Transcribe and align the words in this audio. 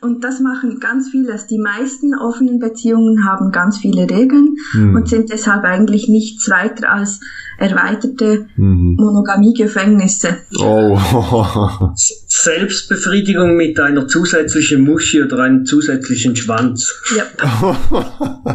Und 0.00 0.24
das 0.24 0.40
machen 0.40 0.80
ganz 0.80 1.10
viele. 1.10 1.36
Die 1.50 1.58
meisten 1.58 2.14
offenen 2.14 2.58
Beziehungen 2.58 3.24
haben 3.24 3.50
ganz 3.50 3.78
viele 3.78 4.02
Regeln 4.02 4.56
mhm. 4.74 4.94
und 4.94 5.08
sind 5.08 5.30
deshalb 5.30 5.64
eigentlich 5.64 6.08
nichts 6.08 6.48
weiter 6.48 6.90
als 6.90 7.20
erweiterte 7.58 8.46
mhm. 8.56 8.96
Monogamiegefängnisse. 8.98 10.38
Oh. 10.58 10.98
Selbstbefriedigung 11.94 13.56
mit 13.56 13.80
einer 13.80 14.06
zusätzlichen 14.06 14.82
Muschi 14.82 15.22
oder 15.22 15.40
einem 15.40 15.64
zusätzlichen 15.64 16.36
Schwanz. 16.36 16.94
Ja. 17.16 17.76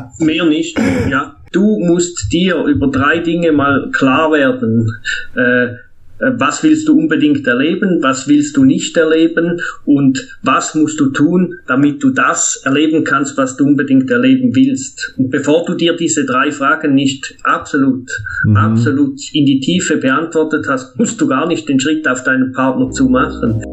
Mehr 0.19 0.45
nicht, 0.45 0.79
ja. 1.09 1.35
Du 1.51 1.77
musst 1.79 2.31
dir 2.31 2.63
über 2.63 2.87
drei 2.87 3.19
Dinge 3.19 3.51
mal 3.51 3.91
klar 3.91 4.31
werden. 4.31 4.89
Äh, 5.35 5.43
äh, 5.43 5.75
was 6.19 6.63
willst 6.63 6.87
du 6.87 6.97
unbedingt 6.97 7.45
erleben, 7.47 7.99
was 8.01 8.27
willst 8.27 8.55
du 8.57 8.63
nicht 8.63 8.95
erleben 8.97 9.59
und 9.85 10.37
was 10.41 10.75
musst 10.75 10.99
du 10.99 11.09
tun, 11.09 11.55
damit 11.67 12.03
du 12.03 12.11
das 12.11 12.61
erleben 12.63 13.03
kannst, 13.03 13.37
was 13.37 13.57
du 13.57 13.65
unbedingt 13.65 14.09
erleben 14.09 14.55
willst. 14.55 15.13
Und 15.17 15.29
bevor 15.29 15.65
du 15.65 15.75
dir 15.75 15.95
diese 15.95 16.25
drei 16.25 16.51
Fragen 16.51 16.93
nicht 16.93 17.35
absolut, 17.43 18.09
mhm. 18.45 18.57
absolut 18.57 19.19
in 19.33 19.45
die 19.45 19.59
Tiefe 19.59 19.97
beantwortet 19.97 20.67
hast, 20.67 20.97
musst 20.97 21.19
du 21.19 21.27
gar 21.27 21.47
nicht 21.47 21.67
den 21.67 21.79
Schritt 21.79 22.07
auf 22.07 22.23
deinen 22.23 22.51
Partner 22.53 22.91
zu 22.91 23.09
machen. 23.09 23.63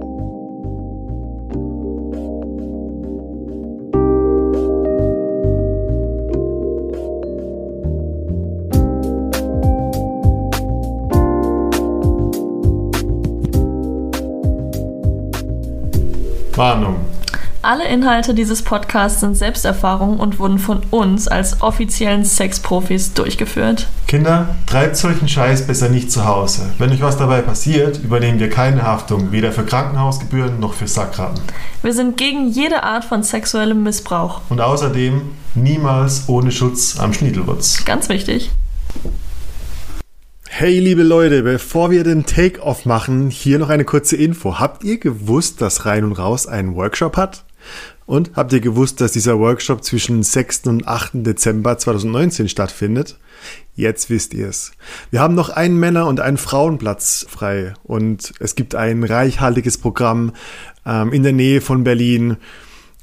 Warnung. 16.61 16.97
Alle 17.63 17.89
Inhalte 17.89 18.35
dieses 18.35 18.61
Podcasts 18.61 19.21
sind 19.21 19.35
Selbsterfahrungen 19.35 20.21
und 20.21 20.39
wurden 20.39 20.59
von 20.59 20.83
uns 20.91 21.27
als 21.27 21.63
offiziellen 21.63 22.27
Sexprofis 22.27 23.15
durchgeführt. 23.15 23.87
Kinder, 24.07 24.57
treibt 24.67 24.97
solchen 24.97 25.27
Scheiß 25.27 25.67
besser 25.67 25.89
nicht 25.89 26.13
zu 26.13 26.27
Hause. 26.27 26.71
Wenn 26.77 26.91
euch 26.91 27.01
was 27.01 27.17
dabei 27.17 27.41
passiert, 27.41 28.05
übernehmen 28.05 28.41
wir 28.41 28.51
keine 28.51 28.83
Haftung, 28.83 29.33
weder 29.33 29.53
für 29.53 29.65
Krankenhausgebühren 29.65 30.61
noch 30.61 30.75
für 30.75 30.87
Sackraten. 30.87 31.41
Wir 31.83 31.95
sind 31.95 32.19
gegen 32.19 32.51
jede 32.51 32.83
Art 32.83 33.07
von 33.07 33.23
sexuellem 33.23 33.83
Missbrauch. 33.83 34.43
Und 34.51 34.61
außerdem 34.61 35.23
niemals 35.55 36.25
ohne 36.29 36.53
Schutz 36.53 36.99
am 36.99 37.15
Schniedelwurz. 37.15 37.87
Ganz 37.87 38.11
wichtig. 38.11 38.51
Hey 40.53 40.79
liebe 40.81 41.05
Leute, 41.05 41.43
bevor 41.45 41.91
wir 41.91 42.03
den 42.05 42.27
Take-Off 42.27 42.85
machen, 42.85 43.31
hier 43.31 43.59
noch 43.59 43.71
eine 43.71 43.85
kurze 43.85 44.17
Info. 44.17 44.59
Habt 44.59 44.83
ihr 44.85 44.99
gewusst, 44.99 45.63
dass 45.63 45.87
Rein 45.87 46.05
und 46.05 46.13
Raus 46.13 46.47
einen 46.47 46.75
Workshop 46.75 47.17
hat? 47.17 47.45
Und 48.05 48.33
habt 48.35 48.53
ihr 48.53 48.61
gewusst, 48.61 49.01
dass 49.01 49.13
dieser 49.13 49.39
Workshop 49.39 49.85
zwischen 49.85 50.23
6. 50.23 50.67
und 50.67 50.89
8. 50.89 51.11
Dezember 51.15 51.79
2019 51.79 52.49
stattfindet? 52.49 53.17
Jetzt 53.75 54.11
wisst 54.11 54.35
ihr 54.35 54.49
es. 54.49 54.73
Wir 55.11 55.21
haben 55.21 55.37
noch 55.37 55.51
einen 55.51 55.79
Männer- 55.79 56.09
und 56.09 56.21
einen 56.21 56.37
Frauenplatz 56.37 57.25
frei 57.31 57.73
und 57.85 58.35
es 58.41 58.55
gibt 58.57 58.75
ein 58.75 59.05
reichhaltiges 59.05 59.79
Programm 59.79 60.33
ähm, 60.85 61.13
in 61.13 61.23
der 61.23 61.33
Nähe 61.33 61.61
von 61.63 61.85
Berlin 61.85 62.37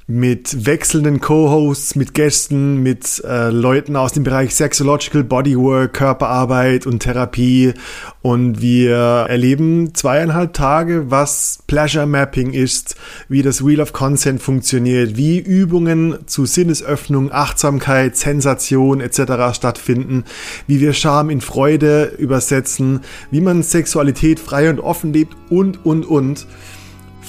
mit 0.10 0.66
wechselnden 0.66 1.20
Co-Hosts, 1.20 1.96
mit 1.96 2.14
Gästen, 2.14 2.82
mit 2.82 3.22
äh, 3.26 3.50
Leuten 3.50 3.98
aus 3.98 4.14
dem 4.14 4.24
Bereich 4.24 4.56
Sexological 4.56 5.26
Bodywork, 5.26 5.94
Körperarbeit 5.94 6.86
und 6.86 7.00
Therapie. 7.00 7.74
Und 8.22 8.62
wir 8.62 8.96
erleben 8.96 9.94
zweieinhalb 9.94 10.54
Tage, 10.54 11.12
was 11.12 11.60
Pleasure 11.68 12.08
Mapping 12.08 12.54
ist, 12.54 12.96
wie 13.28 13.42
das 13.42 13.66
Wheel 13.66 13.82
of 13.82 13.92
Consent 13.92 14.42
funktioniert, 14.42 15.18
wie 15.18 15.40
Übungen 15.40 16.20
zu 16.26 16.46
Sinnesöffnung, 16.46 17.34
Achtsamkeit, 17.34 18.16
Sensation 18.16 19.02
etc. 19.02 19.54
stattfinden, 19.54 20.24
wie 20.68 20.80
wir 20.80 20.94
Scham 20.94 21.30
in 21.30 21.42
Freude 21.42 22.14
übersetzen, 22.18 23.02
wie 23.30 23.42
man 23.42 23.62
Sexualität 23.62 24.40
frei 24.40 24.70
und 24.70 24.80
offen 24.80 25.12
lebt 25.12 25.36
und, 25.50 25.86
und, 25.86 26.06
und. 26.06 26.48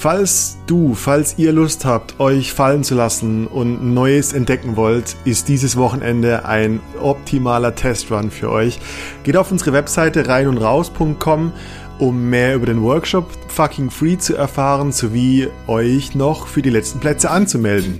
Falls 0.01 0.57
du, 0.65 0.93
falls 0.93 1.37
ihr 1.37 1.51
Lust 1.51 1.83
habt, 1.83 2.21
euch 2.21 2.53
fallen 2.53 2.85
zu 2.85 2.95
lassen 2.95 3.47
und 3.47 3.93
Neues 3.93 4.31
entdecken 4.31 4.77
wollt, 4.77 5.17
ist 5.25 5.49
dieses 5.49 5.75
Wochenende 5.75 6.45
ein 6.45 6.79
optimaler 7.01 7.75
Testrun 7.75 8.31
für 8.31 8.49
euch. 8.49 8.79
Geht 9.23 9.35
auf 9.35 9.51
unsere 9.51 9.73
Webseite 9.73 10.25
reinundraus.com, 10.25 11.51
um 11.99 12.29
mehr 12.29 12.55
über 12.55 12.67
den 12.67 12.81
Workshop 12.81 13.25
fucking 13.49 13.89
free 13.89 14.17
zu 14.17 14.37
erfahren, 14.37 14.93
sowie 14.93 15.49
euch 15.67 16.15
noch 16.15 16.47
für 16.47 16.61
die 16.61 16.69
letzten 16.69 17.01
Plätze 17.01 17.29
anzumelden. 17.29 17.99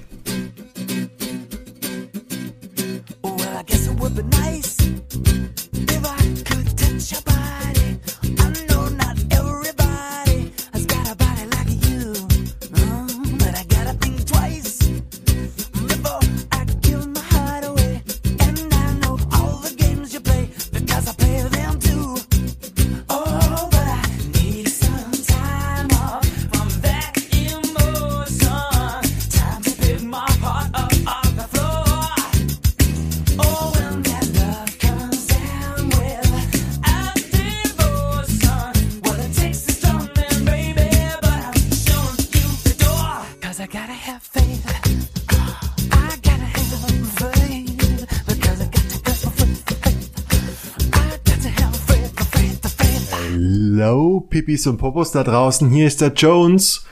Pipis 54.50 54.66
und 54.66 54.78
Popos 54.78 55.12
da 55.12 55.24
draußen. 55.24 55.70
Hier 55.70 55.86
ist 55.86 56.02
der 56.02 56.12
Jones. 56.14 56.84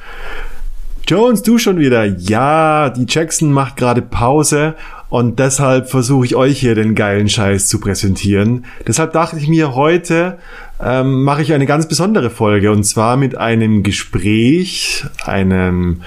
Jones, 1.07 1.41
du 1.41 1.57
schon 1.57 1.79
wieder? 1.79 2.05
Ja, 2.05 2.91
die 2.91 3.07
Jackson 3.09 3.51
macht 3.51 3.77
gerade 3.77 4.03
Pause 4.03 4.75
und 5.09 5.39
deshalb 5.39 5.89
versuche 5.89 6.25
ich 6.25 6.35
euch 6.35 6.59
hier 6.59 6.75
den 6.75 6.93
geilen 6.93 7.29
Scheiß 7.29 7.67
zu 7.67 7.79
präsentieren. 7.79 8.65
Deshalb 8.85 9.13
dachte 9.13 9.37
ich 9.37 9.47
mir 9.47 9.73
heute, 9.73 10.37
ähm, 10.83 11.23
mache 11.23 11.41
ich 11.41 11.53
eine 11.53 11.65
ganz 11.65 11.87
besondere 11.87 12.29
Folge 12.29 12.71
und 12.71 12.83
zwar 12.83 13.17
mit 13.17 13.35
einem 13.35 13.81
Gespräch, 13.81 15.05
einem 15.25 16.01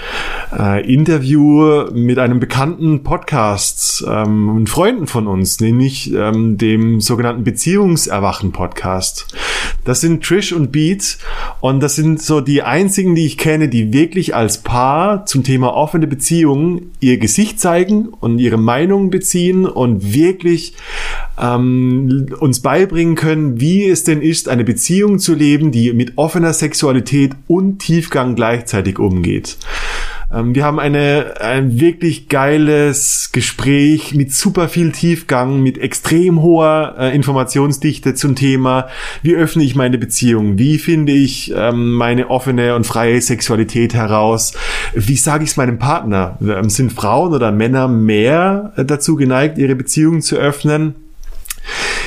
äh, 0.56 0.86
Interview 0.92 1.90
mit 1.92 2.20
einem 2.20 2.38
bekannten 2.38 3.02
Podcast 3.02 4.04
ähm, 4.06 4.50
und 4.50 4.68
Freunden 4.68 5.08
von 5.08 5.26
uns, 5.26 5.58
nämlich 5.58 6.12
ähm, 6.14 6.58
dem 6.58 7.00
sogenannten 7.00 7.42
Beziehungserwachen 7.42 8.52
Podcast. 8.52 9.26
Das 9.84 10.00
sind 10.00 10.22
Trish 10.22 10.52
und 10.52 10.72
Beat 10.72 11.18
und 11.60 11.80
das 11.80 11.96
sind 11.96 12.22
so 12.22 12.40
die 12.40 12.62
einzigen, 12.62 13.14
die 13.14 13.26
ich 13.26 13.38
kenne, 13.38 13.68
die 13.68 13.92
wirklich 13.92 14.34
als 14.34 14.58
Paar 14.58 15.26
zum 15.26 15.42
Thema 15.42 15.74
offene 15.74 16.06
Beziehungen 16.06 16.92
ihr 17.00 17.18
Gesicht 17.18 17.60
zeigen 17.60 18.08
und 18.08 18.38
ihre 18.38 18.58
Meinung 18.58 19.10
beziehen 19.10 19.66
und 19.66 20.14
wirklich 20.14 20.74
ähm, 21.40 22.26
uns 22.40 22.60
beibringen 22.60 23.14
können, 23.14 23.60
wie 23.60 23.88
es 23.88 24.04
denn 24.04 24.22
ist, 24.22 24.48
eine 24.48 24.64
Beziehung 24.64 25.18
zu 25.18 25.34
leben, 25.34 25.72
die 25.72 25.92
mit 25.92 26.16
offener 26.16 26.52
Sexualität 26.52 27.32
und 27.46 27.78
Tiefgang 27.78 28.34
gleichzeitig 28.34 28.98
umgeht. 28.98 29.56
Ähm, 30.32 30.54
wir 30.54 30.64
haben 30.64 30.78
eine, 30.78 31.34
ein 31.40 31.80
wirklich 31.80 32.28
geiles 32.28 33.30
Gespräch 33.32 34.14
mit 34.14 34.32
super 34.32 34.68
viel 34.68 34.92
Tiefgang, 34.92 35.62
mit 35.62 35.78
extrem 35.78 36.42
hoher 36.42 36.94
äh, 36.98 37.14
Informationsdichte 37.14 38.14
zum 38.14 38.36
Thema, 38.36 38.88
wie 39.22 39.34
öffne 39.34 39.64
ich 39.64 39.74
meine 39.74 39.98
Beziehung, 39.98 40.58
wie 40.58 40.78
finde 40.78 41.12
ich 41.12 41.52
ähm, 41.56 41.94
meine 41.94 42.30
offene 42.30 42.76
und 42.76 42.86
freie 42.86 43.20
Sexualität 43.20 43.94
heraus, 43.94 44.54
wie 44.94 45.16
sage 45.16 45.44
ich 45.44 45.50
es 45.50 45.56
meinem 45.56 45.78
Partner, 45.78 46.38
ähm, 46.40 46.70
sind 46.70 46.92
Frauen 46.92 47.32
oder 47.32 47.52
Männer 47.52 47.88
mehr 47.88 48.72
dazu 48.76 49.16
geneigt, 49.16 49.58
ihre 49.58 49.74
Beziehung 49.74 50.20
zu 50.20 50.36
öffnen? 50.36 50.94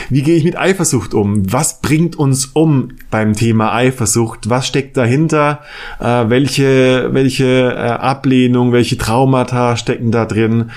Wie 0.09 0.21
gehe 0.21 0.35
ich 0.35 0.43
mit 0.43 0.57
Eifersucht 0.57 1.13
um? 1.13 1.51
Was 1.51 1.81
bringt 1.81 2.15
uns 2.15 2.47
um 2.47 2.89
beim 3.09 3.33
Thema 3.33 3.73
Eifersucht? 3.73 4.49
Was 4.49 4.67
steckt 4.67 4.97
dahinter? 4.97 5.61
Äh, 5.99 6.29
welche 6.29 7.09
welche 7.11 7.73
äh, 7.73 7.77
Ablehnung, 7.77 8.71
welche 8.71 8.97
Traumata 8.97 9.77
stecken 9.77 10.11
da 10.11 10.25
drin? 10.25 10.71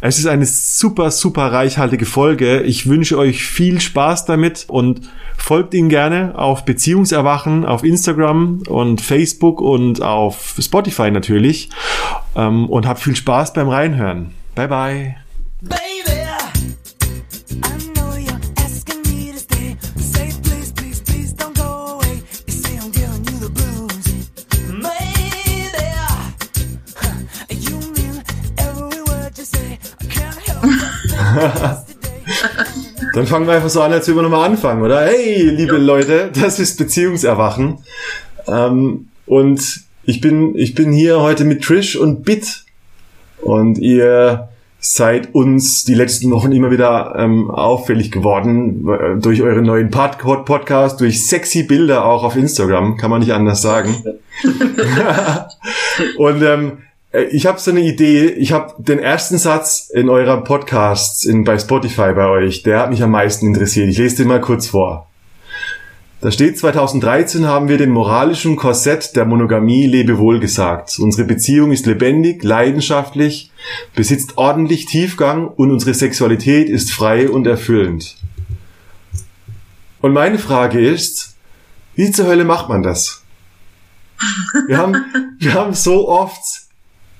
Es 0.00 0.18
ist 0.18 0.26
eine 0.26 0.46
super, 0.46 1.10
super 1.10 1.52
reichhaltige 1.52 2.06
Folge. 2.06 2.60
Ich 2.62 2.88
wünsche 2.88 3.18
euch 3.18 3.44
viel 3.44 3.80
Spaß 3.80 4.24
damit 4.24 4.64
und 4.68 5.02
folgt 5.36 5.74
ihn 5.74 5.88
gerne 5.88 6.34
auf 6.36 6.64
Beziehungserwachen 6.64 7.64
auf 7.64 7.84
Instagram 7.84 8.62
und 8.68 9.00
Facebook 9.00 9.60
und 9.60 10.02
auf 10.02 10.54
Spotify 10.58 11.10
natürlich. 11.10 11.70
Ähm, 12.36 12.68
und 12.68 12.86
habt 12.86 13.00
viel 13.00 13.16
Spaß 13.16 13.52
beim 13.52 13.68
Reinhören. 13.68 14.30
Bye 14.54 14.68
bye. 14.68 15.16
Dann 33.14 33.26
fangen 33.26 33.46
wir 33.46 33.54
einfach 33.54 33.68
so 33.68 33.82
an, 33.82 33.92
als 33.92 34.06
würden 34.06 34.18
wir 34.18 34.22
nochmal 34.22 34.48
anfangen, 34.48 34.82
oder? 34.82 35.06
Hey, 35.06 35.48
liebe 35.48 35.76
ja. 35.76 35.82
Leute, 35.82 36.30
das 36.40 36.58
ist 36.58 36.78
Beziehungserwachen. 36.78 37.78
Ähm, 38.46 39.08
und 39.26 39.80
ich 40.04 40.20
bin, 40.20 40.56
ich 40.56 40.74
bin 40.74 40.92
hier 40.92 41.20
heute 41.20 41.44
mit 41.44 41.62
Trish 41.62 41.96
und 41.96 42.24
Bit. 42.24 42.64
Und 43.40 43.78
ihr 43.78 44.48
seid 44.80 45.34
uns 45.34 45.84
die 45.84 45.94
letzten 45.94 46.30
Wochen 46.30 46.52
immer 46.52 46.70
wieder 46.70 47.14
ähm, 47.16 47.50
auffällig 47.50 48.10
geworden 48.10 48.88
äh, 48.88 49.20
durch 49.20 49.42
euren 49.42 49.64
neuen 49.64 49.90
Pod 49.90 50.18
Podcast, 50.18 51.00
durch 51.00 51.26
sexy 51.26 51.64
Bilder 51.64 52.04
auch 52.04 52.22
auf 52.22 52.36
Instagram, 52.36 52.96
kann 52.96 53.10
man 53.10 53.20
nicht 53.20 53.32
anders 53.32 53.60
sagen. 53.60 53.96
und 56.18 56.42
ähm, 56.42 56.78
äh, 56.78 56.87
ich 57.12 57.46
habe 57.46 57.58
so 57.58 57.70
eine 57.70 57.80
Idee. 57.80 58.26
Ich 58.26 58.52
habe 58.52 58.74
den 58.78 58.98
ersten 58.98 59.38
Satz 59.38 59.90
in 59.92 60.08
eurer 60.10 60.44
Podcasts 60.44 61.24
in, 61.24 61.44
bei 61.44 61.58
Spotify 61.58 62.12
bei 62.12 62.28
euch, 62.28 62.62
der 62.62 62.80
hat 62.80 62.90
mich 62.90 63.02
am 63.02 63.10
meisten 63.10 63.46
interessiert. 63.46 63.88
Ich 63.88 63.98
lese 63.98 64.16
den 64.16 64.28
mal 64.28 64.40
kurz 64.40 64.66
vor. 64.66 65.08
Da 66.20 66.32
steht, 66.32 66.58
2013 66.58 67.46
haben 67.46 67.68
wir 67.68 67.78
dem 67.78 67.90
moralischen 67.90 68.56
Korsett 68.56 69.14
der 69.14 69.24
Monogamie 69.24 69.86
Lebewohl 69.86 70.40
gesagt. 70.40 70.98
Unsere 70.98 71.26
Beziehung 71.26 71.70
ist 71.70 71.86
lebendig, 71.86 72.42
leidenschaftlich, 72.42 73.52
besitzt 73.94 74.36
ordentlich 74.36 74.86
Tiefgang 74.86 75.46
und 75.46 75.70
unsere 75.70 75.94
Sexualität 75.94 76.68
ist 76.68 76.90
frei 76.90 77.30
und 77.30 77.46
erfüllend. 77.46 78.16
Und 80.00 80.12
meine 80.12 80.40
Frage 80.40 80.80
ist, 80.80 81.36
wie 81.94 82.10
zur 82.10 82.26
Hölle 82.26 82.44
macht 82.44 82.68
man 82.68 82.82
das? 82.82 83.22
Wir 84.66 84.76
haben, 84.76 85.04
wir 85.38 85.54
haben 85.54 85.72
so 85.72 86.08
oft 86.08 86.67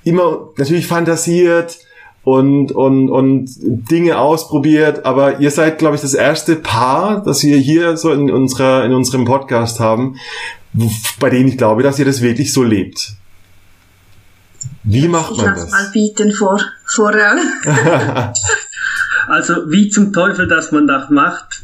immer 0.03 0.49
natürlich 0.57 0.87
fantasiert 0.87 1.79
und, 2.23 2.71
und, 2.71 3.09
und 3.09 3.49
Dinge 3.59 4.19
ausprobiert, 4.19 5.05
aber 5.05 5.39
ihr 5.39 5.51
seid, 5.51 5.79
glaube 5.79 5.95
ich, 5.95 6.01
das 6.01 6.13
erste 6.13 6.55
Paar, 6.55 7.23
das 7.23 7.43
wir 7.43 7.57
hier 7.57 7.97
so 7.97 8.11
in 8.11 8.29
unserer, 8.29 8.85
in 8.85 8.93
unserem 8.93 9.25
Podcast 9.25 9.79
haben, 9.79 10.17
bei 11.19 11.29
denen 11.29 11.49
ich 11.49 11.57
glaube, 11.57 11.83
dass 11.83 11.99
ihr 11.99 12.05
das 12.05 12.21
wirklich 12.21 12.53
so 12.53 12.63
lebt. 12.63 13.13
Wie 14.83 15.07
macht 15.07 15.37
man 15.37 15.55
das? 15.55 15.65
Ich 15.65 15.71
mal 15.71 15.89
bieten 15.91 16.31
vor, 16.33 16.59
vorher. 16.85 17.35
Also 19.29 19.69
wie 19.69 19.89
zum 19.89 20.11
Teufel, 20.11 20.47
dass 20.47 20.71
man 20.71 20.87
das 20.87 21.11
macht, 21.11 21.61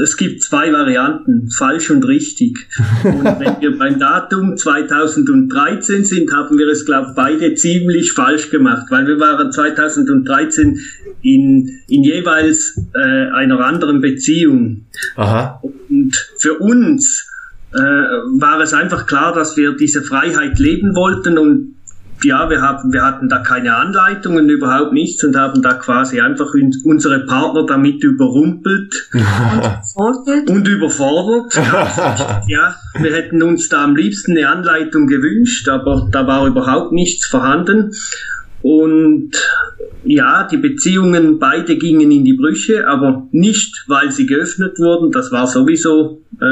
es 0.00 0.16
gibt 0.16 0.44
zwei 0.44 0.72
Varianten, 0.72 1.50
falsch 1.50 1.90
und 1.90 2.06
richtig. 2.06 2.68
Und 3.02 3.24
wenn 3.40 3.60
wir 3.60 3.76
beim 3.76 3.98
Datum 3.98 4.56
2013 4.56 6.04
sind, 6.04 6.32
haben 6.32 6.56
wir 6.56 6.68
es, 6.68 6.86
glaube 6.86 7.08
ich, 7.10 7.14
beide 7.16 7.54
ziemlich 7.56 8.12
falsch 8.12 8.50
gemacht, 8.50 8.86
weil 8.90 9.08
wir 9.08 9.18
waren 9.18 9.50
2013 9.50 10.78
in, 11.22 11.80
in 11.88 12.04
jeweils 12.04 12.80
äh, 12.94 13.28
einer 13.32 13.58
anderen 13.58 14.00
Beziehung. 14.00 14.86
Aha. 15.16 15.60
Und 15.88 16.14
für 16.38 16.58
uns 16.60 17.28
äh, 17.72 17.78
war 17.78 18.60
es 18.60 18.72
einfach 18.72 19.06
klar, 19.06 19.34
dass 19.34 19.56
wir 19.56 19.72
diese 19.72 20.02
Freiheit 20.02 20.60
leben 20.60 20.94
wollten 20.94 21.38
und 21.38 21.73
ja, 22.24 22.48
wir, 22.50 22.62
haben, 22.62 22.92
wir 22.92 23.02
hatten 23.02 23.28
da 23.28 23.38
keine 23.38 23.76
Anleitungen, 23.76 24.48
überhaupt 24.48 24.92
nichts 24.92 25.22
und 25.24 25.36
haben 25.36 25.62
da 25.62 25.74
quasi 25.74 26.20
einfach 26.20 26.52
unsere 26.84 27.26
Partner 27.26 27.66
damit 27.66 28.02
überrumpelt 28.02 29.10
und 30.48 30.68
überfordert. 30.68 31.54
ja, 32.48 32.74
wir 32.98 33.12
hätten 33.12 33.42
uns 33.42 33.68
da 33.68 33.84
am 33.84 33.96
liebsten 33.96 34.32
eine 34.32 34.48
Anleitung 34.48 35.06
gewünscht, 35.06 35.68
aber 35.68 36.08
da 36.10 36.26
war 36.26 36.46
überhaupt 36.46 36.92
nichts 36.92 37.26
vorhanden. 37.26 37.92
Und 38.64 39.32
ja, 40.04 40.48
die 40.50 40.56
Beziehungen 40.56 41.38
beide 41.38 41.76
gingen 41.76 42.10
in 42.10 42.24
die 42.24 42.32
Brüche, 42.32 42.88
aber 42.88 43.28
nicht, 43.30 43.84
weil 43.88 44.10
sie 44.10 44.24
geöffnet 44.24 44.78
wurden. 44.78 45.12
Das 45.12 45.30
war 45.32 45.46
sowieso 45.46 46.22
äh, 46.40 46.44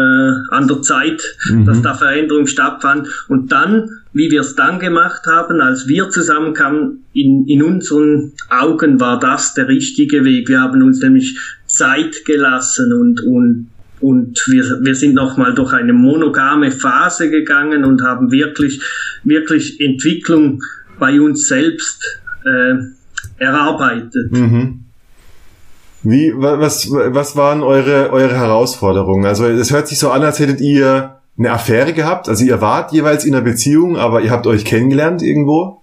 an 0.51 0.69
der 0.69 0.83
Zeit, 0.83 1.23
mhm. 1.49 1.65
dass 1.65 1.81
da 1.81 1.95
Veränderung 1.95 2.47
stattfand. 2.47 3.09
Und 3.29 3.51
dann, 3.51 3.89
wie 4.13 4.31
wir 4.31 4.43
es 4.43 4.55
dann 4.55 4.79
gemacht 4.79 5.23
haben, 5.27 5.63
als 5.63 5.89
wir 5.89 6.11
zusammenkamen, 6.11 7.03
in, 7.15 7.47
in 7.47 7.63
unseren 7.63 8.33
Augen 8.51 9.01
war 9.01 9.19
das 9.19 9.55
der 9.55 9.69
richtige 9.69 10.23
Weg. 10.27 10.51
Wir 10.51 10.61
haben 10.61 10.83
uns 10.83 11.01
nämlich 11.01 11.39
Zeit 11.65 12.27
gelassen 12.27 12.93
und, 12.93 13.23
und 13.23 13.69
und 14.01 14.43
wir, 14.49 14.65
wir 14.83 14.97
sind 14.97 15.15
nochmal 15.15 15.55
durch 15.55 15.73
eine 15.73 15.93
monogame 15.93 16.73
Phase 16.73 17.31
gegangen 17.31 17.85
und 17.85 18.03
haben 18.03 18.33
wirklich, 18.33 18.83
wirklich 19.23 19.81
Entwicklung 19.81 20.61
bei 21.03 21.21
uns 21.21 21.49
selbst 21.49 22.01
äh, 22.45 23.43
erarbeitet. 23.43 24.31
Mhm. 24.31 24.85
Wie, 26.05 26.33
was, 26.37 26.89
was 26.93 27.35
waren 27.35 27.65
eure, 27.65 28.11
eure 28.13 28.37
Herausforderungen? 28.37 29.27
Also 29.27 29.47
es 29.47 29.73
hört 29.73 29.89
sich 29.89 29.99
so 29.99 30.13
an, 30.13 30.23
als 30.23 30.39
hättet 30.39 30.61
ihr 30.61 31.17
eine 31.37 31.51
Affäre 31.51 31.93
gehabt. 31.93 32.29
Also 32.29 32.45
ihr 32.45 32.61
wart 32.61 32.93
jeweils 32.93 33.25
in 33.25 33.35
einer 33.35 33.43
Beziehung, 33.43 33.97
aber 33.97 34.21
ihr 34.21 34.31
habt 34.31 34.47
euch 34.47 34.65
kennengelernt 34.65 35.23
irgendwo. 35.23 35.81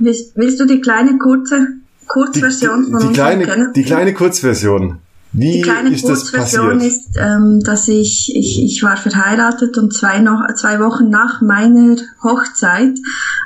Willst, 0.00 0.36
willst 0.36 0.58
du 0.58 0.66
die 0.66 0.80
kleine 0.80 1.16
kurze 1.18 1.68
Kurzversion 2.08 2.80
die, 2.80 2.86
die, 2.86 2.90
von 2.90 3.00
die 3.08 3.14
kleine, 3.14 3.72
Die 3.76 3.84
kleine 3.84 4.14
Kurzversion. 4.14 4.98
Wie 5.32 5.52
die 5.52 5.60
kleine 5.62 5.90
ist 5.90 6.04
Kurzversion 6.04 6.80
ist, 6.80 7.16
ähm, 7.16 7.60
dass 7.60 7.86
ich, 7.86 8.34
ich, 8.34 8.62
ich 8.64 8.82
war 8.82 8.96
verheiratet 8.96 9.78
und 9.78 9.94
zwei, 9.94 10.18
noch, 10.18 10.42
zwei 10.54 10.80
Wochen 10.80 11.08
nach 11.08 11.40
meiner 11.40 11.96
Hochzeit 12.22 12.98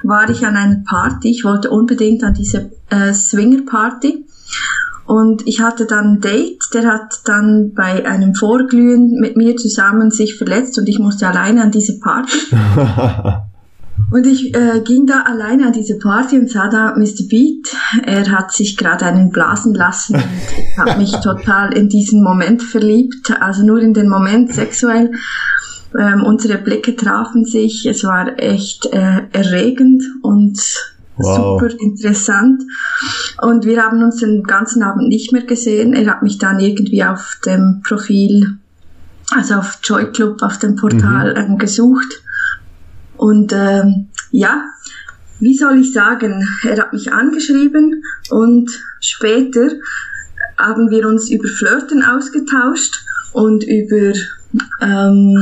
war 0.03 0.31
ich 0.31 0.47
an 0.47 0.57
einer 0.57 0.83
Party. 0.87 1.31
Ich 1.31 1.45
wollte 1.45 1.71
unbedingt 1.71 2.25
an 2.25 2.35
diese 2.35 2.71
äh, 2.89 3.13
Swinger-Party. 3.13 4.25
Und 5.07 5.47
ich 5.47 5.61
hatte 5.61 5.85
dann 5.85 6.15
ein 6.15 6.21
Date, 6.23 6.63
der 6.73 6.87
hat 6.91 7.21
dann 7.27 7.75
bei 7.75 8.07
einem 8.07 8.35
Vorglühen 8.35 9.21
mit 9.21 9.37
mir 9.37 9.55
zusammen 9.57 10.11
sich 10.11 10.37
verletzt 10.37 10.79
und 10.79 10.89
ich 10.89 10.99
musste 10.99 11.29
alleine 11.29 11.63
an 11.63 11.71
diese 11.71 11.99
Party. 11.99 12.39
Und 14.11 14.27
ich 14.27 14.55
äh, 14.55 14.81
ging 14.85 15.07
da 15.07 15.23
alleine 15.23 15.67
an 15.67 15.73
diese 15.73 15.99
Party 15.99 16.39
und 16.39 16.51
sah 16.51 16.69
da 16.69 16.95
Mr. 16.97 17.29
Beat. 17.29 17.75
Er 18.05 18.31
hat 18.31 18.53
sich 18.53 18.77
gerade 18.77 19.07
einen 19.07 19.31
blasen 19.31 19.75
lassen 19.75 20.17
und 20.17 20.23
ich 20.59 20.79
habe 20.79 20.99
mich 20.99 21.13
total 21.17 21.77
in 21.77 21.89
diesen 21.89 22.23
Moment 22.23 22.63
verliebt. 22.63 23.33
Also 23.41 23.65
nur 23.65 23.81
in 23.81 23.95
den 23.95 24.09
Moment 24.09 24.53
sexuell. 24.53 25.11
Ähm, 25.99 26.23
unsere 26.25 26.59
Blicke 26.59 26.97
trafen 26.97 27.45
sich. 27.45 27.87
Es 27.87 28.05
war 28.05 28.39
echt 28.39 28.87
äh, 28.87 29.23
erregend 29.33 30.03
und 30.23 30.61
wow. 31.17 31.61
super 31.61 31.75
interessant. 31.81 32.63
Und 33.43 33.65
wir 33.65 33.83
haben 33.83 34.03
uns 34.03 34.17
den 34.17 34.43
ganzen 34.43 34.83
Abend 34.83 35.09
nicht 35.09 35.33
mehr 35.33 35.45
gesehen. 35.45 35.93
Er 35.93 36.11
hat 36.11 36.23
mich 36.23 36.39
dann 36.39 36.59
irgendwie 36.59 37.05
auf 37.05 37.39
dem 37.47 37.81
Profil, 37.87 38.59
also 39.31 39.55
auf 39.55 39.79
Joy 39.83 40.11
Club, 40.11 40.43
auf 40.43 40.59
dem 40.59 40.75
Portal 40.75 41.33
mhm. 41.33 41.53
ähm, 41.53 41.59
gesucht 41.59 42.24
und 43.25 43.55
ähm, 43.55 44.09
ja, 44.33 44.67
wie 45.41 45.57
soll 45.57 45.81
ich 45.81 45.95
sagen, 45.95 46.47
er 46.63 46.77
hat 46.77 46.93
mich 46.93 47.11
angeschrieben 47.11 48.05
und 48.29 48.71
später 49.01 49.71
haben 50.59 50.91
wir 50.91 51.09
uns 51.09 51.31
über 51.31 51.49
Flirten 51.49 52.03
ausgetauscht 52.03 53.03
und 53.33 53.65
über 53.65 54.13
ähm, 54.83 55.39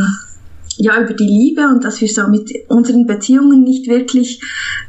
ja 0.77 1.03
über 1.03 1.12
die 1.12 1.27
Liebe 1.27 1.67
und 1.67 1.83
dass 1.83 2.01
wir 2.01 2.07
so 2.07 2.29
mit 2.29 2.53
unseren 2.69 3.05
Beziehungen 3.05 3.65
nicht 3.65 3.89
wirklich 3.89 4.41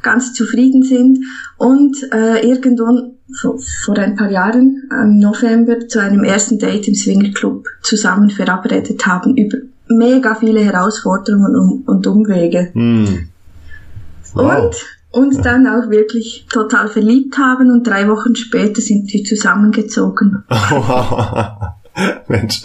ganz 0.03 0.35
zufrieden 0.35 0.83
sind. 0.83 1.17
Und 1.57 1.97
äh, 2.13 2.47
irgendwann 2.47 3.13
vor, 3.41 3.57
vor 3.57 3.97
ein 3.97 4.15
paar 4.15 4.29
Jahren 4.29 4.87
im 4.91 5.17
November 5.17 5.87
zu 5.87 5.99
einem 5.99 6.23
ersten 6.23 6.59
Date 6.59 6.87
im 6.87 6.93
Swingerclub 6.93 7.65
zusammen 7.81 8.29
verabredet 8.29 9.03
haben 9.07 9.35
über 9.35 9.57
mega 9.87 10.35
viele 10.35 10.61
Herausforderungen 10.61 11.55
und, 11.55 11.87
und 11.87 12.07
Umwege. 12.07 12.71
Mm. 12.73 13.29
Wow. 14.33 14.65
Und 14.65 14.75
uns 15.11 15.41
dann 15.41 15.67
auch 15.67 15.91
wirklich 15.91 16.47
total 16.51 16.87
verliebt 16.87 17.37
haben 17.37 17.69
und 17.71 17.85
drei 17.85 18.07
Wochen 18.09 18.35
später 18.35 18.81
sind 18.81 19.13
wir 19.13 19.23
zusammengezogen. 19.23 20.43
Mensch. 22.27 22.61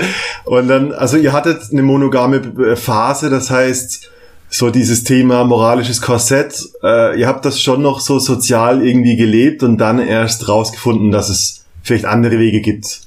Und 0.46 0.68
dann, 0.68 0.92
also 0.92 1.18
ihr 1.18 1.34
hattet 1.34 1.70
eine 1.70 1.82
monogame 1.82 2.76
Phase, 2.76 3.28
das 3.28 3.50
heißt, 3.50 4.10
so 4.48 4.70
dieses 4.70 5.04
Thema 5.04 5.44
moralisches 5.44 6.00
Korsett, 6.00 6.70
äh, 6.82 7.20
ihr 7.20 7.26
habt 7.26 7.44
das 7.44 7.60
schon 7.60 7.82
noch 7.82 8.00
so 8.00 8.18
sozial 8.18 8.82
irgendwie 8.82 9.16
gelebt 9.16 9.62
und 9.62 9.76
dann 9.76 9.98
erst 9.98 10.48
rausgefunden, 10.48 11.10
dass 11.10 11.28
es 11.28 11.66
vielleicht 11.82 12.06
andere 12.06 12.38
Wege 12.38 12.62
gibt. 12.62 13.02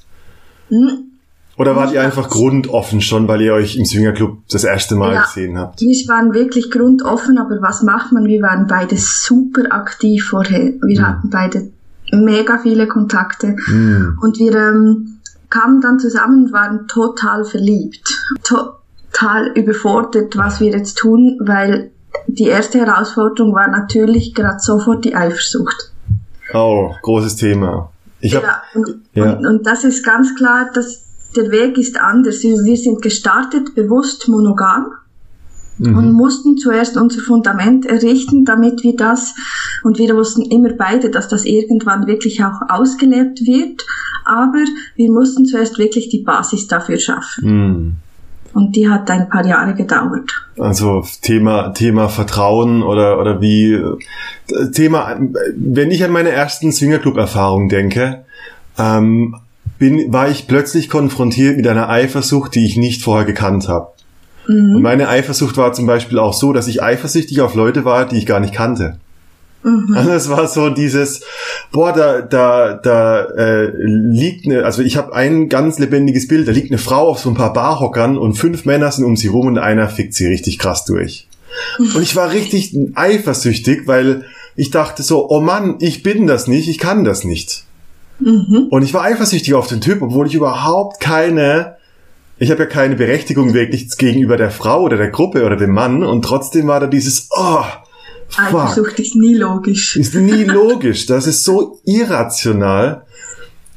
Hm. 0.68 1.11
Oder 1.58 1.76
wart 1.76 1.92
ihr 1.92 2.00
einfach 2.00 2.30
grundoffen 2.30 3.00
schon, 3.00 3.28
weil 3.28 3.42
ihr 3.42 3.52
euch 3.52 3.76
im 3.76 3.84
Swingerclub 3.84 4.38
das 4.50 4.64
erste 4.64 4.96
Mal 4.96 5.14
ja, 5.14 5.22
gesehen 5.22 5.58
habt? 5.58 5.80
Wir 5.80 6.08
waren 6.08 6.32
wirklich 6.32 6.70
grundoffen, 6.70 7.38
aber 7.38 7.60
was 7.60 7.82
macht 7.82 8.10
man? 8.12 8.24
Wir 8.24 8.40
waren 8.40 8.66
beide 8.66 8.96
super 8.96 9.64
aktiv 9.70 10.24
vorher. 10.24 10.72
Wir 10.82 11.00
mhm. 11.00 11.06
hatten 11.06 11.30
beide 11.30 11.70
mega 12.10 12.58
viele 12.58 12.88
Kontakte 12.88 13.56
mhm. 13.66 14.18
und 14.20 14.38
wir 14.38 14.54
ähm, 14.54 15.18
kamen 15.50 15.80
dann 15.80 15.98
zusammen 15.98 16.46
und 16.46 16.52
waren 16.52 16.88
total 16.88 17.44
verliebt. 17.44 18.18
Total 18.42 19.52
überfordert, 19.54 20.36
was 20.36 20.60
wir 20.60 20.72
jetzt 20.72 20.96
tun, 20.96 21.38
weil 21.40 21.90
die 22.26 22.46
erste 22.46 22.78
Herausforderung 22.78 23.54
war 23.54 23.68
natürlich 23.68 24.34
gerade 24.34 24.58
sofort 24.58 25.04
die 25.04 25.14
Eifersucht. 25.14 25.92
Oh, 26.54 26.94
großes 27.02 27.36
Thema. 27.36 27.90
Ich 28.20 28.34
hab, 28.36 28.42
ja, 28.42 28.62
und, 28.74 28.88
ja. 29.14 29.32
Und, 29.32 29.46
und 29.46 29.66
das 29.66 29.84
ist 29.84 30.04
ganz 30.04 30.34
klar, 30.34 30.70
dass 30.72 31.11
der 31.36 31.50
Weg 31.50 31.78
ist 31.78 31.98
anders. 31.98 32.42
Wir 32.42 32.76
sind 32.76 33.02
gestartet 33.02 33.74
bewusst 33.74 34.28
monogam 34.28 34.92
mhm. 35.78 35.96
und 35.96 36.12
mussten 36.12 36.56
zuerst 36.56 36.96
unser 36.96 37.20
Fundament 37.20 37.86
errichten, 37.86 38.44
damit 38.44 38.82
wir 38.82 38.96
das, 38.96 39.34
und 39.82 39.98
wir 39.98 40.14
wussten 40.16 40.42
immer 40.42 40.72
beide, 40.72 41.10
dass 41.10 41.28
das 41.28 41.44
irgendwann 41.44 42.06
wirklich 42.06 42.42
auch 42.44 42.60
ausgelebt 42.68 43.40
wird, 43.46 43.84
aber 44.24 44.64
wir 44.96 45.10
mussten 45.10 45.46
zuerst 45.46 45.78
wirklich 45.78 46.08
die 46.08 46.20
Basis 46.20 46.68
dafür 46.68 46.98
schaffen. 46.98 47.44
Mhm. 47.44 47.96
Und 48.54 48.76
die 48.76 48.88
hat 48.88 49.10
ein 49.10 49.30
paar 49.30 49.46
Jahre 49.46 49.74
gedauert. 49.74 50.30
Also 50.58 51.02
Thema 51.22 51.70
Thema 51.70 52.10
Vertrauen 52.10 52.82
oder 52.82 53.18
oder 53.18 53.40
wie 53.40 53.82
Thema 54.74 55.18
wenn 55.56 55.90
ich 55.90 56.04
an 56.04 56.12
meine 56.12 56.28
ersten 56.28 56.70
Swingerclub 56.70 57.16
Erfahrungen 57.16 57.70
denke, 57.70 58.26
ähm, 58.78 59.36
bin, 59.82 60.12
war 60.12 60.30
ich 60.30 60.46
plötzlich 60.46 60.88
konfrontiert 60.88 61.56
mit 61.56 61.66
einer 61.66 61.88
Eifersucht, 61.88 62.54
die 62.54 62.64
ich 62.64 62.76
nicht 62.76 63.02
vorher 63.02 63.24
gekannt 63.24 63.66
habe. 63.66 63.88
Mhm. 64.46 64.76
Und 64.76 64.82
meine 64.82 65.08
Eifersucht 65.08 65.56
war 65.56 65.72
zum 65.72 65.86
Beispiel 65.86 66.20
auch 66.20 66.34
so, 66.34 66.52
dass 66.52 66.68
ich 66.68 66.84
eifersüchtig 66.84 67.40
auf 67.40 67.56
Leute 67.56 67.84
war, 67.84 68.06
die 68.06 68.16
ich 68.16 68.24
gar 68.24 68.38
nicht 68.38 68.54
kannte. 68.54 68.98
Mhm. 69.64 69.92
Also 69.92 70.12
es 70.12 70.28
war 70.28 70.46
so 70.46 70.70
dieses, 70.70 71.22
boah, 71.72 71.92
da, 71.92 72.20
da, 72.20 72.74
da 72.74 73.24
äh, 73.24 73.72
liegt 73.74 74.46
eine, 74.46 74.64
also 74.64 74.82
ich 74.82 74.96
habe 74.96 75.16
ein 75.16 75.48
ganz 75.48 75.80
lebendiges 75.80 76.28
Bild, 76.28 76.46
da 76.46 76.52
liegt 76.52 76.70
eine 76.70 76.78
Frau 76.78 77.08
auf 77.08 77.18
so 77.18 77.30
ein 77.30 77.34
paar 77.34 77.52
Barhockern 77.52 78.18
und 78.18 78.34
fünf 78.34 78.64
Männer 78.64 78.92
sind 78.92 79.04
um 79.04 79.16
sie 79.16 79.26
rum 79.26 79.48
und 79.48 79.58
einer 79.58 79.88
fickt 79.88 80.14
sie 80.14 80.28
richtig 80.28 80.60
krass 80.60 80.84
durch. 80.84 81.26
Mhm. 81.80 81.96
Und 81.96 82.02
ich 82.02 82.14
war 82.14 82.30
richtig 82.30 82.72
eifersüchtig, 82.94 83.88
weil 83.88 84.26
ich 84.54 84.70
dachte 84.70 85.02
so, 85.02 85.28
oh 85.28 85.40
Mann, 85.40 85.74
ich 85.80 86.04
bin 86.04 86.28
das 86.28 86.46
nicht, 86.46 86.68
ich 86.68 86.78
kann 86.78 87.02
das 87.02 87.24
nicht. 87.24 87.64
Mhm. 88.24 88.68
Und 88.70 88.82
ich 88.82 88.94
war 88.94 89.02
eifersüchtig 89.02 89.54
auf 89.54 89.66
den 89.66 89.80
Typ, 89.80 90.02
obwohl 90.02 90.26
ich 90.26 90.34
überhaupt 90.34 91.00
keine, 91.00 91.76
ich 92.38 92.50
habe 92.50 92.62
ja 92.62 92.66
keine 92.66 92.96
Berechtigung 92.96 93.54
wirklich 93.54 93.96
gegenüber 93.96 94.36
der 94.36 94.50
Frau 94.50 94.82
oder 94.82 94.96
der 94.96 95.10
Gruppe 95.10 95.44
oder 95.44 95.56
dem 95.56 95.72
Mann 95.72 96.02
und 96.02 96.22
trotzdem 96.22 96.66
war 96.66 96.80
da 96.80 96.86
dieses, 96.86 97.28
oh, 97.30 97.62
fuck. 98.28 98.44
Eifersucht 98.44 98.98
ist 99.00 99.16
nie 99.16 99.34
logisch. 99.34 99.96
Ist 99.96 100.14
nie 100.14 100.44
logisch. 100.44 101.06
Das 101.06 101.26
ist 101.26 101.44
so 101.44 101.80
irrational. 101.84 103.04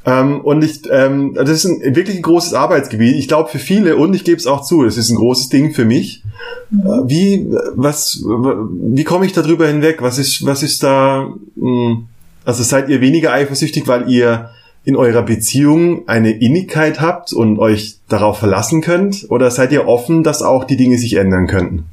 Ähm, 0.07 0.41
und 0.41 0.63
ich, 0.63 0.81
ähm, 0.91 1.33
das 1.33 1.49
ist 1.49 1.65
ein, 1.65 1.95
wirklich 1.95 2.17
ein 2.17 2.21
großes 2.21 2.53
Arbeitsgebiet. 2.53 3.15
Ich 3.15 3.27
glaube 3.27 3.49
für 3.49 3.57
viele 3.57 3.97
und 3.97 4.13
ich 4.13 4.23
gebe 4.23 4.37
es 4.37 4.45
auch 4.45 4.63
zu, 4.63 4.83
das 4.83 4.97
ist 4.97 5.09
ein 5.09 5.15
großes 5.15 5.49
Ding 5.49 5.73
für 5.73 5.85
mich. 5.85 6.23
Mhm. 6.69 6.79
Äh, 6.81 7.09
wie, 7.09 7.47
was, 7.73 8.23
wie 8.23 9.03
komme 9.03 9.25
ich 9.25 9.33
darüber 9.33 9.67
hinweg? 9.67 10.03
Was 10.03 10.19
ist, 10.19 10.45
was 10.45 10.61
ist 10.61 10.83
da? 10.83 11.33
Mh, 11.55 11.89
hm, 11.89 12.07
also 12.45 12.63
seid 12.63 12.89
ihr 12.89 13.01
weniger 13.01 13.33
eifersüchtig, 13.33 13.87
weil 13.87 14.09
ihr 14.09 14.51
in 14.83 14.95
eurer 14.95 15.23
Beziehung 15.23 16.07
eine 16.07 16.31
Innigkeit 16.31 17.01
habt 17.01 17.33
und 17.33 17.57
euch 17.57 17.99
darauf 18.07 18.37
verlassen 18.37 18.81
könnt? 18.81 19.25
Oder 19.29 19.49
seid 19.49 19.71
ihr 19.71 19.87
offen, 19.87 20.23
dass 20.23 20.43
auch 20.43 20.63
die 20.63 20.77
Dinge 20.77 20.99
sich 20.99 21.15
ändern 21.15 21.47
könnten? 21.47 21.85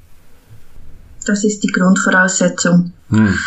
Das 1.24 1.42
ist 1.42 1.62
die 1.62 1.68
Grundvoraussetzung. 1.68 2.92
Hm. 3.08 3.38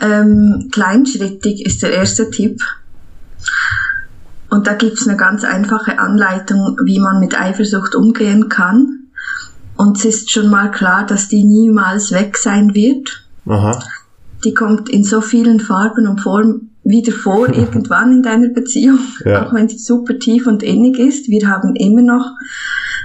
Ähm, 0.00 0.68
kleinschrittig 0.72 1.64
ist 1.64 1.82
der 1.82 1.92
erste 1.92 2.30
Tipp. 2.30 2.60
Und 4.50 4.66
da 4.66 4.74
gibt's 4.74 5.06
eine 5.06 5.16
ganz 5.16 5.44
einfache 5.44 5.98
Anleitung, 6.00 6.76
wie 6.84 6.98
man 6.98 7.20
mit 7.20 7.38
Eifersucht 7.38 7.94
umgehen 7.94 8.48
kann. 8.48 9.04
Und 9.76 9.98
es 9.98 10.04
ist 10.04 10.30
schon 10.32 10.50
mal 10.50 10.70
klar, 10.70 11.06
dass 11.06 11.28
die 11.28 11.44
niemals 11.44 12.10
weg 12.10 12.36
sein 12.36 12.74
wird. 12.74 13.24
Aha 13.46 13.78
die 14.44 14.54
kommt 14.54 14.88
in 14.88 15.04
so 15.04 15.20
vielen 15.20 15.60
Farben 15.60 16.06
und 16.06 16.20
Formen 16.20 16.70
wieder 16.84 17.12
vor, 17.12 17.48
irgendwann 17.54 18.12
in 18.12 18.22
deiner 18.22 18.48
Beziehung, 18.48 18.98
ja. 19.24 19.46
auch 19.46 19.54
wenn 19.54 19.68
sie 19.68 19.78
super 19.78 20.18
tief 20.18 20.46
und 20.46 20.62
innig 20.62 20.98
ist. 20.98 21.28
Wir 21.28 21.48
haben 21.48 21.74
immer 21.76 22.02
noch 22.02 22.30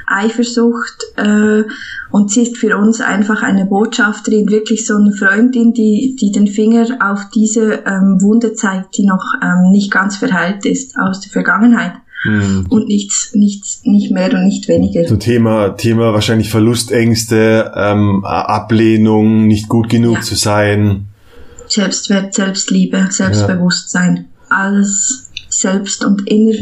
Eifersucht 0.09 1.03
äh, 1.17 1.63
und 2.09 2.31
sie 2.31 2.41
ist 2.41 2.57
für 2.57 2.77
uns 2.77 2.99
einfach 2.99 3.43
eine 3.43 3.65
Botschafterin, 3.65 4.49
wirklich 4.49 4.85
so 4.85 4.95
eine 4.95 5.11
Freundin, 5.11 5.73
die, 5.73 6.15
die 6.19 6.31
den 6.31 6.47
Finger 6.47 6.97
auf 6.99 7.29
diese 7.33 7.83
ähm, 7.85 8.17
Wunde 8.19 8.53
zeigt, 8.53 8.97
die 8.97 9.05
noch 9.05 9.23
ähm, 9.41 9.71
nicht 9.71 9.91
ganz 9.91 10.17
verheilt 10.17 10.65
ist 10.65 10.97
aus 10.97 11.21
der 11.21 11.31
Vergangenheit. 11.31 11.93
Mhm. 12.25 12.65
Und 12.69 12.87
nichts, 12.87 13.33
nichts, 13.33 13.81
nicht 13.85 14.11
mehr 14.11 14.33
und 14.33 14.45
nicht 14.45 14.67
weniger. 14.67 15.07
So 15.07 15.15
Thema, 15.15 15.69
Thema 15.77 16.11
wahrscheinlich 16.11 16.49
Verlustängste, 16.49 17.71
ähm, 17.75 18.25
Ablehnung, 18.25 19.47
nicht 19.47 19.69
gut 19.69 19.89
genug 19.89 20.15
ja. 20.15 20.21
zu 20.21 20.35
sein. 20.35 21.08
Selbstwert, 21.69 22.33
Selbstliebe, 22.33 23.07
Selbstbewusstsein. 23.09 24.15
Ja. 24.49 24.57
Alles 24.57 25.29
selbst 25.49 26.03
und 26.03 26.27
inner, 26.27 26.55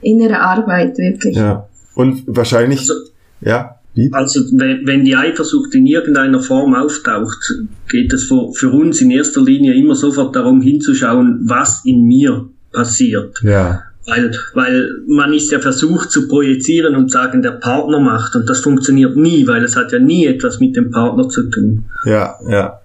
innere 0.00 0.40
Arbeit, 0.40 0.98
wirklich. 0.98 1.36
Ja. 1.36 1.68
Und 1.94 2.24
wahrscheinlich, 2.26 2.80
also, 2.80 2.94
ja. 3.40 3.76
Wie? 3.94 4.10
Also 4.12 4.40
wenn, 4.52 4.86
wenn 4.86 5.04
die 5.04 5.14
Eifersucht 5.14 5.74
in 5.74 5.86
irgendeiner 5.86 6.40
Form 6.40 6.74
auftaucht, 6.74 7.52
geht 7.88 8.12
es 8.12 8.24
für, 8.24 8.52
für 8.52 8.70
uns 8.70 9.00
in 9.02 9.10
erster 9.10 9.42
Linie 9.42 9.74
immer 9.74 9.94
sofort 9.94 10.34
darum 10.34 10.62
hinzuschauen, 10.62 11.42
was 11.44 11.84
in 11.84 12.04
mir 12.04 12.48
passiert. 12.72 13.40
Ja. 13.42 13.82
Weil, 14.06 14.32
weil 14.54 14.90
man 15.06 15.32
ist 15.32 15.52
ja 15.52 15.60
versucht 15.60 16.10
zu 16.10 16.26
projizieren 16.26 16.96
und 16.96 17.10
sagen, 17.12 17.42
der 17.42 17.52
Partner 17.52 18.00
macht 18.00 18.34
und 18.34 18.48
das 18.48 18.60
funktioniert 18.60 19.16
nie, 19.16 19.46
weil 19.46 19.62
es 19.62 19.76
hat 19.76 19.92
ja 19.92 20.00
nie 20.00 20.26
etwas 20.26 20.58
mit 20.58 20.74
dem 20.74 20.90
Partner 20.90 21.28
zu 21.28 21.48
tun. 21.50 21.84
Ja, 22.04 22.34
ja. 22.48 22.80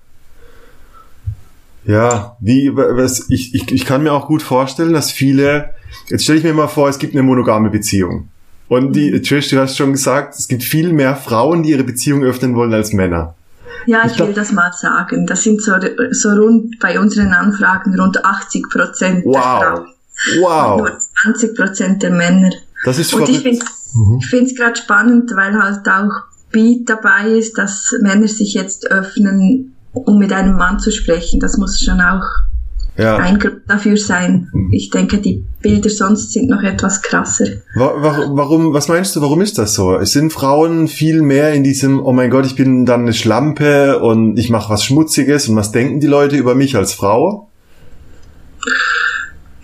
Ja, 1.88 2.36
wie, 2.42 2.76
was, 2.76 3.30
ich, 3.30 3.56
ich, 3.56 3.72
ich 3.72 3.86
kann 3.86 4.04
mir 4.04 4.12
auch 4.12 4.28
gut 4.28 4.42
vorstellen, 4.42 4.92
dass 4.92 5.10
viele, 5.10 5.70
jetzt 6.08 6.24
stelle 6.24 6.40
ich 6.40 6.44
mir 6.44 6.54
mal 6.54 6.68
vor, 6.68 6.90
es 6.90 7.00
gibt 7.00 7.14
eine 7.14 7.24
monogame 7.24 7.70
Beziehung. 7.70 8.28
Und 8.68 8.94
die, 8.94 9.12
mhm. 9.12 9.24
Trish, 9.24 9.50
du 9.50 9.58
hast 9.58 9.78
schon 9.78 9.94
gesagt, 9.94 10.36
es 10.38 10.50
gibt 10.50 10.64
viel 10.64 10.92
mehr 10.92 11.16
Frauen, 11.16 11.64
die 11.64 11.70
ihre 11.70 11.86
Beziehung 11.86 12.24
öffnen 12.24 12.56
wollen 12.56 12.74
als 12.74 12.92
Männer. 12.92 13.36
Ja, 13.86 14.02
ich, 14.06 14.12
ich 14.12 14.20
will 14.20 14.34
das 14.34 14.52
mal 14.52 14.74
sagen. 14.74 15.26
Das 15.26 15.44
sind 15.44 15.62
so, 15.62 15.72
so 16.12 16.30
rund 16.32 16.78
bei 16.80 17.00
unseren 17.00 17.32
Anfragen 17.32 17.98
rund 17.98 18.24
80 18.24 18.70
Prozent 18.70 19.26
wow. 19.26 19.34
der 19.34 19.42
Frauen. 19.42 19.88
Wow. 20.42 20.82
Und 20.82 20.90
nur 20.90 21.00
20 21.24 21.56
Prozent 21.56 22.04
der 22.04 22.12
Männer. 22.12 22.52
Das 22.84 23.00
ist 23.00 23.14
Und 23.14 23.30
ich 23.30 23.40
finde 23.40 23.64
mhm. 23.96 24.20
es 24.20 24.56
gerade 24.56 24.76
spannend, 24.76 25.32
weil 25.36 25.58
halt 25.58 25.88
auch 25.88 26.12
Beat 26.52 26.90
dabei 26.90 27.30
ist, 27.30 27.58
dass 27.58 27.96
Männer 28.02 28.28
sich 28.28 28.54
jetzt 28.54 28.92
öffnen 28.92 29.77
um 30.06 30.18
mit 30.18 30.34
einem 30.34 30.56
Mann 30.56 30.80
zu 30.80 30.92
sprechen, 30.92 31.40
das 31.40 31.58
muss 31.58 31.80
schon 31.80 32.00
auch 32.02 32.24
ja. 32.98 33.18
ein 33.18 33.40
Grund 33.40 33.62
dafür 33.68 33.98
sein. 33.98 34.50
Ich 34.72 34.90
denke, 34.90 35.20
die 35.20 35.46
Bilder 35.62 35.90
sonst 35.90 36.34
sind 36.34 36.50
noch 36.50 36.64
etwas 36.64 37.02
krasser. 37.02 37.46
Warum, 37.76 38.74
was 38.74 38.88
meinst 38.88 39.16
du, 39.16 39.22
warum 39.22 39.42
ist 39.42 39.58
das 39.58 39.74
so? 39.74 40.04
Sind 40.04 40.34
Frauen 40.34 40.88
viel 40.88 41.22
mehr 41.22 41.54
in 41.54 41.64
diesem, 41.64 42.04
oh 42.04 42.12
mein 42.12 42.30
Gott, 42.30 42.46
ich 42.46 42.56
bin 42.56 42.86
dann 42.86 43.02
eine 43.02 43.14
Schlampe 43.14 44.00
und 44.00 44.38
ich 44.38 44.50
mache 44.50 44.72
was 44.72 44.84
Schmutziges 44.84 45.48
und 45.48 45.56
was 45.56 45.72
denken 45.72 46.00
die 46.00 46.08
Leute 46.08 46.36
über 46.38 46.56
mich 46.56 46.76
als 46.76 46.94
Frau? 46.94 47.50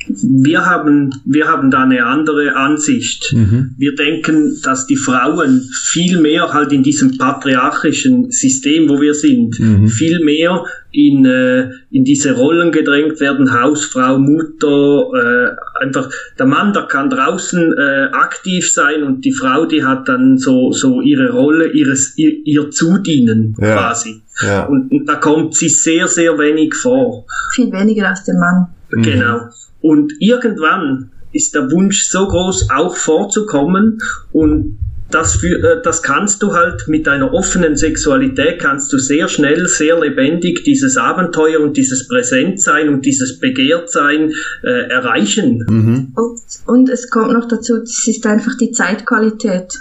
Wir 0.07 0.65
haben, 0.65 1.13
wir 1.25 1.47
haben 1.47 1.71
da 1.71 1.83
eine 1.83 2.05
andere 2.05 2.55
Ansicht. 2.55 3.33
Mhm. 3.33 3.75
Wir 3.77 3.95
denken, 3.95 4.59
dass 4.63 4.87
die 4.87 4.95
Frauen 4.95 5.67
viel 5.71 6.19
mehr 6.19 6.53
halt 6.53 6.71
in 6.71 6.83
diesem 6.83 7.17
patriarchischen 7.17 8.31
System, 8.31 8.89
wo 8.89 8.99
wir 9.01 9.13
sind, 9.13 9.59
mhm. 9.59 9.87
viel 9.87 10.23
mehr 10.23 10.65
in, 10.91 11.25
äh, 11.25 11.69
in 11.89 12.03
diese 12.03 12.35
Rollen 12.35 12.71
gedrängt 12.71 13.19
werden, 13.19 13.51
Hausfrau, 13.51 14.19
Mutter, 14.19 15.09
äh, 15.13 15.83
einfach 15.83 16.09
der 16.37 16.45
Mann, 16.45 16.73
der 16.73 16.83
kann 16.83 17.09
draußen 17.09 17.73
äh, 17.73 18.09
aktiv 18.11 18.71
sein 18.71 19.03
und 19.03 19.25
die 19.25 19.33
Frau, 19.33 19.65
die 19.65 19.83
hat 19.83 20.07
dann 20.07 20.37
so, 20.37 20.71
so 20.71 21.01
ihre 21.01 21.31
Rolle, 21.31 21.71
ihres, 21.71 22.17
ihr, 22.17 22.45
ihr 22.45 22.69
Zudienen 22.69 23.55
ja. 23.59 23.75
quasi. 23.75 24.21
Ja. 24.41 24.65
Und, 24.65 24.91
und 24.91 25.05
da 25.07 25.15
kommt 25.15 25.55
sie 25.55 25.69
sehr, 25.69 26.07
sehr 26.07 26.37
wenig 26.37 26.75
vor. 26.75 27.25
Viel 27.51 27.71
weniger 27.71 28.09
als 28.09 28.23
der 28.23 28.35
Mann. 28.35 28.67
Genau. 28.89 29.49
Und 29.83 30.13
irgendwann 30.19 31.11
ist 31.33 31.53
der 31.53 31.69
Wunsch 31.69 32.05
so 32.05 32.25
groß, 32.25 32.69
auch 32.69 32.95
vorzukommen 32.95 33.99
und 34.31 34.79
das, 35.11 35.35
für, 35.35 35.59
äh, 35.59 35.81
das 35.83 36.01
kannst 36.01 36.41
du 36.41 36.53
halt 36.53 36.87
mit 36.87 37.05
deiner 37.05 37.33
offenen 37.33 37.75
Sexualität 37.75 38.59
kannst 38.59 38.93
du 38.93 38.97
sehr 38.97 39.27
schnell, 39.27 39.67
sehr 39.67 39.99
lebendig 39.99 40.63
dieses 40.63 40.95
Abenteuer 40.95 41.59
und 41.59 41.75
dieses 41.75 42.07
Präsentsein 42.07 42.87
und 42.87 43.05
dieses 43.05 43.39
Begehrtsein 43.39 44.31
äh, 44.63 44.89
erreichen. 44.89 45.65
Mhm. 45.69 46.13
Und, 46.15 46.41
und 46.65 46.89
es 46.89 47.09
kommt 47.09 47.33
noch 47.33 47.47
dazu, 47.47 47.79
das 47.79 48.07
ist 48.07 48.25
einfach 48.25 48.57
die 48.57 48.71
Zeitqualität 48.71 49.73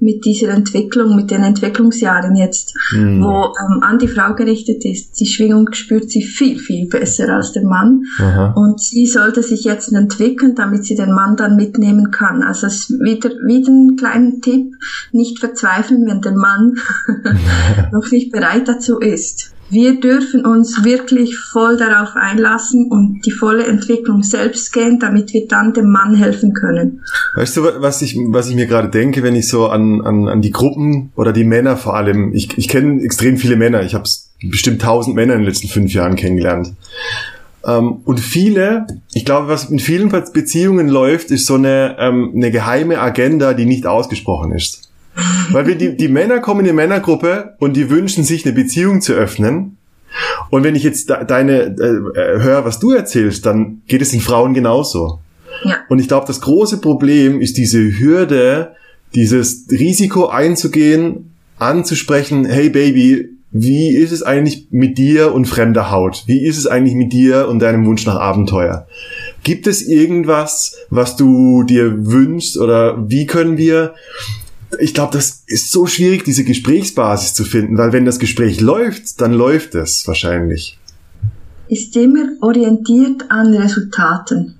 mit 0.00 0.24
dieser 0.24 0.50
Entwicklung, 0.50 1.16
mit 1.16 1.30
den 1.30 1.42
Entwicklungsjahren 1.42 2.36
jetzt, 2.36 2.74
mhm. 2.92 3.22
wo 3.22 3.54
ähm, 3.60 3.82
an 3.82 3.98
die 3.98 4.08
Frau 4.08 4.34
gerichtet 4.34 4.84
ist. 4.84 5.18
Die 5.20 5.26
Schwingung 5.26 5.72
spürt 5.72 6.10
sie 6.10 6.22
viel, 6.22 6.58
viel 6.58 6.88
besser 6.88 7.34
als 7.34 7.52
der 7.52 7.64
Mann. 7.64 8.04
Aha. 8.18 8.52
Und 8.52 8.80
sie 8.80 9.06
sollte 9.06 9.42
sich 9.42 9.64
jetzt 9.64 9.92
entwickeln, 9.92 10.54
damit 10.54 10.84
sie 10.84 10.94
den 10.94 11.12
Mann 11.12 11.36
dann 11.36 11.56
mitnehmen 11.56 12.10
kann. 12.10 12.42
Also 12.42 12.66
es 12.68 12.90
ist 12.90 13.00
wieder, 13.00 13.30
wieder 13.44 13.70
ein 13.70 13.96
kleiner 13.96 14.40
Tipp, 14.40 14.72
nicht 15.12 15.38
verzweifeln, 15.38 16.06
wenn 16.06 16.20
der 16.20 16.32
Mann 16.32 16.76
noch 17.92 18.10
nicht 18.10 18.32
bereit 18.32 18.68
dazu 18.68 18.98
ist. 18.98 19.52
Wir 19.70 20.00
dürfen 20.00 20.46
uns 20.46 20.82
wirklich 20.84 21.36
voll 21.36 21.76
darauf 21.76 22.16
einlassen 22.16 22.90
und 22.90 23.20
die 23.26 23.32
volle 23.32 23.66
Entwicklung 23.66 24.22
selbst 24.22 24.72
gehen, 24.72 24.98
damit 24.98 25.32
wir 25.34 25.46
dann 25.46 25.74
dem 25.74 25.90
Mann 25.90 26.14
helfen 26.14 26.54
können. 26.54 27.02
Weißt 27.34 27.56
du, 27.56 27.62
was 27.78 28.00
ich, 28.00 28.16
was 28.28 28.48
ich 28.48 28.54
mir 28.54 28.66
gerade 28.66 28.88
denke, 28.88 29.22
wenn 29.22 29.36
ich 29.36 29.48
so 29.48 29.68
an, 29.68 30.00
an, 30.00 30.28
an 30.28 30.40
die 30.40 30.52
Gruppen 30.52 31.12
oder 31.16 31.32
die 31.32 31.44
Männer 31.44 31.76
vor 31.76 31.96
allem, 31.96 32.32
ich, 32.32 32.56
ich 32.56 32.68
kenne 32.68 33.02
extrem 33.02 33.36
viele 33.36 33.56
Männer, 33.56 33.82
ich 33.82 33.94
habe 33.94 34.08
bestimmt 34.42 34.80
tausend 34.80 35.16
Männer 35.16 35.34
in 35.34 35.40
den 35.40 35.48
letzten 35.48 35.68
fünf 35.68 35.92
Jahren 35.92 36.16
kennengelernt. 36.16 36.72
Ähm, 37.66 38.00
und 38.04 38.20
viele, 38.20 38.86
ich 39.12 39.24
glaube, 39.24 39.48
was 39.48 39.70
in 39.70 39.78
vielen 39.78 40.08
Beziehungen 40.08 40.88
läuft, 40.88 41.30
ist 41.30 41.46
so 41.46 41.54
eine, 41.54 41.96
ähm, 41.98 42.32
eine 42.34 42.50
geheime 42.50 43.00
Agenda, 43.00 43.52
die 43.52 43.66
nicht 43.66 43.86
ausgesprochen 43.86 44.52
ist. 44.52 44.87
Weil 45.50 45.66
wir 45.66 45.74
die, 45.76 45.96
die 45.96 46.08
Männer 46.08 46.40
kommen 46.40 46.60
in 46.60 46.66
die 46.66 46.72
Männergruppe 46.72 47.54
und 47.58 47.76
die 47.76 47.90
wünschen 47.90 48.24
sich 48.24 48.44
eine 48.44 48.54
Beziehung 48.54 49.00
zu 49.00 49.14
öffnen. 49.14 49.76
Und 50.50 50.64
wenn 50.64 50.74
ich 50.74 50.82
jetzt 50.82 51.10
deine 51.10 51.62
äh, 51.62 52.40
höre, 52.42 52.64
was 52.64 52.78
du 52.78 52.92
erzählst, 52.92 53.44
dann 53.46 53.82
geht 53.86 54.02
es 54.02 54.10
den 54.10 54.20
Frauen 54.20 54.54
genauso. 54.54 55.20
Ja. 55.64 55.76
Und 55.88 55.98
ich 55.98 56.08
glaube, 56.08 56.26
das 56.26 56.40
große 56.40 56.80
Problem 56.80 57.40
ist 57.40 57.56
diese 57.56 57.98
Hürde, 57.98 58.72
dieses 59.14 59.66
Risiko 59.70 60.28
einzugehen, 60.28 61.32
anzusprechen, 61.58 62.44
hey 62.44 62.70
Baby, 62.70 63.30
wie 63.50 63.96
ist 63.96 64.12
es 64.12 64.22
eigentlich 64.22 64.68
mit 64.70 64.98
dir 64.98 65.32
und 65.34 65.46
fremder 65.46 65.90
Haut? 65.90 66.24
Wie 66.26 66.44
ist 66.44 66.58
es 66.58 66.66
eigentlich 66.66 66.94
mit 66.94 67.12
dir 67.12 67.48
und 67.48 67.60
deinem 67.60 67.86
Wunsch 67.86 68.04
nach 68.04 68.16
Abenteuer? 68.16 68.86
Gibt 69.42 69.66
es 69.66 69.86
irgendwas, 69.86 70.76
was 70.90 71.16
du 71.16 71.62
dir 71.62 72.06
wünschst 72.06 72.58
oder 72.58 73.08
wie 73.08 73.26
können 73.26 73.56
wir 73.56 73.94
ich 74.78 74.94
glaube, 74.94 75.12
das 75.12 75.44
ist 75.46 75.70
so 75.72 75.86
schwierig, 75.86 76.24
diese 76.24 76.44
Gesprächsbasis 76.44 77.34
zu 77.34 77.44
finden, 77.44 77.78
weil 77.78 77.92
wenn 77.92 78.04
das 78.04 78.18
Gespräch 78.18 78.60
läuft, 78.60 79.20
dann 79.20 79.32
läuft 79.32 79.74
es 79.74 80.06
wahrscheinlich. 80.06 80.78
Ist 81.68 81.96
immer 81.96 82.30
orientiert 82.40 83.30
an 83.30 83.54
Resultaten. 83.54 84.54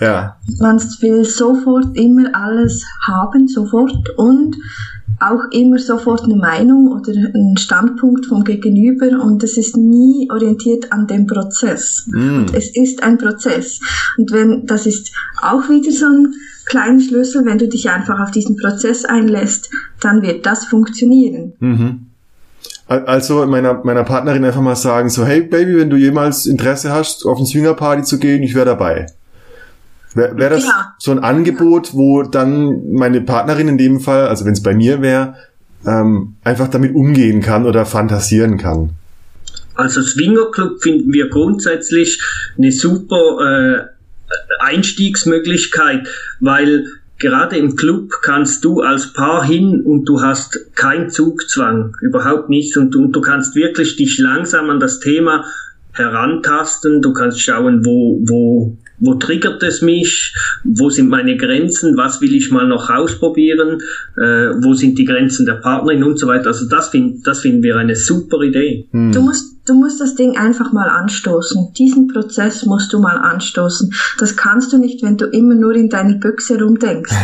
Ja. 0.00 0.36
Man 0.60 0.78
will 1.00 1.24
sofort 1.24 1.96
immer 1.96 2.34
alles 2.34 2.84
haben, 3.06 3.48
sofort 3.48 4.10
und 4.16 4.56
auch 5.20 5.50
immer 5.50 5.78
sofort 5.78 6.22
eine 6.22 6.36
Meinung 6.36 6.92
oder 6.92 7.10
einen 7.10 7.56
Standpunkt 7.56 8.26
vom 8.26 8.44
Gegenüber 8.44 9.20
und 9.20 9.42
es 9.42 9.56
ist 9.56 9.76
nie 9.76 10.30
orientiert 10.30 10.92
an 10.92 11.08
dem 11.08 11.26
Prozess. 11.26 12.04
Mm. 12.06 12.38
Und 12.38 12.54
es 12.54 12.76
ist 12.76 13.02
ein 13.02 13.18
Prozess. 13.18 13.80
Und 14.16 14.30
wenn, 14.30 14.66
das 14.66 14.86
ist 14.86 15.10
auch 15.42 15.68
wieder 15.68 15.90
so 15.90 16.06
ein 16.06 16.34
kleiner 16.68 17.00
Schlüssel, 17.00 17.44
wenn 17.44 17.58
du 17.58 17.68
dich 17.68 17.90
einfach 17.90 18.20
auf 18.20 18.30
diesen 18.30 18.56
Prozess 18.56 19.04
einlässt, 19.04 19.70
dann 20.00 20.22
wird 20.22 20.46
das 20.46 20.66
funktionieren. 20.66 21.54
Mhm. 21.60 22.06
Also 22.86 23.44
meiner, 23.46 23.84
meiner 23.84 24.04
Partnerin 24.04 24.44
einfach 24.44 24.62
mal 24.62 24.76
sagen, 24.76 25.10
so, 25.10 25.26
hey 25.26 25.42
Baby, 25.42 25.76
wenn 25.76 25.90
du 25.90 25.96
jemals 25.96 26.46
Interesse 26.46 26.90
hast, 26.90 27.26
auf 27.26 27.36
eine 27.36 27.46
Swingerparty 27.46 28.02
zu 28.02 28.18
gehen, 28.18 28.42
ich 28.42 28.54
wäre 28.54 28.64
dabei. 28.64 29.06
Wäre 30.14 30.38
wär 30.38 30.50
das 30.50 30.64
ja. 30.64 30.94
so 30.98 31.10
ein 31.10 31.18
Angebot, 31.18 31.92
wo 31.92 32.22
dann 32.22 32.92
meine 32.92 33.20
Partnerin 33.20 33.68
in 33.68 33.78
dem 33.78 34.00
Fall, 34.00 34.28
also 34.28 34.46
wenn 34.46 34.54
es 34.54 34.62
bei 34.62 34.74
mir 34.74 35.02
wäre, 35.02 35.34
ähm, 35.86 36.36
einfach 36.44 36.68
damit 36.68 36.94
umgehen 36.94 37.42
kann 37.42 37.66
oder 37.66 37.84
fantasieren 37.84 38.56
kann? 38.56 38.90
Also 39.74 40.02
Swingerclub 40.02 40.82
finden 40.82 41.12
wir 41.12 41.28
grundsätzlich 41.28 42.20
eine 42.56 42.72
super 42.72 43.38
äh, 43.38 43.97
Einstiegsmöglichkeit, 44.60 46.08
weil 46.40 46.86
gerade 47.18 47.56
im 47.56 47.76
Club 47.76 48.10
kannst 48.22 48.64
du 48.64 48.80
als 48.80 49.12
Paar 49.12 49.44
hin 49.44 49.82
und 49.82 50.04
du 50.04 50.22
hast 50.22 50.74
keinen 50.74 51.10
Zugzwang, 51.10 51.96
überhaupt 52.00 52.48
nichts 52.48 52.76
und, 52.76 52.94
und 52.94 53.12
du 53.12 53.20
kannst 53.20 53.54
wirklich 53.54 53.96
dich 53.96 54.18
langsam 54.18 54.70
an 54.70 54.80
das 54.80 55.00
Thema 55.00 55.44
herantasten, 55.92 57.02
du 57.02 57.12
kannst 57.12 57.40
schauen, 57.40 57.84
wo, 57.84 58.20
wo 58.26 58.76
wo 59.00 59.14
triggert 59.14 59.62
es 59.62 59.82
mich, 59.82 60.34
wo 60.64 60.90
sind 60.90 61.08
meine 61.08 61.36
Grenzen, 61.36 61.96
was 61.96 62.20
will 62.20 62.34
ich 62.34 62.50
mal 62.50 62.66
noch 62.66 62.90
ausprobieren, 62.90 63.80
äh, 64.16 64.50
wo 64.62 64.74
sind 64.74 64.98
die 64.98 65.04
Grenzen 65.04 65.46
der 65.46 65.54
Partnerin 65.54 66.02
und 66.02 66.18
so 66.18 66.26
weiter. 66.26 66.48
Also 66.48 66.68
das, 66.68 66.88
find, 66.88 67.26
das 67.26 67.40
finden 67.40 67.62
wir 67.62 67.76
eine 67.76 67.96
super 67.96 68.40
Idee. 68.42 68.88
Hm. 68.90 69.12
Du, 69.12 69.22
musst, 69.22 69.57
du 69.68 69.74
musst 69.74 70.00
das 70.00 70.14
Ding 70.14 70.36
einfach 70.36 70.72
mal 70.72 70.88
anstoßen. 70.88 71.72
Diesen 71.74 72.08
Prozess 72.08 72.64
musst 72.64 72.92
du 72.92 73.00
mal 73.00 73.18
anstoßen. 73.18 73.92
Das 74.18 74.36
kannst 74.36 74.72
du 74.72 74.78
nicht, 74.78 75.02
wenn 75.02 75.16
du 75.16 75.26
immer 75.26 75.54
nur 75.54 75.74
in 75.74 75.88
deiner 75.88 76.14
Büchse 76.14 76.58
rumdenkst. 76.60 77.12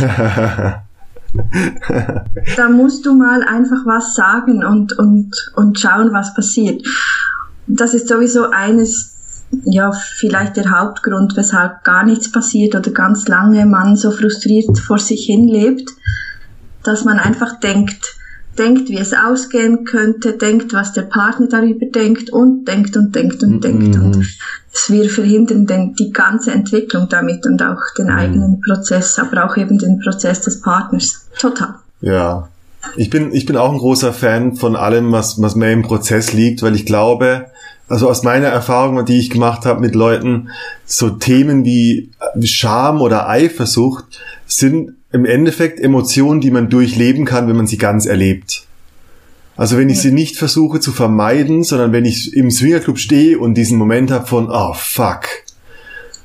da 2.56 2.68
musst 2.68 3.06
du 3.06 3.14
mal 3.14 3.42
einfach 3.42 3.86
was 3.86 4.14
sagen 4.14 4.64
und, 4.64 4.96
und, 4.98 5.32
und 5.56 5.80
schauen, 5.80 6.12
was 6.12 6.34
passiert. 6.34 6.86
Das 7.66 7.94
ist 7.94 8.08
sowieso 8.08 8.50
eines 8.50 9.14
ja, 9.64 9.92
vielleicht 9.92 10.56
der 10.56 10.70
Hauptgrund, 10.70 11.36
weshalb 11.36 11.84
gar 11.84 12.04
nichts 12.04 12.32
passiert 12.32 12.74
oder 12.74 12.90
ganz 12.90 13.28
lange 13.28 13.66
man 13.66 13.96
so 13.96 14.10
frustriert 14.10 14.78
vor 14.78 14.98
sich 14.98 15.26
hin 15.26 15.46
lebt, 15.48 15.90
dass 16.82 17.04
man 17.04 17.18
einfach 17.18 17.60
denkt, 17.60 18.13
denkt, 18.58 18.88
wie 18.88 18.98
es 18.98 19.12
ausgehen 19.12 19.84
könnte, 19.84 20.32
denkt, 20.32 20.72
was 20.72 20.92
der 20.92 21.02
Partner 21.02 21.46
darüber 21.48 21.86
denkt 21.86 22.30
und 22.30 22.64
denkt 22.66 22.96
und 22.96 23.14
denkt 23.14 23.42
und 23.42 23.56
mhm. 23.56 23.60
denkt. 23.60 23.96
Und 23.96 24.26
wir 24.88 25.08
verhindern 25.08 25.66
den, 25.66 25.94
die 25.94 26.12
ganze 26.12 26.52
Entwicklung 26.52 27.08
damit 27.08 27.46
und 27.46 27.62
auch 27.62 27.80
den 27.96 28.06
mhm. 28.06 28.12
eigenen 28.12 28.60
Prozess, 28.60 29.18
aber 29.18 29.44
auch 29.44 29.56
eben 29.56 29.78
den 29.78 30.00
Prozess 30.00 30.40
des 30.42 30.60
Partners. 30.60 31.26
Total. 31.38 31.76
Ja. 32.00 32.48
Ich 32.96 33.08
bin, 33.08 33.34
ich 33.34 33.46
bin 33.46 33.56
auch 33.56 33.72
ein 33.72 33.78
großer 33.78 34.12
Fan 34.12 34.56
von 34.56 34.76
allem, 34.76 35.10
was, 35.10 35.40
was 35.40 35.54
mehr 35.54 35.72
im 35.72 35.82
Prozess 35.82 36.34
liegt, 36.34 36.62
weil 36.62 36.74
ich 36.74 36.84
glaube, 36.84 37.46
also 37.88 38.08
aus 38.08 38.22
meiner 38.22 38.48
Erfahrung, 38.48 39.04
die 39.06 39.18
ich 39.18 39.30
gemacht 39.30 39.64
habe 39.64 39.80
mit 39.80 39.94
Leuten, 39.94 40.50
so 40.84 41.10
Themen 41.10 41.64
wie 41.64 42.10
Scham 42.42 43.00
oder 43.00 43.28
Eifersucht 43.28 44.04
sind 44.46 44.92
im 45.14 45.24
Endeffekt 45.24 45.78
Emotionen, 45.78 46.40
die 46.40 46.50
man 46.50 46.68
durchleben 46.68 47.24
kann, 47.24 47.46
wenn 47.46 47.54
man 47.54 47.68
sie 47.68 47.78
ganz 47.78 48.04
erlebt. 48.04 48.66
Also 49.54 49.78
wenn 49.78 49.88
ich 49.88 50.00
sie 50.00 50.10
nicht 50.10 50.36
versuche 50.36 50.80
zu 50.80 50.90
vermeiden, 50.90 51.62
sondern 51.62 51.92
wenn 51.92 52.04
ich 52.04 52.34
im 52.34 52.50
Swingerclub 52.50 52.98
stehe 52.98 53.38
und 53.38 53.54
diesen 53.54 53.78
Moment 53.78 54.10
habe 54.10 54.26
von, 54.26 54.50
oh 54.50 54.74
fuck, 54.74 55.28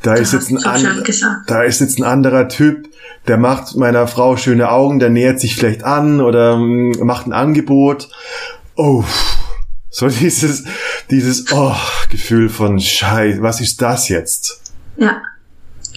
da 0.02 0.16
ist, 0.16 0.34
jetzt 0.34 0.50
ein 0.50 0.58
an, 0.66 1.04
da 1.46 1.62
ist 1.62 1.82
jetzt 1.82 2.00
ein 2.00 2.04
anderer 2.04 2.50
Typ, 2.50 2.90
der 3.28 3.38
macht 3.38 3.76
meiner 3.76 4.08
Frau 4.08 4.38
schöne 4.38 4.72
Augen, 4.72 4.98
der 4.98 5.12
nähert 5.12 5.40
sich 5.40 5.56
vielleicht 5.56 5.84
an 5.84 6.20
oder 6.20 6.58
mm, 6.58 6.94
macht 7.04 7.28
ein 7.28 7.34
Angebot. 7.34 8.10
Oh, 8.76 9.04
so 9.92 10.08
dieses, 10.20 10.64
dieses 11.12 11.52
oh, 11.52 11.76
Gefühl 12.10 12.50
von 12.50 12.80
Scheiß, 12.80 13.40
was 13.40 13.62
ist 13.62 13.84
das 13.84 14.10
jetzt? 14.10 14.62
Ja. 14.98 15.22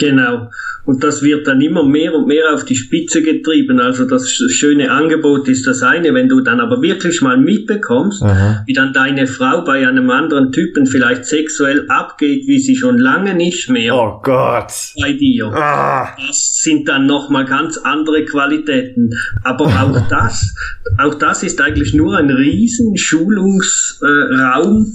Genau. 0.03 0.51
Und 0.85 1.05
das 1.05 1.23
wird 1.23 1.47
dann 1.47 1.61
immer 1.61 1.85
mehr 1.85 2.13
und 2.13 2.27
mehr 2.27 2.53
auf 2.53 2.65
die 2.65 2.75
Spitze 2.75 3.23
getrieben. 3.23 3.79
Also 3.79 4.05
das 4.05 4.29
schöne 4.29 4.91
Angebot 4.91 5.47
ist 5.47 5.65
das 5.65 5.81
eine. 5.85 6.13
Wenn 6.13 6.29
du 6.29 6.41
dann 6.41 6.59
aber 6.59 6.83
wirklich 6.83 7.23
mal 7.23 7.37
mitbekommst, 7.37 8.21
Aha. 8.21 8.65
wie 8.67 8.73
dann 8.73 8.93
deine 8.93 9.29
Frau 9.29 9.63
bei 9.63 9.87
einem 9.87 10.11
anderen 10.11 10.51
Typen 10.51 10.87
vielleicht 10.87 11.27
sexuell 11.27 11.87
abgeht, 11.89 12.49
wie 12.49 12.59
sie 12.59 12.75
schon 12.75 12.99
lange 12.99 13.35
nicht 13.35 13.71
mehr 13.71 13.95
oh 13.95 14.21
Gott. 14.25 14.73
bei 15.01 15.13
dir. 15.13 15.53
Ah. 15.55 16.17
Das 16.27 16.59
sind 16.63 16.89
dann 16.89 17.07
nochmal 17.07 17.45
ganz 17.45 17.79
andere 17.79 18.25
Qualitäten. 18.25 19.11
Aber 19.45 19.67
auch 19.67 20.01
das, 20.11 20.53
auch 20.99 21.15
das 21.15 21.45
ist 21.45 21.61
eigentlich 21.61 21.95
nur 21.95 22.17
ein 22.17 22.31
riesen 22.31 22.97
Schulungsraum 22.97 24.83
äh, 24.83 24.87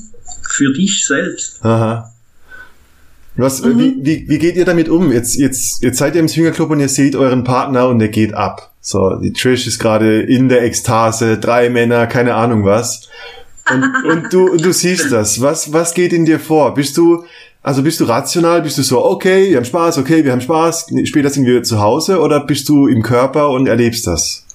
für 0.49 0.73
dich 0.73 1.05
selbst. 1.05 1.63
Aha. 1.63 2.11
Was, 3.37 3.61
mhm. 3.61 3.79
wie, 3.79 3.97
wie, 4.01 4.29
wie 4.29 4.39
geht 4.39 4.55
ihr 4.55 4.65
damit 4.65 4.89
um? 4.89 5.11
Jetzt, 5.11 5.35
jetzt, 5.35 5.83
jetzt 5.83 5.99
seid 5.99 6.15
ihr 6.15 6.21
im 6.21 6.27
Swingerclub 6.27 6.71
und 6.71 6.79
ihr 6.79 6.89
seht 6.89 7.15
euren 7.15 7.43
Partner 7.43 7.87
und 7.87 7.99
der 7.99 8.09
geht 8.09 8.33
ab. 8.33 8.71
So, 8.81 9.15
die 9.15 9.31
Trish 9.31 9.67
ist 9.67 9.79
gerade 9.79 10.21
in 10.21 10.49
der 10.49 10.63
Ekstase, 10.63 11.37
drei 11.37 11.69
Männer, 11.69 12.07
keine 12.07 12.35
Ahnung 12.35 12.65
was. 12.65 13.09
Und, 13.71 13.83
und 14.09 14.33
du, 14.33 14.51
und 14.51 14.65
du 14.65 14.73
siehst 14.73 15.11
das. 15.11 15.41
Was, 15.41 15.71
was 15.71 15.93
geht 15.93 16.13
in 16.13 16.25
dir 16.25 16.39
vor? 16.39 16.73
Bist 16.73 16.97
du, 16.97 17.25
Also 17.61 17.83
bist 17.83 17.99
du 17.99 18.05
rational, 18.05 18.61
bist 18.61 18.77
du 18.77 18.81
so, 18.81 19.03
okay, 19.03 19.49
wir 19.49 19.57
haben 19.57 19.65
Spaß, 19.65 19.97
okay, 19.97 20.23
wir 20.23 20.31
haben 20.31 20.41
Spaß, 20.41 20.87
später 21.03 21.29
sind 21.29 21.45
wir 21.45 21.63
zu 21.63 21.79
Hause 21.79 22.21
oder 22.21 22.39
bist 22.39 22.69
du 22.69 22.87
im 22.87 23.01
Körper 23.03 23.49
und 23.49 23.67
erlebst 23.67 24.07
das? 24.07 24.45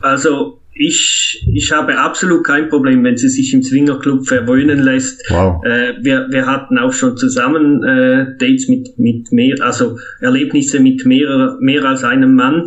Also 0.00 0.58
ich, 0.74 1.46
ich 1.52 1.72
habe 1.72 1.98
absolut 1.98 2.44
kein 2.44 2.68
Problem, 2.68 3.04
wenn 3.04 3.16
sie 3.16 3.28
sich 3.28 3.54
im 3.54 3.62
Swingerclub 3.62 4.26
verwöhnen 4.26 4.80
lässt. 4.80 5.22
Wow. 5.30 5.64
Äh, 5.64 5.94
wir, 6.00 6.26
wir 6.30 6.46
hatten 6.46 6.78
auch 6.78 6.92
schon 6.92 7.16
zusammen 7.16 7.82
äh, 7.84 8.36
Dates 8.38 8.68
mit, 8.68 8.98
mit 8.98 9.30
mehr, 9.32 9.56
also 9.60 9.98
Erlebnisse 10.20 10.80
mit 10.80 11.06
mehr, 11.06 11.56
mehr 11.60 11.84
als 11.84 12.02
einem 12.02 12.34
Mann. 12.34 12.66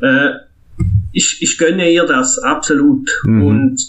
Äh, 0.00 0.30
ich, 1.12 1.38
ich 1.40 1.58
gönne 1.58 1.90
ihr 1.90 2.04
das 2.04 2.38
absolut. 2.38 3.10
Mhm. 3.24 3.42
Und 3.42 3.80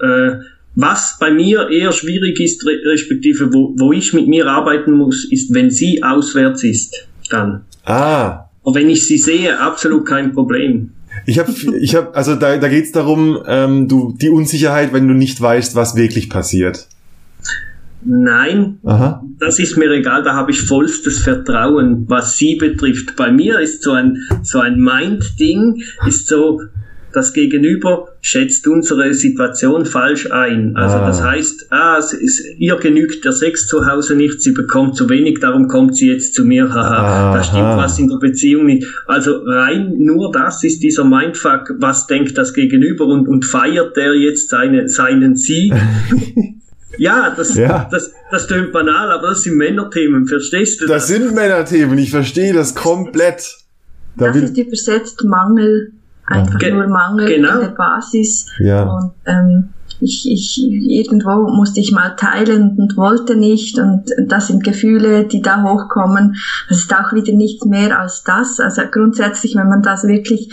äh, 0.00 0.36
was 0.74 1.18
bei 1.20 1.30
mir 1.30 1.68
eher 1.68 1.92
schwierig 1.92 2.40
ist, 2.40 2.64
respektive 2.64 3.52
wo, 3.52 3.74
wo 3.76 3.92
ich 3.92 4.14
mit 4.14 4.28
mir 4.28 4.46
arbeiten 4.46 4.92
muss, 4.92 5.30
ist, 5.30 5.52
wenn 5.52 5.70
sie 5.70 6.02
auswärts 6.02 6.64
ist, 6.64 7.08
dann. 7.30 7.64
Ah. 7.84 8.48
Und 8.62 8.74
wenn 8.74 8.88
ich 8.88 9.06
sie 9.06 9.18
sehe, 9.18 9.58
absolut 9.58 10.06
kein 10.06 10.32
Problem. 10.32 10.92
Ich 11.26 11.38
habe, 11.38 11.52
ich 11.80 11.94
hab, 11.94 12.16
also 12.16 12.34
da, 12.34 12.56
da 12.56 12.68
geht 12.68 12.84
es 12.84 12.92
darum, 12.92 13.38
ähm, 13.46 13.88
du 13.88 14.14
die 14.20 14.30
Unsicherheit, 14.30 14.92
wenn 14.92 15.08
du 15.08 15.14
nicht 15.14 15.40
weißt, 15.40 15.74
was 15.74 15.96
wirklich 15.96 16.30
passiert. 16.30 16.88
Nein, 18.04 18.78
Aha. 18.84 19.24
das 19.40 19.58
ist 19.58 19.76
mir 19.76 19.90
egal, 19.90 20.22
da 20.22 20.34
habe 20.34 20.52
ich 20.52 20.62
vollstes 20.62 21.18
Vertrauen, 21.18 22.04
was 22.08 22.36
sie 22.36 22.54
betrifft. 22.54 23.16
Bei 23.16 23.32
mir 23.32 23.58
ist 23.58 23.82
so 23.82 23.92
ein, 23.92 24.18
so 24.42 24.60
ein 24.60 24.80
Mind-Ding, 24.80 25.82
ist 26.06 26.28
so, 26.28 26.60
das 27.18 27.32
Gegenüber 27.32 28.08
schätzt 28.20 28.66
unsere 28.68 29.12
Situation 29.12 29.84
falsch 29.84 30.30
ein. 30.30 30.76
Also 30.76 30.98
ah. 30.98 31.06
das 31.08 31.22
heißt, 31.22 31.66
ah, 31.70 31.98
ist, 31.98 32.44
ihr 32.58 32.76
genügt 32.76 33.24
der 33.24 33.32
Sex 33.32 33.66
zu 33.66 33.86
Hause 33.86 34.14
nicht, 34.14 34.40
sie 34.40 34.52
bekommt 34.52 34.94
zu 34.96 35.08
wenig, 35.10 35.40
darum 35.40 35.66
kommt 35.66 35.96
sie 35.96 36.10
jetzt 36.12 36.34
zu 36.34 36.44
mir, 36.44 36.72
haha, 36.72 37.34
da 37.34 37.42
stimmt 37.42 37.76
was 37.76 37.98
in 37.98 38.08
der 38.08 38.18
Beziehung 38.18 38.66
nicht. 38.66 38.86
Also 39.06 39.42
rein 39.44 39.94
nur 39.98 40.30
das 40.30 40.62
ist 40.62 40.82
dieser 40.82 41.04
Mindfuck, 41.04 41.74
was 41.78 42.06
denkt 42.06 42.38
das 42.38 42.54
Gegenüber 42.54 43.06
und, 43.06 43.26
und 43.26 43.44
feiert 43.44 43.96
der 43.96 44.14
jetzt 44.14 44.48
seine, 44.48 44.88
seinen 44.88 45.36
Sieg? 45.36 45.74
Ja, 47.00 47.32
das, 47.36 47.54
ja. 47.54 47.86
Das, 47.92 48.10
das 48.32 48.48
tönt 48.48 48.72
banal, 48.72 49.12
aber 49.12 49.28
das 49.28 49.42
sind 49.42 49.56
Männerthemen, 49.56 50.26
verstehst 50.26 50.80
du 50.80 50.86
das? 50.86 51.06
Das 51.06 51.06
sind 51.06 51.32
Männerthemen, 51.32 51.96
ich 51.96 52.10
verstehe 52.10 52.52
das 52.52 52.74
komplett. 52.74 53.56
Da 54.16 54.32
das 54.32 54.36
ist 54.36 54.58
übersetzt 54.58 55.22
Mangel 55.24 55.92
einfach 56.28 56.58
Ge 56.58 56.72
nur 56.72 56.86
Mangel 56.86 57.26
genau. 57.26 57.54
in 57.54 57.60
der 57.60 57.68
Basis. 57.68 58.46
Ja. 58.58 58.82
Und 58.84 59.12
ähm, 59.26 59.68
ich, 60.00 60.30
ich, 60.30 60.62
irgendwo 60.62 61.48
musste 61.48 61.80
ich 61.80 61.92
mal 61.92 62.10
teilen 62.10 62.76
und 62.76 62.96
wollte 62.96 63.34
nicht 63.36 63.78
und 63.78 64.04
das 64.26 64.46
sind 64.46 64.62
Gefühle, 64.62 65.24
die 65.24 65.42
da 65.42 65.62
hochkommen. 65.62 66.36
Das 66.68 66.78
ist 66.78 66.94
auch 66.94 67.12
wieder 67.12 67.32
nichts 67.32 67.64
mehr 67.64 67.98
als 67.98 68.22
das. 68.22 68.60
Also 68.60 68.82
grundsätzlich, 68.90 69.56
wenn 69.56 69.68
man 69.68 69.82
das 69.82 70.04
wirklich 70.04 70.50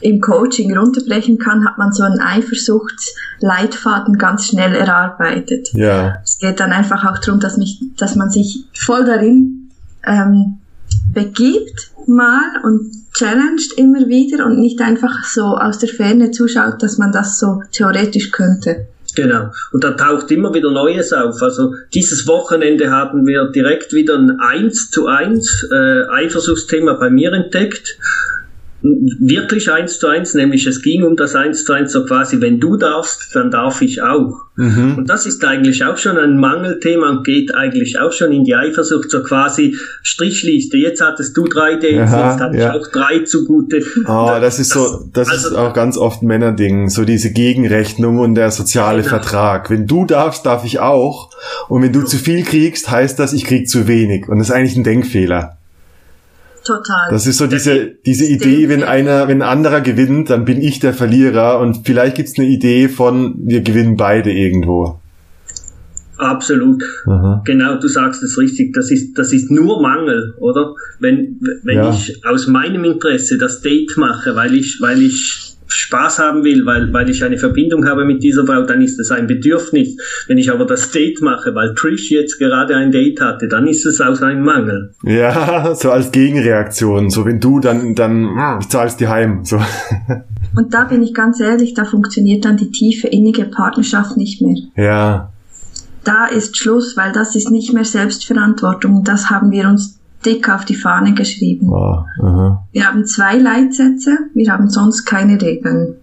im 0.00 0.20
Coaching 0.20 0.76
runterbrechen 0.76 1.38
kann, 1.38 1.64
hat 1.64 1.78
man 1.78 1.92
so 1.92 2.02
einen 2.02 2.20
Eifersuchtsleitfaden 2.20 4.18
ganz 4.18 4.46
schnell 4.46 4.74
erarbeitet. 4.74 5.72
Ja. 5.72 6.18
Es 6.22 6.38
geht 6.38 6.60
dann 6.60 6.72
einfach 6.72 7.04
auch 7.04 7.18
darum, 7.18 7.40
dass, 7.40 7.56
mich, 7.56 7.80
dass 7.96 8.14
man 8.14 8.30
sich 8.30 8.66
voll 8.74 9.04
darin 9.04 9.70
ähm, 10.06 10.58
begibt 11.12 11.90
mal 12.06 12.60
und 12.64 12.90
challenged 13.14 13.72
immer 13.76 14.08
wieder 14.08 14.44
und 14.44 14.58
nicht 14.58 14.80
einfach 14.80 15.24
so 15.24 15.56
aus 15.56 15.78
der 15.78 15.88
Ferne 15.88 16.30
zuschaut, 16.30 16.82
dass 16.82 16.98
man 16.98 17.12
das 17.12 17.38
so 17.38 17.62
theoretisch 17.72 18.30
könnte. 18.30 18.86
Genau. 19.14 19.50
Und 19.72 19.84
da 19.84 19.92
taucht 19.92 20.30
immer 20.32 20.52
wieder 20.54 20.72
Neues 20.72 21.12
auf. 21.12 21.40
Also 21.40 21.74
dieses 21.94 22.26
Wochenende 22.26 22.90
haben 22.90 23.26
wir 23.26 23.44
direkt 23.52 23.92
wieder 23.92 24.18
ein 24.18 24.38
1 24.40 24.90
zu 24.90 25.06
1 25.06 25.68
äh, 25.70 26.02
Eifersuchtsthema 26.10 26.94
bei 26.94 27.10
mir 27.10 27.32
entdeckt 27.32 27.96
wirklich 28.84 29.72
eins 29.72 29.98
zu 29.98 30.08
eins, 30.08 30.34
nämlich 30.34 30.66
es 30.66 30.82
ging 30.82 31.04
um 31.04 31.16
das 31.16 31.34
eins 31.34 31.64
zu 31.64 31.72
eins, 31.72 31.92
so 31.92 32.04
quasi, 32.04 32.42
wenn 32.42 32.60
du 32.60 32.76
darfst, 32.76 33.34
dann 33.34 33.50
darf 33.50 33.80
ich 33.80 34.02
auch. 34.02 34.42
Mhm. 34.56 34.98
Und 34.98 35.08
das 35.08 35.24
ist 35.24 35.42
eigentlich 35.42 35.84
auch 35.84 35.96
schon 35.96 36.18
ein 36.18 36.38
Mangelthema 36.38 37.08
und 37.08 37.24
geht 37.24 37.54
eigentlich 37.54 37.98
auch 37.98 38.12
schon 38.12 38.30
in 38.30 38.44
die 38.44 38.54
Eifersucht, 38.54 39.10
so 39.10 39.22
quasi 39.22 39.74
Strichliste. 40.02 40.76
Jetzt 40.76 41.00
hattest 41.00 41.34
du 41.34 41.44
drei 41.44 41.76
Dates, 41.76 42.12
Aha, 42.12 42.30
jetzt 42.30 42.40
hatte 42.40 42.58
ja. 42.58 42.74
ich 42.74 42.80
auch 42.80 42.86
drei 42.92 43.20
zugute. 43.20 43.82
Oh, 44.06 44.26
das, 44.28 44.40
das 44.40 44.58
ist 44.58 44.70
so, 44.72 45.08
das 45.12 45.30
also, 45.30 45.48
ist 45.48 45.54
auch 45.54 45.72
ganz 45.72 45.96
oft 45.96 46.22
Männerding, 46.22 46.90
so 46.90 47.06
diese 47.06 47.32
Gegenrechnung 47.32 48.18
und 48.18 48.34
der 48.34 48.50
soziale 48.50 48.98
genau. 48.98 49.08
Vertrag. 49.08 49.70
Wenn 49.70 49.86
du 49.86 50.04
darfst, 50.04 50.44
darf 50.44 50.66
ich 50.66 50.78
auch. 50.80 51.30
Und 51.68 51.82
wenn 51.82 51.92
du 51.92 52.00
ja. 52.00 52.04
zu 52.06 52.18
viel 52.18 52.44
kriegst, 52.44 52.90
heißt 52.90 53.18
das, 53.18 53.32
ich 53.32 53.44
krieg 53.44 53.66
zu 53.66 53.88
wenig. 53.88 54.28
Und 54.28 54.38
das 54.38 54.50
ist 54.50 54.54
eigentlich 54.54 54.76
ein 54.76 54.84
Denkfehler. 54.84 55.56
Total. 56.64 57.10
Das 57.10 57.26
ist 57.26 57.38
so 57.38 57.46
diese, 57.46 57.94
diese 58.06 58.24
Idee, 58.24 58.68
wenn 58.68 58.82
einer, 58.82 59.28
wenn 59.28 59.42
ein 59.42 59.48
anderer 59.48 59.82
gewinnt, 59.82 60.30
dann 60.30 60.44
bin 60.44 60.62
ich 60.62 60.80
der 60.80 60.94
Verlierer 60.94 61.60
und 61.60 61.86
vielleicht 61.86 62.16
gibt's 62.16 62.38
eine 62.38 62.48
Idee 62.48 62.88
von, 62.88 63.34
wir 63.38 63.60
gewinnen 63.60 63.96
beide 63.96 64.32
irgendwo. 64.32 64.98
Absolut. 66.16 66.82
Aha. 67.06 67.42
Genau, 67.44 67.78
du 67.78 67.88
sagst 67.88 68.22
es 68.22 68.38
richtig. 68.38 68.72
Das 68.72 68.90
ist, 68.90 69.18
das 69.18 69.32
ist 69.32 69.50
nur 69.50 69.82
Mangel, 69.82 70.34
oder? 70.38 70.74
Wenn, 71.00 71.40
wenn 71.64 71.76
ja. 71.76 71.90
ich 71.90 72.24
aus 72.24 72.46
meinem 72.46 72.84
Interesse 72.84 73.36
das 73.36 73.60
Date 73.60 73.96
mache, 73.96 74.36
weil 74.36 74.54
ich, 74.54 74.78
weil 74.80 75.02
ich 75.02 75.53
Spaß 75.66 76.18
haben 76.18 76.44
will, 76.44 76.66
weil, 76.66 76.92
weil 76.92 77.08
ich 77.08 77.24
eine 77.24 77.38
Verbindung 77.38 77.86
habe 77.86 78.04
mit 78.04 78.22
dieser 78.22 78.46
Frau, 78.46 78.62
dann 78.62 78.82
ist 78.82 78.98
es 79.00 79.10
ein 79.10 79.26
Bedürfnis. 79.26 79.96
Wenn 80.26 80.38
ich 80.38 80.50
aber 80.50 80.66
das 80.66 80.90
Date 80.90 81.20
mache, 81.22 81.54
weil 81.54 81.74
Trish 81.74 82.10
jetzt 82.10 82.38
gerade 82.38 82.76
ein 82.76 82.92
Date 82.92 83.20
hatte, 83.20 83.48
dann 83.48 83.66
ist 83.66 83.86
es 83.86 84.00
aus 84.00 84.22
einem 84.22 84.44
Mangel. 84.44 84.92
Ja, 85.02 85.74
so 85.74 85.90
als 85.90 86.12
Gegenreaktion. 86.12 87.10
So 87.10 87.24
wenn 87.24 87.40
du 87.40 87.60
dann, 87.60 87.94
dann 87.94 88.58
ich 88.60 88.68
zahlst 88.68 89.00
die 89.00 89.08
heim. 89.08 89.44
So. 89.44 89.58
Und 90.56 90.72
da 90.72 90.84
bin 90.84 91.02
ich 91.02 91.14
ganz 91.14 91.40
ehrlich, 91.40 91.74
da 91.74 91.84
funktioniert 91.84 92.44
dann 92.44 92.56
die 92.56 92.70
tiefe 92.70 93.08
innige 93.08 93.44
Partnerschaft 93.44 94.16
nicht 94.16 94.40
mehr. 94.40 94.56
Ja. 94.76 95.32
Da 96.04 96.26
ist 96.26 96.56
Schluss, 96.56 96.96
weil 96.96 97.12
das 97.12 97.34
ist 97.34 97.50
nicht 97.50 97.72
mehr 97.72 97.84
Selbstverantwortung. 97.84 99.02
Das 99.04 99.30
haben 99.30 99.50
wir 99.50 99.68
uns 99.68 99.98
dick 100.24 100.48
auf 100.48 100.64
die 100.64 100.74
Fahne 100.74 101.14
geschrieben. 101.14 101.68
Oh, 101.72 102.04
wir 102.72 102.86
haben 102.86 103.06
zwei 103.06 103.36
Leitsätze, 103.36 104.16
wir 104.34 104.52
haben 104.52 104.68
sonst 104.68 105.04
keine 105.04 105.40
Regeln. 105.40 105.96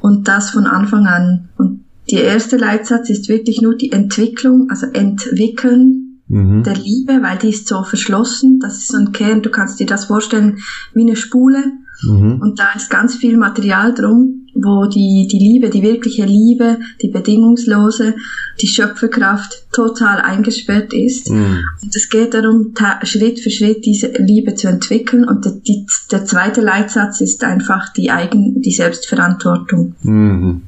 Und 0.00 0.28
das 0.28 0.50
von 0.50 0.66
Anfang 0.66 1.06
an. 1.06 1.48
Und 1.56 1.84
der 2.10 2.24
erste 2.24 2.56
Leitsatz 2.56 3.08
ist 3.08 3.28
wirklich 3.28 3.62
nur 3.62 3.76
die 3.76 3.92
Entwicklung, 3.92 4.68
also 4.68 4.86
entwickeln 4.86 6.20
mhm. 6.28 6.62
der 6.62 6.74
Liebe, 6.74 7.22
weil 7.22 7.38
die 7.38 7.48
ist 7.48 7.68
so 7.68 7.82
verschlossen. 7.82 8.60
Das 8.60 8.78
ist 8.78 8.88
so 8.88 8.98
ein 8.98 9.12
Kern, 9.12 9.42
du 9.42 9.50
kannst 9.50 9.80
dir 9.80 9.86
das 9.86 10.06
vorstellen 10.06 10.58
wie 10.92 11.02
eine 11.02 11.16
Spule. 11.16 11.72
Mhm. 12.06 12.40
Und 12.40 12.58
da 12.58 12.72
ist 12.76 12.90
ganz 12.90 13.16
viel 13.16 13.36
Material 13.36 13.94
drum, 13.94 14.46
wo 14.54 14.86
die, 14.86 15.28
die 15.30 15.38
Liebe, 15.38 15.70
die 15.70 15.82
wirkliche 15.82 16.24
Liebe, 16.24 16.78
die 17.02 17.08
bedingungslose, 17.08 18.14
die 18.60 18.66
Schöpferkraft 18.66 19.66
total 19.72 20.20
eingesperrt 20.20 20.92
ist. 20.92 21.30
Mhm. 21.30 21.58
Und 21.82 21.94
es 21.94 22.08
geht 22.08 22.34
darum, 22.34 22.72
Schritt 23.02 23.40
für 23.40 23.50
Schritt 23.50 23.84
diese 23.84 24.08
Liebe 24.18 24.54
zu 24.54 24.68
entwickeln. 24.68 25.24
Und 25.24 25.44
der, 25.44 25.52
die, 25.52 25.86
der 26.10 26.24
zweite 26.24 26.60
Leitsatz 26.60 27.20
ist 27.20 27.42
einfach 27.42 27.92
die 27.92 28.10
Eigen, 28.10 28.62
die 28.62 28.72
Selbstverantwortung. 28.72 29.94
Mhm. 30.02 30.62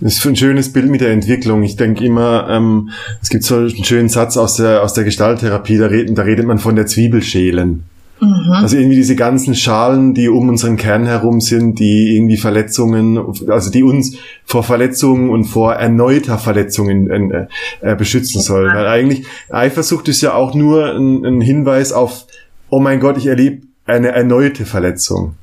Das 0.00 0.14
ist 0.14 0.26
ein 0.26 0.36
schönes 0.36 0.72
Bild 0.72 0.88
mit 0.90 1.00
der 1.00 1.10
Entwicklung. 1.10 1.64
Ich 1.64 1.74
denke 1.74 2.04
immer, 2.04 2.48
ähm, 2.48 2.90
es 3.20 3.30
gibt 3.30 3.42
so 3.42 3.56
einen 3.56 3.84
schönen 3.84 4.08
Satz 4.08 4.36
aus 4.36 4.54
der, 4.54 4.82
aus 4.84 4.94
der 4.94 5.02
Gestalttherapie, 5.02 5.76
da 5.76 5.86
redet, 5.86 6.16
da 6.16 6.22
redet 6.22 6.46
man 6.46 6.60
von 6.60 6.76
der 6.76 6.86
Zwiebelschälen. 6.86 7.82
Mhm. 8.20 8.52
Also 8.52 8.76
irgendwie 8.76 8.96
diese 8.96 9.16
ganzen 9.16 9.54
Schalen, 9.54 10.14
die 10.14 10.28
um 10.28 10.48
unseren 10.48 10.76
Kern 10.76 11.06
herum 11.06 11.40
sind, 11.40 11.78
die 11.78 12.16
irgendwie 12.16 12.36
Verletzungen, 12.36 13.18
also 13.48 13.70
die 13.70 13.82
uns 13.82 14.16
vor 14.44 14.62
Verletzungen 14.62 15.30
und 15.30 15.44
vor 15.44 15.74
erneuter 15.74 16.38
Verletzungen 16.38 17.10
äh, 17.10 17.46
äh, 17.80 17.94
beschützen 17.94 18.40
sollen. 18.40 18.74
Weil 18.74 18.86
eigentlich 18.86 19.26
Eifersucht 19.50 20.08
ist 20.08 20.20
ja 20.20 20.34
auch 20.34 20.54
nur 20.54 20.94
ein, 20.94 21.24
ein 21.24 21.40
Hinweis 21.40 21.92
auf, 21.92 22.26
oh 22.70 22.80
mein 22.80 23.00
Gott, 23.00 23.16
ich 23.16 23.26
erlebe 23.26 23.66
eine 23.86 24.08
erneute 24.08 24.64
Verletzung. 24.64 25.34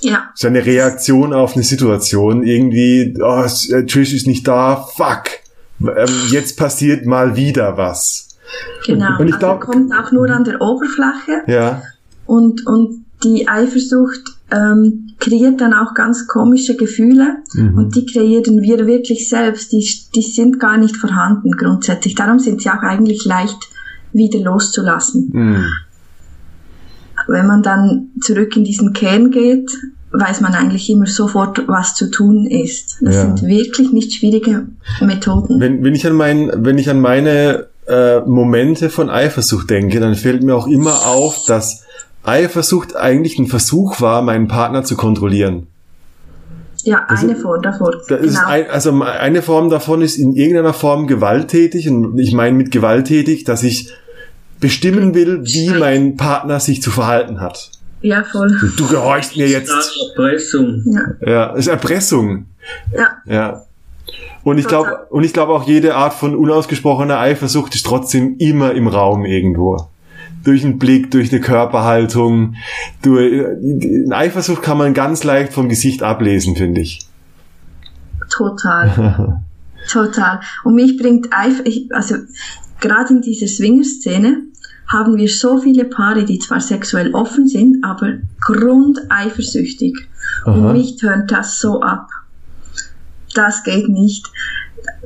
Ja. 0.00 0.30
So 0.34 0.48
eine 0.48 0.64
Reaktion 0.64 1.32
auf 1.32 1.54
eine 1.54 1.62
Situation, 1.62 2.42
irgendwie, 2.42 3.14
oh, 3.20 3.44
äh, 3.44 3.86
Trish 3.86 4.12
ist 4.12 4.26
nicht 4.26 4.46
da, 4.46 4.76
fuck, 4.76 5.24
ähm, 5.80 6.10
jetzt 6.30 6.58
passiert 6.58 7.06
mal 7.06 7.36
wieder 7.36 7.76
was. 7.76 8.28
Genau, 8.86 9.18
und 9.18 9.28
ich 9.28 9.34
also 9.34 9.46
glaub, 9.46 9.60
kommt 9.60 9.92
auch 9.92 10.12
nur 10.12 10.28
an 10.28 10.44
der 10.44 10.60
Oberfläche. 10.60 11.42
Ja. 11.46 11.82
Und, 12.26 12.66
und 12.66 13.04
die 13.22 13.48
Eifersucht 13.48 14.22
ähm, 14.50 15.14
kreiert 15.18 15.60
dann 15.60 15.72
auch 15.72 15.94
ganz 15.94 16.26
komische 16.26 16.76
Gefühle 16.76 17.38
mhm. 17.54 17.78
und 17.78 17.96
die 17.96 18.06
kreieren 18.06 18.60
wir 18.62 18.86
wirklich 18.86 19.28
selbst. 19.28 19.72
Die, 19.72 19.86
die 20.14 20.22
sind 20.22 20.60
gar 20.60 20.76
nicht 20.76 20.96
vorhanden 20.96 21.52
grundsätzlich. 21.52 22.14
Darum 22.14 22.38
sind 22.38 22.60
sie 22.62 22.70
auch 22.70 22.82
eigentlich 22.82 23.24
leicht 23.24 23.58
wieder 24.12 24.40
loszulassen. 24.40 25.30
Mhm. 25.32 25.64
Wenn 27.26 27.46
man 27.46 27.62
dann 27.62 28.10
zurück 28.20 28.56
in 28.56 28.64
diesen 28.64 28.92
Kern 28.92 29.30
geht, 29.30 29.70
weiß 30.12 30.40
man 30.42 30.54
eigentlich 30.54 30.88
immer 30.90 31.06
sofort, 31.06 31.66
was 31.66 31.94
zu 31.94 32.10
tun 32.10 32.46
ist. 32.46 32.98
Das 33.00 33.14
ja. 33.16 33.22
sind 33.22 33.42
wirklich 33.48 33.92
nicht 33.92 34.12
schwierige 34.12 34.66
Methoden. 35.00 35.58
Wenn, 35.58 35.82
wenn 35.82 35.94
ich 35.94 36.06
an 36.06 36.14
mein, 36.14 36.50
wenn 36.54 36.78
ich 36.78 36.88
an 36.88 37.00
meine 37.00 37.66
äh, 37.88 38.20
Momente 38.20 38.90
von 38.90 39.10
Eifersucht 39.10 39.70
denke, 39.70 40.00
dann 40.00 40.14
fällt 40.14 40.42
mir 40.42 40.54
auch 40.54 40.68
immer 40.68 41.06
auf, 41.06 41.44
dass 41.46 41.84
Eifersucht 42.24 42.96
eigentlich 42.96 43.38
ein 43.38 43.46
Versuch 43.46 44.00
war, 44.00 44.22
meinen 44.22 44.48
Partner 44.48 44.84
zu 44.84 44.96
kontrollieren. 44.96 45.66
Ja, 46.84 47.06
eine 47.08 47.32
also, 47.32 47.42
Form 47.42 47.62
davon. 47.62 47.94
Da 48.08 48.16
genau. 48.16 48.46
ein, 48.46 48.70
also 48.70 49.02
eine 49.02 49.42
Form 49.42 49.70
davon 49.70 50.02
ist 50.02 50.16
in 50.16 50.34
irgendeiner 50.34 50.74
Form 50.74 51.06
gewalttätig 51.06 51.88
und 51.88 52.18
ich 52.18 52.32
meine 52.34 52.56
mit 52.56 52.70
gewalttätig, 52.70 53.44
dass 53.44 53.62
ich 53.62 53.92
bestimmen 54.60 55.14
will, 55.14 55.44
wie 55.44 55.70
mein 55.70 56.16
Partner 56.16 56.60
sich 56.60 56.82
zu 56.82 56.90
verhalten 56.90 57.40
hat. 57.40 57.70
Ja, 58.02 58.22
voll. 58.22 58.54
Du, 58.76 58.86
gehorchst 58.86 59.36
mir 59.36 59.48
jetzt. 59.48 59.72
Erpressung. 60.10 60.82
Ja, 60.84 61.26
ja 61.26 61.54
ist 61.54 61.68
Erpressung. 61.68 62.46
Ja. 62.94 63.08
Ja. 63.24 63.62
Und 64.42 64.58
ich 64.58 64.66
glaube, 64.66 65.06
und 65.08 65.24
ich 65.24 65.32
glaube 65.32 65.54
auch 65.54 65.66
jede 65.66 65.94
Art 65.94 66.12
von 66.12 66.36
unausgesprochener 66.36 67.18
Eifersucht 67.18 67.74
ist 67.74 67.86
trotzdem 67.86 68.36
immer 68.38 68.72
im 68.72 68.88
Raum 68.88 69.24
irgendwo. 69.24 69.88
Durch 70.44 70.64
einen 70.64 70.78
Blick, 70.78 71.10
durch 71.10 71.32
eine 71.32 71.40
Körperhaltung, 71.40 72.54
durch, 73.02 73.44
Eifersucht 74.10 74.62
kann 74.62 74.78
man 74.78 74.94
ganz 74.94 75.24
leicht 75.24 75.52
vom 75.52 75.68
Gesicht 75.68 76.02
ablesen, 76.02 76.56
finde 76.56 76.82
ich. 76.82 77.00
Total. 78.30 79.42
Total. 79.90 80.40
Und 80.64 80.74
mich 80.74 80.96
bringt 80.96 81.28
Eifersucht, 81.32 81.92
also 81.92 82.16
gerade 82.80 83.14
in 83.14 83.22
dieser 83.22 83.46
Swinger-Szene, 83.46 84.42
haben 84.86 85.16
wir 85.16 85.28
so 85.28 85.58
viele 85.58 85.84
Paare, 85.84 86.24
die 86.24 86.38
zwar 86.38 86.60
sexuell 86.60 87.14
offen 87.14 87.48
sind, 87.48 87.82
aber 87.84 88.18
grundeifersüchtig. 88.42 89.96
Aha. 90.44 90.52
Und 90.52 90.72
mich 90.72 90.96
tönt 90.96 91.30
das 91.30 91.58
so 91.58 91.80
ab. 91.80 92.08
Das 93.34 93.64
geht 93.64 93.88
nicht. 93.88 94.26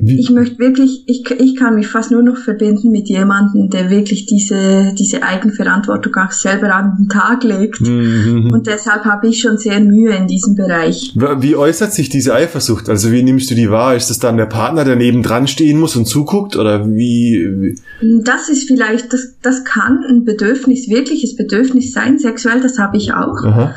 Wie? 0.01 0.19
Ich 0.19 0.29
möchte 0.29 0.59
wirklich, 0.59 1.03
ich, 1.07 1.29
ich 1.29 1.55
kann 1.55 1.75
mich 1.75 1.87
fast 1.87 2.11
nur 2.11 2.23
noch 2.23 2.37
verbinden 2.37 2.89
mit 2.91 3.09
jemandem, 3.09 3.69
der 3.69 3.89
wirklich 3.89 4.25
diese, 4.25 4.93
diese 4.97 5.23
Eigenverantwortung 5.23 6.15
auch 6.15 6.31
selber 6.31 6.73
an 6.73 6.95
den 6.97 7.09
Tag 7.09 7.43
legt. 7.43 7.81
Mhm. 7.81 8.49
Und 8.51 8.67
deshalb 8.67 9.03
habe 9.05 9.27
ich 9.27 9.41
schon 9.41 9.57
sehr 9.57 9.79
Mühe 9.79 10.15
in 10.15 10.27
diesem 10.27 10.55
Bereich. 10.55 11.13
Wie 11.15 11.55
äußert 11.55 11.93
sich 11.93 12.09
diese 12.09 12.33
Eifersucht? 12.33 12.89
Also 12.89 13.11
wie 13.11 13.23
nimmst 13.23 13.51
du 13.51 13.55
die 13.55 13.69
wahr? 13.69 13.95
Ist 13.95 14.09
das 14.09 14.19
dann 14.19 14.37
der 14.37 14.45
Partner, 14.45 14.85
der 14.85 14.95
neben 14.95 15.21
dran 15.21 15.47
stehen 15.47 15.79
muss 15.79 15.95
und 15.95 16.05
zuguckt? 16.05 16.55
Oder 16.55 16.87
wie? 16.87 17.75
Das 18.01 18.47
ist 18.49 18.67
vielleicht, 18.67 19.11
das, 19.11 19.35
das 19.41 19.65
kann 19.65 20.03
ein 20.09 20.23
Bedürfnis, 20.23 20.89
wirkliches 20.89 21.35
Bedürfnis 21.35 21.91
sein, 21.91 22.19
sexuell, 22.19 22.61
das 22.61 22.79
habe 22.79 22.97
ich 22.97 23.13
auch. 23.13 23.43
Aha. 23.43 23.75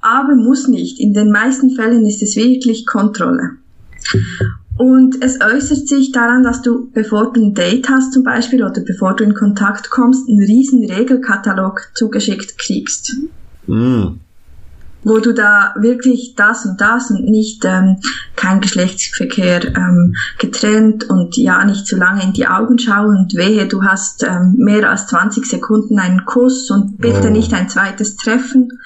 Aber 0.00 0.34
muss 0.34 0.68
nicht. 0.68 0.98
In 0.98 1.12
den 1.12 1.30
meisten 1.30 1.70
Fällen 1.70 2.06
ist 2.06 2.22
es 2.22 2.36
wirklich 2.36 2.86
Kontrolle. 2.86 3.50
Und 4.80 5.22
es 5.22 5.42
äußert 5.42 5.88
sich 5.88 6.10
daran, 6.10 6.42
dass 6.42 6.62
du, 6.62 6.90
bevor 6.94 7.34
du 7.34 7.42
ein 7.42 7.52
Date 7.52 7.90
hast 7.90 8.14
zum 8.14 8.24
Beispiel 8.24 8.64
oder 8.64 8.80
bevor 8.80 9.14
du 9.14 9.24
in 9.24 9.34
Kontakt 9.34 9.90
kommst, 9.90 10.26
einen 10.26 10.42
riesen 10.42 10.90
Regelkatalog 10.90 11.90
zugeschickt 11.92 12.56
kriegst. 12.56 13.14
Mm. 13.66 14.04
Wo 15.04 15.18
du 15.18 15.34
da 15.34 15.74
wirklich 15.78 16.32
das 16.34 16.64
und 16.64 16.80
das 16.80 17.10
und 17.10 17.26
nicht 17.26 17.62
ähm, 17.66 17.98
kein 18.36 18.62
Geschlechtsverkehr 18.62 19.76
ähm, 19.76 20.14
getrennt 20.38 21.10
und 21.10 21.36
ja 21.36 21.62
nicht 21.66 21.86
zu 21.86 21.98
lange 21.98 22.22
in 22.22 22.32
die 22.32 22.46
Augen 22.46 22.78
schauen 22.78 23.18
und 23.18 23.34
wehe, 23.34 23.68
du 23.68 23.82
hast 23.82 24.22
ähm, 24.22 24.54
mehr 24.56 24.88
als 24.88 25.08
20 25.08 25.44
Sekunden 25.44 25.98
einen 25.98 26.24
Kuss 26.24 26.70
und 26.70 26.96
bitte 26.96 27.28
oh. 27.28 27.30
nicht 27.30 27.52
ein 27.52 27.68
zweites 27.68 28.16
Treffen. 28.16 28.80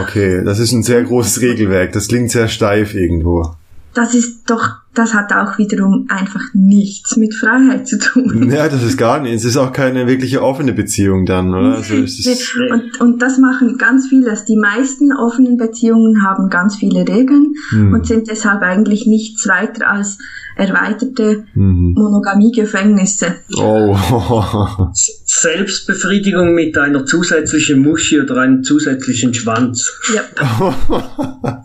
Okay, 0.00 0.44
das 0.44 0.60
ist 0.60 0.70
ein 0.70 0.84
sehr 0.84 1.02
großes 1.02 1.40
Regelwerk. 1.40 1.92
Das 1.92 2.06
klingt 2.06 2.30
sehr 2.30 2.46
steif 2.46 2.94
irgendwo 2.94 3.56
das 3.94 4.14
ist 4.14 4.48
doch, 4.48 4.76
das 4.94 5.14
hat 5.14 5.32
auch 5.32 5.56
wiederum 5.56 6.06
einfach 6.08 6.42
nichts 6.52 7.16
mit 7.16 7.32
Freiheit 7.34 7.86
zu 7.86 7.98
tun. 7.98 8.50
Ja, 8.50 8.68
das 8.68 8.82
ist 8.82 8.96
gar 8.96 9.20
nicht. 9.20 9.34
Es 9.34 9.44
ist 9.44 9.56
auch 9.56 9.72
keine 9.72 10.08
wirkliche 10.08 10.42
offene 10.42 10.72
Beziehung 10.72 11.26
dann, 11.26 11.54
oder? 11.54 11.76
Also 11.76 11.94
und, 11.94 13.00
und 13.00 13.22
das 13.22 13.38
machen 13.38 13.78
ganz 13.78 14.08
viele. 14.08 14.36
Die 14.48 14.56
meisten 14.56 15.12
offenen 15.12 15.56
Beziehungen 15.56 16.24
haben 16.24 16.50
ganz 16.50 16.76
viele 16.76 17.00
Regeln 17.00 17.54
hm. 17.70 17.92
und 17.92 18.06
sind 18.06 18.28
deshalb 18.28 18.62
eigentlich 18.62 19.06
nichts 19.06 19.46
weiter 19.46 19.88
als 19.88 20.18
erweiterte 20.56 21.44
mhm. 21.54 21.94
Monogamie-Gefängnisse. 21.96 23.36
Oh. 23.56 23.96
Selbstbefriedigung 25.24 26.54
mit 26.54 26.76
einer 26.76 27.06
zusätzlichen 27.06 27.80
Muschi 27.80 28.20
oder 28.20 28.36
einem 28.38 28.62
zusätzlichen 28.62 29.32
Schwanz. 29.32 29.90
Ja. 30.14 30.74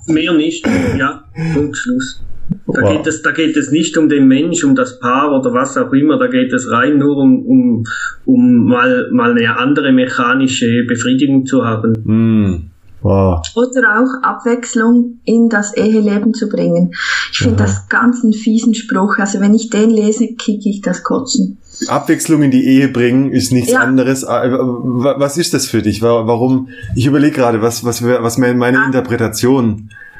Mehr 0.08 0.34
nicht. 0.34 0.66
Ja, 0.98 1.26
Punkt, 1.54 1.76
Schluss. 1.76 2.22
Da, 2.68 2.82
wow. 2.82 2.92
geht 2.92 3.08
es, 3.08 3.22
da 3.22 3.32
geht 3.32 3.58
es 3.58 3.72
nicht 3.72 3.98
um 3.98 4.10
den 4.10 4.28
Mensch, 4.28 4.64
um 4.64 4.76
das 4.76 5.00
Paar 5.00 5.32
oder 5.32 5.54
was 5.54 5.78
auch 5.78 5.92
immer, 5.94 6.20
da 6.20 6.28
geht 6.28 6.54
es 6.54 6.70
rein 6.70 6.98
nur 6.98 7.18
um, 7.18 7.46
um, 7.46 7.84
um 8.26 8.66
mal, 8.66 9.10
mal 9.12 9.32
eine 9.32 9.58
andere 9.58 9.92
mechanische 9.92 10.84
Befriedigung 10.88 11.46
zu 11.46 11.66
haben. 11.66 11.94
Mm. 12.04 12.72
Wow. 13.02 13.46
Oder 13.54 14.00
auch 14.00 14.24
Abwechslung 14.24 15.20
in 15.26 15.48
das 15.48 15.78
Eheleben 15.78 16.34
zu 16.34 16.50
bringen. 16.50 16.92
Ich 17.32 17.38
finde 17.38 17.58
das 17.58 17.88
ganz 17.88 18.24
einen 18.24 18.34
fiesen 18.34 18.74
Spruch. 18.74 19.20
Also 19.20 19.40
wenn 19.42 19.54
ich 19.54 19.70
den 19.70 19.92
lese, 19.92 20.34
kicke 20.34 20.70
ich 20.70 20.82
das 20.82 21.04
Kotzen. 21.04 21.60
Abwechslung 21.88 22.42
in 22.42 22.50
die 22.50 22.66
Ehe 22.66 22.88
bringen 22.88 23.32
ist 23.32 23.52
nichts 23.52 23.74
ja. 23.74 23.82
anderes. 23.82 24.24
Äh, 24.24 24.50
was 24.50 25.38
ist 25.38 25.54
das 25.54 25.68
für 25.68 25.84
dich? 25.84 26.02
Warum? 26.02 26.70
Ich 26.96 27.06
überlege 27.06 27.36
gerade, 27.36 27.62
was, 27.62 27.86
was, 27.86 28.04
was 28.04 28.40
meine 28.40 28.80
ah. 28.80 29.04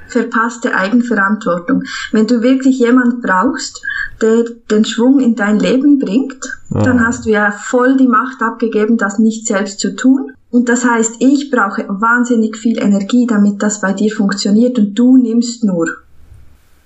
Verpasste 0.08 0.76
Eigenverantwortung. 0.76 1.84
Wenn 2.12 2.28
du 2.28 2.42
wirklich 2.42 2.80
jemand 2.80 3.22
brauchst, 3.22 3.82
der 4.22 4.46
den 4.72 4.86
Schwung 4.86 5.20
in 5.20 5.36
dein 5.36 5.60
Leben 5.60 6.00
bringt, 6.00 6.44
ja. 6.70 6.82
dann 6.84 7.06
hast 7.06 7.26
du 7.26 7.32
ja 7.32 7.52
voll 7.52 7.98
die 7.98 8.08
Macht 8.08 8.42
abgegeben, 8.42 8.98
das 8.98 9.20
nicht 9.20 9.48
selbst 9.48 9.80
zu 9.80 9.96
tun. 9.96 10.32
Und 10.52 10.70
das 10.70 10.86
heißt, 10.86 11.16
ich 11.20 11.52
brauche 11.52 11.86
wahnsinnig 11.90 12.56
viel 12.56 12.80
Energie, 12.80 13.28
damit 13.28 13.62
das 13.62 13.82
bei 13.82 13.94
dir 13.94 14.14
funktioniert 14.14 14.78
und 14.80 14.96
du 14.96 15.18
nimmst 15.18 15.64
nur. 15.64 15.88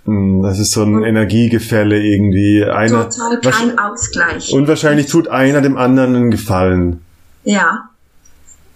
Hm, 0.05 0.41
das 0.41 0.57
ist 0.57 0.71
so 0.71 0.83
ein 0.83 1.03
Energiegefälle 1.03 2.01
irgendwie. 2.01 2.63
Einer, 2.63 3.09
total 3.09 3.39
kein 3.41 3.77
Ausgleich. 3.77 4.51
Und 4.53 4.67
wahrscheinlich 4.67 5.07
tut 5.07 5.27
einer 5.27 5.61
dem 5.61 5.77
anderen 5.77 6.15
einen 6.15 6.31
Gefallen. 6.31 7.01
Ja. 7.43 7.89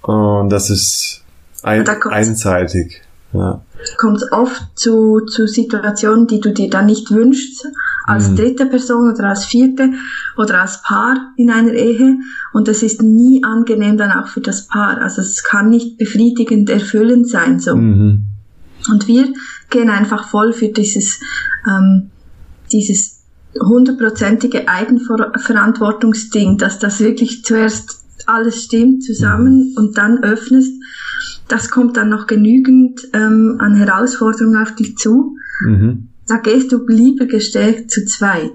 Und 0.04 0.50
das 0.50 0.70
ist 0.70 1.24
ein, 1.64 1.88
einseitig. 1.88 3.02
Ja. 3.32 3.62
Kommt 3.98 4.24
oft 4.32 4.62
zu, 4.76 5.22
zu 5.22 5.48
Situationen, 5.48 6.28
die 6.28 6.40
du 6.40 6.52
dir 6.52 6.70
dann 6.70 6.86
nicht 6.86 7.12
wünschst, 7.12 7.68
als 8.06 8.30
mhm. 8.30 8.36
dritte 8.36 8.66
Person 8.66 9.12
oder 9.12 9.30
als 9.30 9.46
vierte 9.46 9.92
oder 10.38 10.62
als 10.62 10.82
Paar 10.82 11.34
in 11.38 11.50
einer 11.50 11.74
Ehe. 11.74 12.18
Und 12.54 12.68
das 12.68 12.84
ist 12.84 13.02
nie 13.02 13.44
angenehm 13.44 13.98
dann 13.98 14.12
auch 14.12 14.28
für 14.28 14.42
das 14.42 14.68
Paar. 14.68 15.02
Also 15.02 15.22
es 15.22 15.44
kann 15.44 15.70
nicht 15.70 15.98
befriedigend 15.98 16.70
erfüllend 16.70 17.30
sein 17.30 17.60
so. 17.60 17.76
Mhm. 17.76 18.26
Und 18.90 19.08
wir 19.08 19.34
gehen 19.70 19.90
einfach 19.90 20.28
voll 20.28 20.54
für 20.54 20.68
dieses, 20.68 21.22
ähm, 21.68 22.12
dieses 22.72 23.24
hundertprozentige 23.60 24.68
Eigenverantwortungsding, 24.68 26.58
dass 26.58 26.80
das 26.80 27.00
wirklich 27.00 27.44
zuerst 27.46 28.04
alles 28.26 28.64
stimmt 28.64 29.04
zusammen 29.04 29.74
und 29.78 29.98
dann 29.98 30.24
öffnest. 30.24 30.74
Das 31.54 31.70
kommt 31.70 31.98
dann 31.98 32.10
noch 32.10 32.26
genügend 32.26 33.00
ähm, 33.14 33.58
an 33.60 33.76
Herausforderungen 33.76 34.58
auf 34.58 34.74
dich 34.76 34.96
zu. 34.98 35.38
Mhm 35.64 36.10
da 36.28 36.38
gehst 36.38 36.72
du 36.72 36.86
lieber 36.88 37.26
gestärkt 37.26 37.92
zu 37.92 38.06
zweit. 38.06 38.52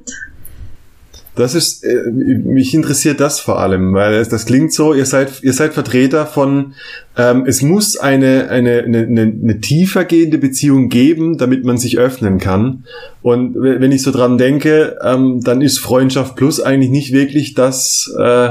Das 1.35 1.55
ist, 1.55 1.85
äh, 1.85 2.11
mich 2.11 2.75
interessiert 2.75 3.21
das 3.21 3.39
vor 3.39 3.61
allem, 3.61 3.95
weil 3.95 4.25
das 4.25 4.45
klingt 4.45 4.73
so, 4.73 4.93
ihr 4.93 5.07
seid, 5.07 5.41
ihr 5.43 5.53
seid 5.53 5.73
Vertreter 5.73 6.27
von, 6.27 6.75
ähm, 7.17 7.45
es 7.47 7.63
muss 7.63 7.97
eine, 7.97 8.49
eine, 8.49 8.83
eine, 8.83 9.23
eine 9.23 9.61
tiefer 9.61 10.05
gehende 10.05 10.39
Beziehung 10.39 10.89
geben, 10.89 11.39
damit 11.39 11.65
man 11.65 11.79
sich 11.79 11.97
öffnen 11.97 12.39
kann. 12.39 12.85
Und 13.23 13.55
wenn 13.55 13.93
ich 13.93 14.03
so 14.03 14.11
dran 14.11 14.37
denke, 14.37 14.99
ähm, 15.01 15.41
dann 15.41 15.63
ist 15.63 15.79
Freundschaft 15.79 16.35
Plus 16.35 16.61
eigentlich 16.61 16.91
nicht 16.91 17.13
wirklich 17.13 17.55
das, 17.55 18.13
äh, 18.19 18.51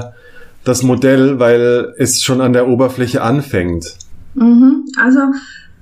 das 0.63 0.81
Modell, 0.81 1.39
weil 1.39 1.93
es 1.97 2.23
schon 2.23 2.39
an 2.39 2.53
der 2.53 2.69
Oberfläche 2.69 3.21
anfängt. 3.21 3.95
Mhm. 4.37 4.85
Also 4.97 5.19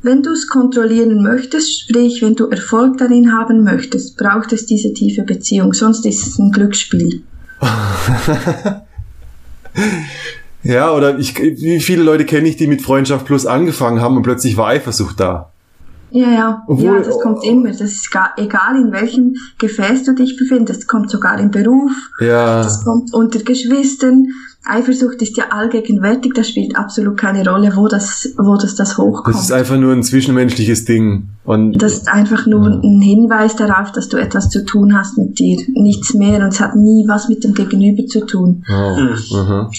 wenn 0.01 0.23
du 0.23 0.31
es 0.31 0.47
kontrollieren 0.47 1.21
möchtest, 1.21 1.81
sprich 1.81 2.21
wenn 2.21 2.35
du 2.35 2.47
Erfolg 2.47 2.97
darin 2.97 3.33
haben 3.33 3.63
möchtest, 3.63 4.17
braucht 4.17 4.53
es 4.53 4.65
diese 4.65 4.93
tiefe 4.93 5.23
Beziehung, 5.23 5.73
sonst 5.73 6.05
ist 6.05 6.25
es 6.25 6.39
ein 6.39 6.51
Glücksspiel. 6.51 7.23
ja, 10.63 10.91
oder 10.93 11.17
ich, 11.17 11.37
wie 11.37 11.79
viele 11.79 12.03
Leute 12.03 12.25
kenne 12.25 12.47
ich, 12.47 12.55
die 12.55 12.67
mit 12.67 12.81
Freundschaft 12.81 13.25
Plus 13.25 13.45
angefangen 13.45 14.01
haben 14.01 14.15
und 14.17 14.23
plötzlich 14.23 14.55
war 14.57 14.67
Eifersucht 14.67 15.19
da. 15.19 15.51
Ja, 16.11 16.31
ja. 16.31 16.63
Obwohl, 16.67 16.97
ja, 16.97 16.99
das 17.01 17.19
kommt 17.19 17.43
immer. 17.43 17.69
Das 17.69 17.81
ist 17.81 18.09
gar, 18.09 18.33
egal, 18.37 18.77
in 18.77 18.91
welchem 18.93 19.35
Gefäß 19.57 20.03
du 20.03 20.13
dich 20.13 20.37
befindest. 20.37 20.81
Das 20.81 20.87
kommt 20.87 21.09
sogar 21.09 21.37
im 21.39 21.51
Beruf. 21.51 21.91
Ja. 22.21 22.61
Das 22.63 22.85
kommt 22.85 23.13
unter 23.13 23.39
Geschwistern. 23.39 24.27
Eifersucht 24.65 25.21
ist 25.21 25.37
ja 25.37 25.45
allgegenwärtig, 25.51 26.33
das 26.33 26.49
spielt 26.49 26.75
absolut 26.75 27.17
keine 27.17 27.47
Rolle, 27.47 27.75
wo 27.75 27.87
das, 27.87 28.33
wo 28.37 28.55
das, 28.55 28.75
das 28.75 28.97
hochkommt. 28.97 29.35
Das 29.35 29.43
ist 29.43 29.51
einfach 29.51 29.77
nur 29.77 29.93
ein 29.93 30.03
zwischenmenschliches 30.03 30.85
Ding. 30.85 31.29
Und 31.43 31.81
das 31.81 31.93
ist 31.93 32.07
einfach 32.07 32.47
nur 32.47 32.69
ja. 32.69 32.79
ein 32.81 33.01
Hinweis 33.01 33.55
darauf, 33.55 33.91
dass 33.91 34.09
du 34.09 34.17
etwas 34.17 34.49
zu 34.49 34.65
tun 34.65 34.97
hast 34.97 35.17
mit 35.17 35.37
dir. 35.37 35.57
Nichts 35.73 36.13
mehr 36.15 36.39
und 36.39 36.47
es 36.47 36.59
hat 36.59 36.75
nie 36.75 37.07
was 37.07 37.29
mit 37.29 37.43
dem 37.43 37.53
Gegenüber 37.53 38.07
zu 38.07 38.25
tun. 38.25 38.63
Oh. 38.69 39.35
Mhm. 39.35 39.69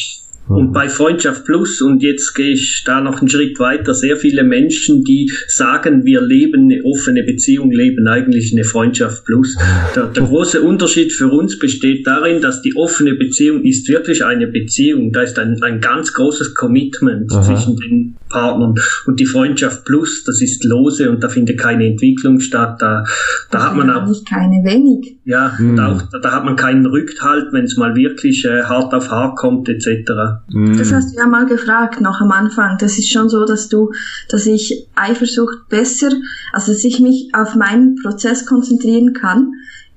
Und 0.49 0.73
bei 0.73 0.89
Freundschaft 0.89 1.45
Plus, 1.45 1.81
und 1.81 2.03
jetzt 2.03 2.35
gehe 2.35 2.53
ich 2.53 2.85
da 2.85 3.01
noch 3.01 3.19
einen 3.19 3.29
Schritt 3.29 3.59
weiter, 3.59 3.95
sehr 3.95 4.17
viele 4.17 4.45
Menschen, 4.45 5.03
die 5.03 5.31
sagen, 5.49 6.05
wir 6.05 6.21
leben 6.21 6.71
eine 6.71 6.85
offene 6.85 7.25
Beziehung, 7.25 7.73
leben 7.73 8.07
eigentlich 8.07 8.53
eine 8.53 8.65
Freundschaft 8.65 9.25
Plus. 9.25 9.57
Der, 9.95 10.07
der 10.07 10.23
große 10.23 10.63
Unterschied 10.63 11.13
für 11.13 11.29
uns 11.29 11.59
besteht 11.59 12.07
darin, 12.07 12.41
dass 12.41 12.63
die 12.63 12.77
offene 12.77 13.15
Beziehung 13.15 13.65
ist 13.65 13.89
wirklich 13.89 14.25
eine 14.25 14.47
Beziehung. 14.47 15.13
Da 15.13 15.23
ist 15.23 15.39
ein, 15.39 15.61
ein 15.63 15.81
ganz 15.81 16.13
großes 16.13 16.55
Commitment 16.55 17.33
Aha. 17.33 17.43
zwischen 17.43 17.77
den 17.77 18.17
Partnern. 18.37 18.75
Und 19.07 19.19
die 19.19 19.25
Freundschaft 19.25 19.87
Plus, 19.87 20.25
das 20.25 20.43
ist 20.43 20.63
lose 20.65 21.11
und 21.11 21.25
da 21.25 21.31
findet 21.31 21.59
keine 21.59 21.87
Entwicklung 21.87 22.41
statt. 22.41 22.77
Da, 22.81 23.05
da 23.51 23.65
hat 23.65 23.77
man 23.77 23.91
auch. 23.91 24.07
Nicht 24.07 24.29
keine 24.29 24.63
wenig. 24.63 25.17
Ja, 25.25 25.57
hm. 25.57 25.71
und 25.71 25.81
auch, 25.81 26.03
da, 26.13 26.19
da, 26.19 26.33
hat 26.33 26.45
man 26.45 26.57
keinen 26.57 26.85
Rückhalt, 26.85 27.53
wenn 27.53 27.65
es 27.65 27.79
mal 27.79 27.95
wirklich 27.95 28.45
äh, 28.45 28.63
hart 28.65 28.93
auf 28.93 29.11
hart 29.11 29.39
kommt, 29.39 29.71
etc. 29.71 30.11
Mhm. 30.51 30.77
Das 30.77 30.93
hast 30.93 31.15
du 31.15 31.19
ja 31.19 31.27
mal 31.27 31.47
gefragt, 31.47 32.03
noch 32.03 32.21
am 32.21 32.31
Anfang. 32.31 32.77
Das 32.79 32.99
ist 32.99 33.11
schon 33.11 33.31
so, 33.31 33.47
dass 33.47 33.69
du, 33.69 33.93
dass 34.29 34.47
ich 34.47 34.87
Eifersucht 34.95 35.69
besser, 35.71 36.11
also 36.53 36.73
dass 36.73 36.85
ich 36.85 37.01
mich 37.01 37.31
auf 37.33 37.55
meinen 37.55 37.97
Prozess 37.97 38.45
konzentrieren 38.45 39.15
kann. 39.15 39.53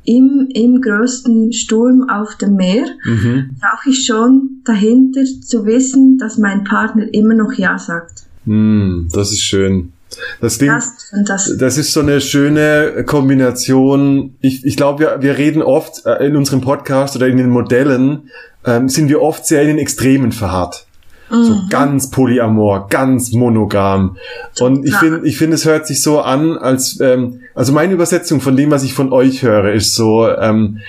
Im, 0.05 0.47
im 0.53 0.81
größten 0.81 1.51
Sturm 1.51 2.09
auf 2.09 2.35
dem 2.37 2.55
Meer 2.55 2.85
mhm. 3.03 3.57
brauche 3.59 3.89
ich 3.89 4.05
schon 4.05 4.61
dahinter 4.63 5.21
zu 5.23 5.65
wissen, 5.65 6.17
dass 6.17 6.37
mein 6.37 6.63
Partner 6.63 7.05
immer 7.13 7.35
noch 7.35 7.53
Ja 7.53 7.77
sagt. 7.77 8.28
Mm, 8.45 9.07
das 9.11 9.31
ist 9.31 9.41
schön. 9.41 9.93
Das, 10.41 10.57
Ding, 10.57 10.69
das, 10.69 11.11
das. 11.25 11.57
das 11.57 11.77
ist 11.77 11.93
so 11.93 11.99
eine 11.99 12.19
schöne 12.19 13.03
Kombination. 13.05 14.35
Ich, 14.41 14.65
ich 14.65 14.75
glaube, 14.75 14.99
wir, 14.99 15.21
wir 15.21 15.37
reden 15.37 15.61
oft 15.61 16.05
äh, 16.05 16.25
in 16.25 16.35
unserem 16.35 16.61
Podcast 16.61 17.15
oder 17.15 17.27
in 17.27 17.37
den 17.37 17.49
Modellen 17.49 18.29
ähm, 18.65 18.89
sind 18.89 19.09
wir 19.09 19.21
oft 19.21 19.45
sehr 19.45 19.61
in 19.61 19.67
den 19.67 19.77
Extremen 19.77 20.31
verharrt. 20.31 20.87
Mhm. 21.29 21.43
So 21.43 21.61
ganz 21.69 22.09
polyamor, 22.09 22.87
ganz 22.89 23.31
monogam. 23.33 24.17
Und 24.59 24.85
ich 24.85 24.95
finde, 24.95 25.27
ich 25.27 25.37
finde, 25.37 25.55
es 25.55 25.65
hört 25.65 25.85
sich 25.85 26.01
so 26.01 26.21
an, 26.21 26.57
als 26.57 26.99
ähm, 26.99 27.41
also 27.53 27.71
meine 27.71 27.93
Übersetzung 27.93 28.41
von 28.41 28.57
dem, 28.57 28.71
was 28.71 28.83
ich 28.83 28.93
von 28.93 29.13
euch 29.13 29.43
höre, 29.43 29.73
ist 29.73 29.93
so 29.93 30.27
ähm, 30.27 30.79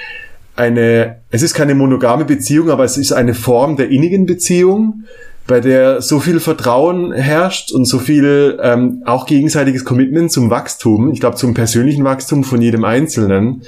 eine. 0.56 1.16
Es 1.30 1.42
ist 1.42 1.54
keine 1.54 1.74
monogame 1.74 2.24
Beziehung, 2.24 2.70
aber 2.70 2.84
es 2.84 2.96
ist 2.96 3.12
eine 3.12 3.34
Form 3.34 3.76
der 3.76 3.90
innigen 3.90 4.24
Beziehung 4.24 5.04
bei 5.46 5.60
der 5.60 6.00
so 6.00 6.20
viel 6.20 6.38
Vertrauen 6.38 7.12
herrscht 7.12 7.72
und 7.72 7.84
so 7.84 7.98
viel 7.98 8.58
ähm, 8.62 9.02
auch 9.04 9.26
gegenseitiges 9.26 9.84
Commitment 9.84 10.30
zum 10.30 10.48
Wachstum, 10.48 11.10
ich 11.12 11.20
glaube 11.20 11.36
zum 11.36 11.54
persönlichen 11.54 12.04
Wachstum 12.04 12.44
von 12.44 12.62
jedem 12.62 12.84
Einzelnen, 12.84 13.62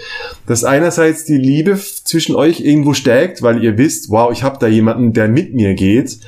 dass 0.46 0.62
einerseits 0.62 1.24
die 1.24 1.38
Liebe 1.38 1.76
zwischen 1.76 2.36
euch 2.36 2.60
irgendwo 2.60 2.94
stärkt, 2.94 3.42
weil 3.42 3.64
ihr 3.64 3.78
wisst, 3.78 4.10
wow, 4.10 4.30
ich 4.30 4.44
habe 4.44 4.58
da 4.60 4.68
jemanden, 4.68 5.12
der 5.12 5.28
mit 5.28 5.54
mir 5.54 5.74
geht, 5.74 6.18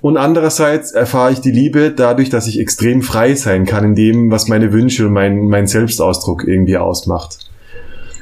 und 0.00 0.16
andererseits 0.16 0.92
erfahre 0.92 1.32
ich 1.32 1.40
die 1.40 1.50
Liebe 1.50 1.92
dadurch, 1.94 2.30
dass 2.30 2.46
ich 2.46 2.58
extrem 2.58 3.02
frei 3.02 3.34
sein 3.34 3.66
kann 3.66 3.84
in 3.84 3.94
dem, 3.94 4.30
was 4.30 4.48
meine 4.48 4.72
Wünsche 4.72 5.06
und 5.06 5.12
mein, 5.12 5.48
mein 5.48 5.66
Selbstausdruck 5.66 6.46
irgendwie 6.46 6.78
ausmacht. 6.78 7.49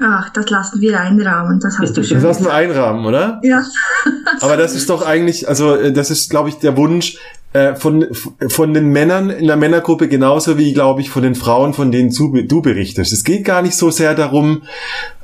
Ach, 0.01 0.31
das 0.31 0.49
lassen 0.51 0.81
wir 0.81 1.01
einrahmen. 1.01 1.61
Das 1.61 1.79
hast 1.79 1.97
du 1.97 2.05
schon. 2.05 2.17
Das 2.17 2.25
lassen 2.25 2.45
wir 2.45 2.55
einrahmen, 2.55 3.05
oder? 3.05 3.41
Ja. 3.43 3.65
Aber 4.41 4.57
das 4.57 4.75
ist 4.75 4.91
doch 4.91 5.05
eigentlich, 5.05 5.49
also 5.49 5.75
äh, 5.75 5.93
das 5.93 6.11
ist, 6.11 6.31
glaube 6.31 6.49
ich, 6.49 6.57
der 6.57 6.77
Wunsch 6.77 7.19
äh, 7.55 7.75
von 7.75 8.07
von 8.49 8.75
den 8.75 8.89
Männern 8.89 9.31
in 9.31 9.47
der 9.47 9.57
Männergruppe 9.57 10.09
genauso 10.09 10.59
wie, 10.59 10.75
glaube 10.75 11.01
ich, 11.01 11.11
von 11.11 11.23
den 11.23 11.35
Frauen, 11.35 11.73
von 11.73 11.91
denen 11.91 12.13
du, 12.13 12.63
berichtest. 12.63 13.13
Es 13.13 13.25
geht 13.25 13.45
gar 13.45 13.63
nicht 13.63 13.75
so 13.75 13.91
sehr 13.91 14.15
darum, 14.15 14.63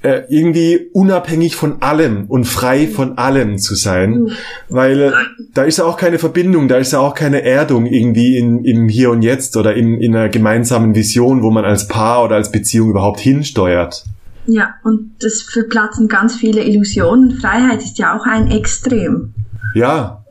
äh, 0.03 0.23
irgendwie 0.29 0.89
unabhängig 0.93 1.55
von 1.55 1.83
allem 1.83 2.25
und 2.29 2.47
frei 2.47 2.89
von 2.89 3.19
allem 3.19 3.59
zu 3.59 3.75
sein, 3.75 4.31
weil 4.71 5.03
äh, 5.03 5.13
da 5.53 5.65
ist 5.65 5.79
ja 5.79 5.85
auch 5.85 5.99
keine 5.99 6.19
Verbindung, 6.19 6.67
da 6.67 6.79
ist 6.79 6.93
ja 6.93 7.01
auch 7.01 7.15
keine 7.15 7.43
Erdung 7.43 7.85
irgendwie 7.85 8.39
in, 8.39 8.65
im 8.65 8.89
Hier 8.89 9.11
und 9.11 9.23
Jetzt 9.23 9.57
oder 9.59 9.75
in, 9.75 10.01
in 10.01 10.17
einer 10.17 10.31
gemeinsamen 10.31 10.95
Vision, 10.95 11.43
wo 11.43 11.51
man 11.51 11.65
als 11.65 11.89
Paar 11.89 12.25
oder 12.25 12.37
als 12.37 12.51
Beziehung 12.51 12.89
überhaupt 12.89 13.21
hinsteuert. 13.21 14.05
Ja, 14.47 14.75
und 14.83 15.13
das 15.21 15.43
verplatzen 15.43 16.09
ganz 16.09 16.37
viele 16.37 16.63
Illusionen. 16.63 17.33
Freiheit 17.33 17.83
ist 17.83 17.99
ja 17.99 18.17
auch 18.17 18.27
ein 18.27 18.51
Extrem. 18.51 19.33
Ja. 19.75 20.25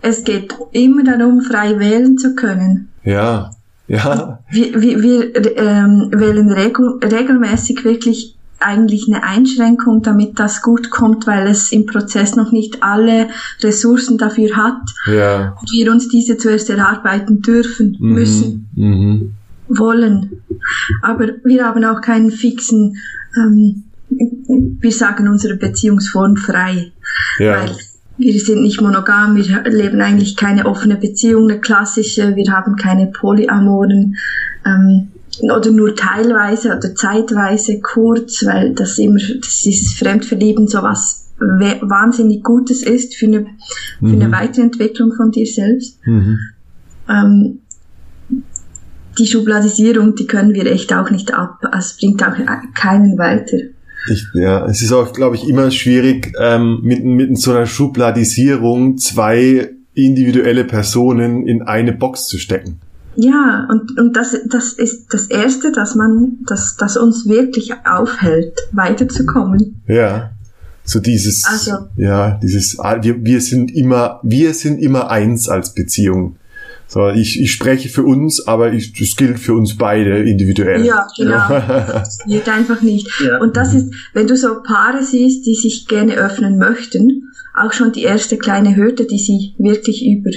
Es 0.00 0.24
geht 0.24 0.54
immer 0.72 1.04
darum, 1.04 1.42
frei 1.42 1.78
wählen 1.78 2.18
zu 2.18 2.34
können. 2.34 2.88
Ja, 3.04 3.50
ja. 3.86 4.40
Wir, 4.50 4.80
wir, 4.80 5.02
wir 5.02 5.56
ähm, 5.58 6.10
wählen 6.12 6.50
regel, 6.50 6.98
regelmäßig 7.02 7.84
wirklich 7.84 8.36
eigentlich 8.58 9.06
eine 9.08 9.22
Einschränkung, 9.24 10.02
damit 10.02 10.38
das 10.38 10.62
gut 10.62 10.90
kommt, 10.90 11.26
weil 11.26 11.46
es 11.48 11.72
im 11.72 11.86
Prozess 11.86 12.36
noch 12.36 12.52
nicht 12.52 12.82
alle 12.82 13.28
Ressourcen 13.60 14.18
dafür 14.18 14.56
hat 14.56 14.80
ja. 15.06 15.56
und 15.60 15.70
wir 15.72 15.90
uns 15.90 16.08
diese 16.08 16.36
zuerst 16.36 16.70
erarbeiten 16.70 17.42
dürfen, 17.42 17.96
mhm. 17.98 18.12
müssen, 18.12 18.68
mhm. 18.74 19.34
wollen. 19.68 20.42
Aber 21.02 21.28
wir 21.44 21.66
haben 21.66 21.84
auch 21.84 22.00
keinen 22.00 22.30
fixen 22.30 22.96
ähm, 23.36 23.84
wir 24.80 24.92
sagen 24.92 25.28
unsere 25.28 25.56
Beziehungsform 25.56 26.36
frei. 26.36 26.92
Ja. 27.38 27.62
Weil 27.62 27.76
wir 28.18 28.40
sind 28.40 28.62
nicht 28.62 28.80
monogam, 28.80 29.36
wir 29.36 29.62
leben 29.70 30.00
eigentlich 30.00 30.36
keine 30.36 30.66
offene 30.66 30.96
Beziehung, 30.96 31.50
eine 31.50 31.60
klassische, 31.60 32.36
wir 32.36 32.52
haben 32.52 32.76
keine 32.76 33.06
Polyamoren 33.06 34.16
ähm, 34.66 35.08
oder 35.40 35.70
nur 35.70 35.96
teilweise 35.96 36.76
oder 36.76 36.94
zeitweise 36.94 37.80
kurz, 37.80 38.44
weil 38.44 38.74
das 38.74 38.98
immer, 38.98 39.18
das 39.40 39.66
ist 39.66 39.98
Fremdverlieben 39.98 40.68
so 40.68 40.82
was 40.82 41.22
wahnsinnig 41.38 42.44
Gutes 42.44 42.82
ist 42.82 43.16
für 43.16 43.26
eine, 43.26 43.46
für 43.98 44.06
mhm. 44.06 44.22
eine 44.22 44.32
Weiterentwicklung 44.32 45.12
von 45.14 45.32
dir 45.32 45.46
selbst. 45.46 45.98
Mhm. 46.06 46.38
Ähm, 47.08 47.58
die 49.18 49.26
Schubladisierung, 49.26 50.14
die 50.14 50.26
können 50.26 50.54
wir 50.54 50.66
echt 50.66 50.92
auch 50.92 51.10
nicht 51.10 51.34
ab. 51.34 51.58
Es 51.76 51.96
bringt 51.98 52.22
auch 52.22 52.34
keinen 52.74 53.18
weiter. 53.18 53.58
Ich, 54.10 54.26
ja, 54.34 54.66
es 54.66 54.82
ist 54.82 54.92
auch, 54.92 55.12
glaube 55.12 55.36
ich, 55.36 55.48
immer 55.48 55.70
schwierig, 55.70 56.34
ähm, 56.38 56.80
mit, 56.82 57.04
mit 57.04 57.38
so 57.38 57.52
einer 57.52 57.66
Schubladisierung 57.66 58.98
zwei 58.98 59.70
individuelle 59.94 60.64
Personen 60.64 61.46
in 61.46 61.62
eine 61.62 61.92
Box 61.92 62.26
zu 62.26 62.38
stecken. 62.38 62.80
Ja, 63.14 63.68
und, 63.70 63.98
und 63.98 64.16
das, 64.16 64.34
das 64.48 64.72
ist 64.72 65.12
das 65.12 65.26
Erste, 65.26 65.70
dass 65.70 65.94
man, 65.94 66.38
dass, 66.46 66.76
das 66.76 66.96
uns 66.96 67.26
wirklich 67.26 67.72
aufhält, 67.84 68.58
weiterzukommen. 68.72 69.82
Ja. 69.86 70.30
So 70.84 70.98
dieses, 70.98 71.44
also, 71.44 71.86
ja, 71.96 72.40
dieses, 72.42 72.76
wir, 72.78 73.24
wir 73.24 73.40
sind 73.40 73.70
immer, 73.70 74.18
wir 74.24 74.52
sind 74.52 74.80
immer 74.80 75.10
eins 75.10 75.48
als 75.48 75.74
Beziehung. 75.74 76.36
So, 76.92 77.08
ich, 77.08 77.40
ich 77.40 77.50
spreche 77.50 77.88
für 77.88 78.02
uns, 78.02 78.46
aber 78.46 78.74
ich, 78.74 78.92
das 78.92 79.16
gilt 79.16 79.38
für 79.38 79.54
uns 79.54 79.78
beide 79.78 80.18
individuell. 80.28 80.84
Ja, 80.84 81.08
genau. 81.16 81.48
das 81.48 82.18
geht 82.26 82.46
einfach 82.50 82.82
nicht. 82.82 83.08
Ja. 83.24 83.40
Und 83.40 83.56
das 83.56 83.72
ist, 83.72 83.94
wenn 84.12 84.26
du 84.26 84.36
so 84.36 84.62
Paare 84.62 85.02
siehst, 85.02 85.46
die 85.46 85.54
sich 85.54 85.88
gerne 85.88 86.16
öffnen 86.16 86.58
möchten, 86.58 87.30
auch 87.54 87.72
schon 87.72 87.92
die 87.92 88.02
erste 88.02 88.36
kleine 88.36 88.76
Hürde, 88.76 89.06
die 89.06 89.18
sie 89.18 89.54
wirklich 89.56 90.04
über 90.04 90.32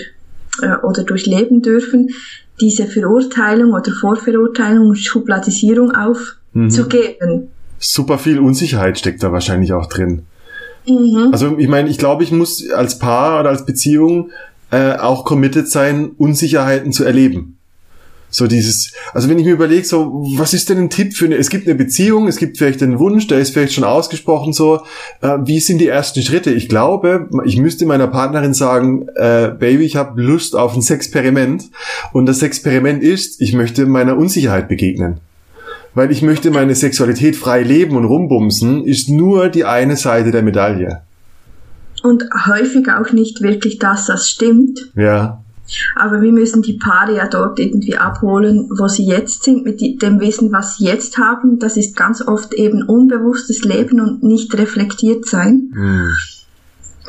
äh, 0.61 0.77
oder 0.81 1.03
durchleben 1.03 1.61
dürfen, 1.61 2.11
diese 2.61 2.85
Verurteilung 2.85 3.73
oder 3.73 3.91
Vorverurteilung 3.91 4.87
und 4.87 4.95
Schubladisierung 4.95 5.91
aufzugeben. 5.91 7.33
Mhm. 7.33 7.47
Super 7.79 8.17
viel 8.17 8.39
Unsicherheit 8.39 8.97
steckt 8.97 9.21
da 9.23 9.33
wahrscheinlich 9.33 9.73
auch 9.73 9.87
drin. 9.87 10.21
Mhm. 10.87 11.31
Also 11.33 11.57
ich 11.57 11.67
meine, 11.67 11.89
ich 11.89 11.97
glaube, 11.97 12.23
ich 12.23 12.31
muss 12.31 12.69
als 12.69 12.97
Paar 12.97 13.41
oder 13.41 13.49
als 13.49 13.65
Beziehung 13.65 14.29
äh, 14.75 14.97
auch 14.97 15.23
committed 15.23 15.69
sein, 15.69 16.11
Unsicherheiten 16.17 16.91
zu 16.91 17.05
erleben. 17.05 17.57
So 18.29 18.47
dieses, 18.47 18.91
also 19.13 19.29
wenn 19.29 19.39
ich 19.39 19.45
mir 19.45 19.53
überlege, 19.53 19.85
so, 19.85 20.25
was 20.35 20.53
ist 20.53 20.69
denn 20.69 20.77
ein 20.77 20.89
Tipp 20.89 21.15
für 21.15 21.23
eine, 21.23 21.35
es 21.35 21.49
gibt 21.49 21.65
eine 21.67 21.75
Beziehung, 21.75 22.27
es 22.27 22.35
gibt 22.35 22.57
vielleicht 22.57 22.83
einen 22.83 22.99
Wunsch, 22.99 23.27
der 23.27 23.39
ist 23.39 23.51
vielleicht 23.51 23.71
schon 23.71 23.85
ausgesprochen 23.85 24.51
so, 24.51 24.81
äh, 25.21 25.37
wie 25.45 25.61
sind 25.61 25.77
die 25.77 25.87
ersten 25.87 26.21
Schritte? 26.21 26.51
Ich 26.51 26.67
glaube, 26.67 27.29
ich 27.45 27.57
müsste 27.57 27.85
meiner 27.85 28.07
Partnerin 28.07 28.53
sagen, 28.53 29.07
äh, 29.15 29.51
Baby, 29.57 29.85
ich 29.85 29.95
habe 29.95 30.21
Lust 30.21 30.57
auf 30.57 30.75
ein 30.75 30.83
Experiment 30.85 31.69
und 32.11 32.25
das 32.25 32.41
Experiment 32.41 33.01
ist, 33.01 33.39
ich 33.39 33.53
möchte 33.53 33.85
meiner 33.85 34.17
Unsicherheit 34.17 34.67
begegnen. 34.67 35.21
Weil 35.93 36.11
ich 36.11 36.21
möchte 36.21 36.51
meine 36.51 36.75
Sexualität 36.75 37.37
frei 37.37 37.61
leben 37.61 37.95
und 37.95 38.03
rumbumsen, 38.03 38.83
ist 38.83 39.07
nur 39.07 39.47
die 39.47 39.63
eine 39.63 39.95
Seite 39.95 40.31
der 40.31 40.43
Medaille 40.43 41.03
und 42.05 42.23
häufig 42.45 42.89
auch 42.89 43.11
nicht 43.11 43.41
wirklich 43.41 43.79
das, 43.79 44.09
was 44.09 44.29
stimmt. 44.29 44.91
Ja. 44.95 45.41
Aber 45.95 46.21
wir 46.21 46.31
müssen 46.31 46.61
die 46.61 46.77
Paare 46.77 47.15
ja 47.15 47.27
dort 47.27 47.59
irgendwie 47.59 47.97
abholen, 47.97 48.69
wo 48.77 48.87
sie 48.87 49.05
jetzt 49.05 49.43
sind, 49.43 49.65
mit 49.65 49.81
dem 50.01 50.19
Wissen, 50.19 50.51
was 50.51 50.77
sie 50.77 50.85
jetzt 50.85 51.17
haben. 51.17 51.57
Das 51.57 51.75
ist 51.75 51.95
ganz 51.95 52.21
oft 52.21 52.53
eben 52.53 52.83
unbewusstes 52.83 53.63
Leben 53.63 53.99
und 53.99 54.23
nicht 54.23 54.55
reflektiert 54.55 55.25
sein. 55.25 55.71
Mhm. 55.73 56.11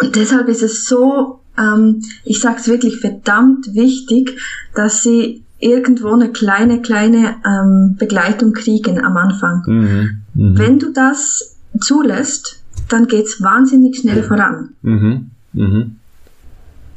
Und 0.00 0.16
deshalb 0.16 0.48
ist 0.48 0.62
es 0.62 0.86
so 0.86 1.40
ähm, 1.58 2.02
ich 2.24 2.40
sage 2.40 2.58
es 2.60 2.68
wirklich 2.68 3.00
verdammt 3.00 3.74
wichtig, 3.74 4.38
dass 4.74 5.02
sie 5.02 5.42
irgendwo 5.58 6.12
eine 6.12 6.30
kleine, 6.30 6.82
kleine 6.82 7.36
ähm, 7.46 7.96
Begleitung 7.98 8.52
kriegen 8.52 9.02
am 9.02 9.16
Anfang. 9.16 9.62
Mhm. 9.66 10.22
Mhm. 10.34 10.58
Wenn 10.58 10.78
du 10.78 10.92
das 10.92 11.56
zulässt, 11.80 12.62
dann 12.88 13.06
geht's 13.06 13.42
wahnsinnig 13.42 13.96
schnell 13.96 14.22
voran. 14.22 14.70
Mhm. 14.82 15.30
Mhm. 15.52 15.96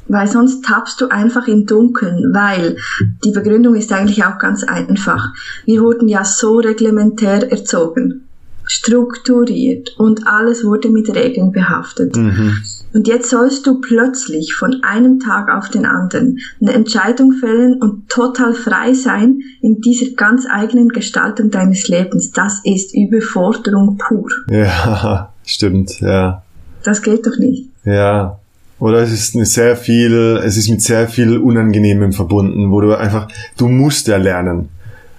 Weil 0.08 0.26
sonst 0.26 0.64
tappst 0.64 1.00
du 1.00 1.08
einfach 1.08 1.46
im 1.46 1.66
Dunkeln, 1.66 2.34
weil 2.34 2.76
die 3.24 3.30
Begründung 3.30 3.76
ist 3.76 3.92
eigentlich 3.92 4.24
auch 4.24 4.38
ganz 4.38 4.64
einfach. 4.64 5.32
Wir 5.66 5.82
wurden 5.82 6.08
ja 6.08 6.24
so 6.24 6.58
reglementär 6.58 7.50
erzogen, 7.50 8.22
strukturiert 8.64 9.90
und 9.98 10.26
alles 10.26 10.64
wurde 10.64 10.90
mit 10.90 11.14
Regeln 11.14 11.52
behaftet. 11.52 12.16
Mhm. 12.16 12.56
Und 12.92 13.06
jetzt 13.06 13.30
sollst 13.30 13.66
du 13.66 13.80
plötzlich 13.80 14.54
von 14.54 14.82
einem 14.82 15.20
Tag 15.20 15.48
auf 15.48 15.68
den 15.68 15.86
anderen 15.86 16.38
eine 16.60 16.72
Entscheidung 16.72 17.32
fällen 17.32 17.80
und 17.80 18.08
total 18.08 18.54
frei 18.54 18.94
sein 18.94 19.40
in 19.60 19.80
dieser 19.80 20.12
ganz 20.16 20.44
eigenen 20.50 20.88
Gestaltung 20.88 21.50
deines 21.50 21.86
Lebens. 21.88 22.32
Das 22.32 22.60
ist 22.64 22.94
Überforderung 22.94 23.96
pur. 23.96 24.28
Ja, 24.50 25.32
stimmt, 25.50 26.00
ja. 26.00 26.42
Das 26.82 27.02
geht 27.02 27.26
doch 27.26 27.36
nicht. 27.38 27.68
Ja. 27.84 28.38
Oder 28.78 29.02
es 29.02 29.12
ist 29.12 29.34
eine 29.34 29.44
sehr 29.44 29.76
viel, 29.76 30.40
es 30.42 30.56
ist 30.56 30.70
mit 30.70 30.80
sehr 30.80 31.06
viel 31.06 31.36
Unangenehmem 31.36 32.12
verbunden, 32.12 32.70
wo 32.70 32.80
du 32.80 32.94
einfach, 32.94 33.28
du 33.58 33.68
musst 33.68 34.08
ja 34.08 34.16
lernen. 34.16 34.70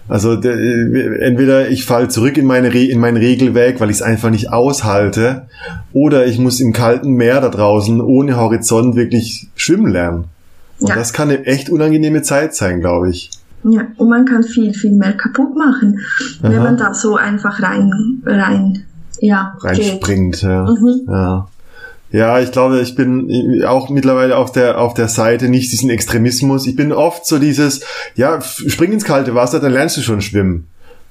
Also 0.08 0.34
entweder 0.34 1.70
ich 1.70 1.86
falle 1.86 2.10
zurück 2.10 2.38
in, 2.38 2.46
meine 2.46 2.74
Re 2.74 2.84
in 2.84 3.00
mein 3.00 3.16
Regelwerk, 3.16 3.80
weil 3.80 3.90
ich 3.90 3.98
es 3.98 4.02
einfach 4.02 4.30
nicht 4.30 4.52
aushalte, 4.52 5.48
oder 5.94 6.26
ich 6.26 6.38
muss 6.38 6.60
im 6.60 6.74
kalten 6.74 7.12
Meer 7.12 7.40
da 7.40 7.50
draußen 7.50 8.02
ohne 8.02 8.36
Horizont 8.36 8.96
wirklich 8.96 9.48
schwimmen 9.56 9.92
lernen. 9.92 10.26
Und 10.80 10.90
ja. 10.90 10.96
das 10.96 11.14
kann 11.14 11.30
eine 11.30 11.46
echt 11.46 11.70
unangenehme 11.70 12.24
Zeit 12.24 12.56
sein, 12.56 12.82
glaube 12.82 13.12
ich. 13.12 13.30
Ja, 13.64 13.88
und 13.98 14.10
man 14.10 14.26
kann 14.26 14.44
viel, 14.44 14.74
viel 14.74 14.92
mehr 14.92 15.14
kaputt 15.14 15.56
machen, 15.56 16.00
Aha. 16.42 16.52
wenn 16.52 16.64
man 16.64 16.78
da 16.78 16.94
so 16.94 17.16
einfach 17.16 17.62
rein, 17.62 18.22
rein, 18.26 18.84
ja, 19.22 19.56
reinspringt. 19.60 20.42
Ja. 20.42 20.66
Mhm. 20.70 21.08
ja. 21.08 21.48
Ja, 22.14 22.42
ich 22.42 22.52
glaube, 22.52 22.82
ich 22.82 22.96
bin 22.96 23.64
auch 23.66 23.90
mittlerweile 23.90 24.36
auf 24.36 24.52
der, 24.52 24.82
auf 24.82 24.94
der 24.94 25.08
Seite 25.08 25.48
nicht 25.48 25.72
diesen 25.72 25.90
Extremismus. 25.90 26.68
Ich 26.68 26.76
bin 26.76 26.92
oft 26.92 27.26
so 27.26 27.40
dieses, 27.40 27.86
ja, 28.16 28.42
spring 28.42 28.92
ins 28.92 29.06
kalte 29.06 29.34
Wasser, 29.34 29.62
dann 29.62 29.72
lernst 29.72 29.96
du 29.96 30.02
schon 30.02 30.20
schwimmen. 30.20 30.68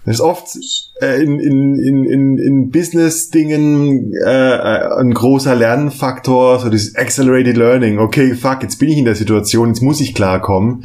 Das 0.07 0.15
ist 0.15 0.21
oft 0.23 0.57
äh, 1.03 1.23
in, 1.23 1.39
in, 1.39 1.75
in, 1.79 2.05
in, 2.05 2.39
in 2.39 2.71
Business-Dingen 2.71 4.15
äh, 4.15 4.29
ein 4.99 5.13
großer 5.13 5.55
Lernfaktor, 5.55 6.59
so 6.59 6.71
dieses 6.71 6.97
Accelerated 6.97 7.57
Learning. 7.57 7.99
Okay, 7.99 8.35
fuck, 8.35 8.63
jetzt 8.63 8.79
bin 8.79 8.89
ich 8.89 8.97
in 8.97 9.05
der 9.05 9.15
Situation, 9.15 9.69
jetzt 9.69 9.83
muss 9.83 10.01
ich 10.01 10.15
klarkommen. 10.15 10.85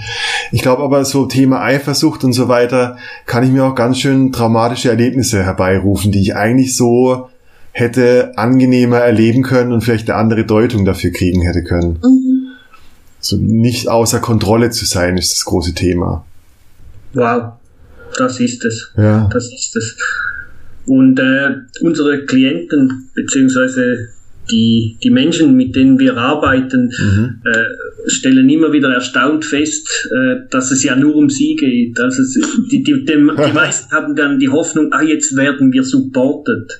Ich 0.51 0.61
glaube 0.61 0.83
aber, 0.83 1.05
so 1.05 1.27
Thema 1.27 1.61
Eifersucht 1.61 2.25
und 2.25 2.33
so 2.33 2.49
weiter, 2.49 2.97
kann 3.25 3.43
ich 3.45 3.51
mir 3.51 3.63
auch 3.63 3.75
ganz 3.75 3.99
schön 3.99 4.33
traumatische 4.33 4.89
Erlebnisse 4.89 5.43
herbeirufen, 5.43 6.11
die 6.11 6.19
ich 6.19 6.35
eigentlich 6.35 6.75
so 6.75 7.29
hätte 7.71 8.33
angenehmer 8.35 8.99
erleben 8.99 9.43
können 9.43 9.71
und 9.71 9.81
vielleicht 9.81 10.09
eine 10.09 10.19
andere 10.19 10.45
Deutung 10.45 10.83
dafür 10.83 11.11
kriegen 11.11 11.41
hätte 11.41 11.63
können. 11.63 11.99
Mhm. 12.03 12.47
So 13.21 13.37
nicht 13.37 13.87
außer 13.87 14.19
Kontrolle 14.19 14.71
zu 14.71 14.85
sein, 14.85 15.17
ist 15.17 15.31
das 15.31 15.45
große 15.45 15.73
Thema. 15.73 16.25
Wow, 17.13 17.53
das 18.15 18.39
ist 18.39 18.63
es. 18.65 18.91
Ja. 18.97 19.29
Das 19.31 19.45
ist 19.45 19.75
es. 19.75 19.97
Und 20.85 21.19
äh, 21.19 21.55
unsere 21.81 22.25
Klienten 22.25 23.09
beziehungsweise 23.13 24.09
die, 24.49 24.97
die 25.03 25.09
Menschen, 25.09 25.55
mit 25.55 25.75
denen 25.75 25.99
wir 25.99 26.17
arbeiten, 26.17 26.91
mhm. 26.97 27.41
äh, 27.45 28.09
stellen 28.09 28.49
immer 28.49 28.71
wieder 28.71 28.93
erstaunt 28.93 29.45
fest, 29.45 30.09
äh, 30.11 30.47
dass 30.49 30.71
es 30.71 30.83
ja 30.83 30.95
nur 30.95 31.15
um 31.15 31.29
sie 31.29 31.55
geht. 31.55 31.99
Also 31.99 32.23
die, 32.71 32.83
die, 32.83 33.05
dem, 33.05 33.31
die 33.47 33.53
meisten 33.53 33.91
haben 33.91 34.15
dann 34.15 34.39
die 34.39 34.49
Hoffnung, 34.49 34.91
ah, 34.91 35.01
jetzt 35.01 35.35
werden 35.35 35.71
wir 35.73 35.83
supported. 35.83 36.71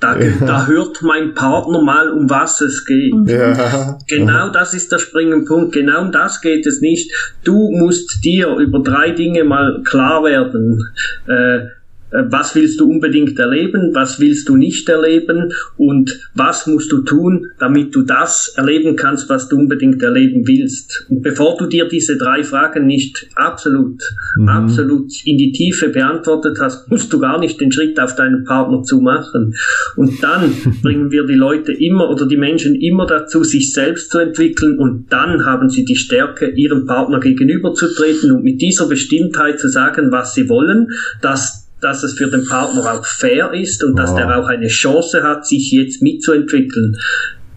Da, 0.00 0.18
ja. 0.18 0.32
da 0.40 0.66
hört 0.66 1.02
mein 1.02 1.34
Partner 1.34 1.82
mal, 1.82 2.10
um 2.10 2.30
was 2.30 2.60
es 2.60 2.84
geht. 2.84 3.14
Ja. 3.26 3.98
Genau 4.08 4.48
das 4.50 4.74
ist 4.74 4.90
der 4.92 4.98
springende 4.98 5.44
Punkt. 5.44 5.72
Genau 5.72 6.02
um 6.02 6.12
das 6.12 6.40
geht 6.40 6.66
es 6.66 6.80
nicht. 6.80 7.12
Du 7.44 7.70
musst 7.70 8.24
dir 8.24 8.56
über 8.56 8.80
drei 8.80 9.10
Dinge 9.10 9.44
mal 9.44 9.82
klar 9.84 10.24
werden. 10.24 10.84
Äh, 11.26 11.79
was 12.12 12.54
willst 12.54 12.80
du 12.80 12.90
unbedingt 12.90 13.38
erleben, 13.38 13.90
was 13.94 14.20
willst 14.20 14.48
du 14.48 14.56
nicht 14.56 14.88
erleben 14.88 15.52
und 15.76 16.28
was 16.34 16.66
musst 16.66 16.90
du 16.92 17.02
tun, 17.02 17.46
damit 17.58 17.94
du 17.94 18.02
das 18.02 18.52
erleben 18.56 18.96
kannst, 18.96 19.28
was 19.28 19.48
du 19.48 19.56
unbedingt 19.56 20.02
erleben 20.02 20.46
willst. 20.46 21.06
Und 21.08 21.22
bevor 21.22 21.56
du 21.56 21.66
dir 21.66 21.88
diese 21.88 22.16
drei 22.16 22.42
Fragen 22.42 22.86
nicht 22.86 23.28
absolut, 23.36 24.00
mhm. 24.36 24.48
absolut 24.48 25.10
in 25.24 25.38
die 25.38 25.52
Tiefe 25.52 25.88
beantwortet 25.88 26.58
hast, 26.60 26.90
musst 26.90 27.12
du 27.12 27.20
gar 27.20 27.38
nicht 27.38 27.60
den 27.60 27.72
Schritt 27.72 27.98
auf 28.00 28.16
deinen 28.16 28.44
Partner 28.44 28.82
zu 28.82 29.00
machen. 29.00 29.54
Und 29.96 30.22
dann 30.22 30.52
bringen 30.82 31.10
wir 31.10 31.26
die 31.26 31.34
Leute 31.34 31.72
immer 31.72 32.10
oder 32.10 32.26
die 32.26 32.36
Menschen 32.36 32.74
immer 32.74 33.06
dazu, 33.06 33.44
sich 33.44 33.72
selbst 33.72 34.10
zu 34.10 34.18
entwickeln 34.18 34.78
und 34.78 35.12
dann 35.12 35.44
haben 35.44 35.68
sie 35.68 35.84
die 35.84 35.96
Stärke, 35.96 36.48
ihrem 36.50 36.86
Partner 36.86 37.20
gegenüberzutreten 37.20 38.32
und 38.32 38.44
mit 38.44 38.60
dieser 38.60 38.88
Bestimmtheit 38.88 39.60
zu 39.60 39.68
sagen, 39.68 40.10
was 40.10 40.34
sie 40.34 40.48
wollen, 40.48 40.88
dass 41.22 41.59
dass 41.80 42.02
es 42.02 42.14
für 42.14 42.28
den 42.28 42.46
Partner 42.46 42.92
auch 42.92 43.06
fair 43.06 43.52
ist 43.52 43.82
und 43.82 43.96
dass 43.96 44.14
der 44.14 44.38
auch 44.38 44.46
eine 44.46 44.68
Chance 44.68 45.22
hat, 45.22 45.46
sich 45.46 45.70
jetzt 45.72 46.02
mitzuentwickeln. 46.02 46.96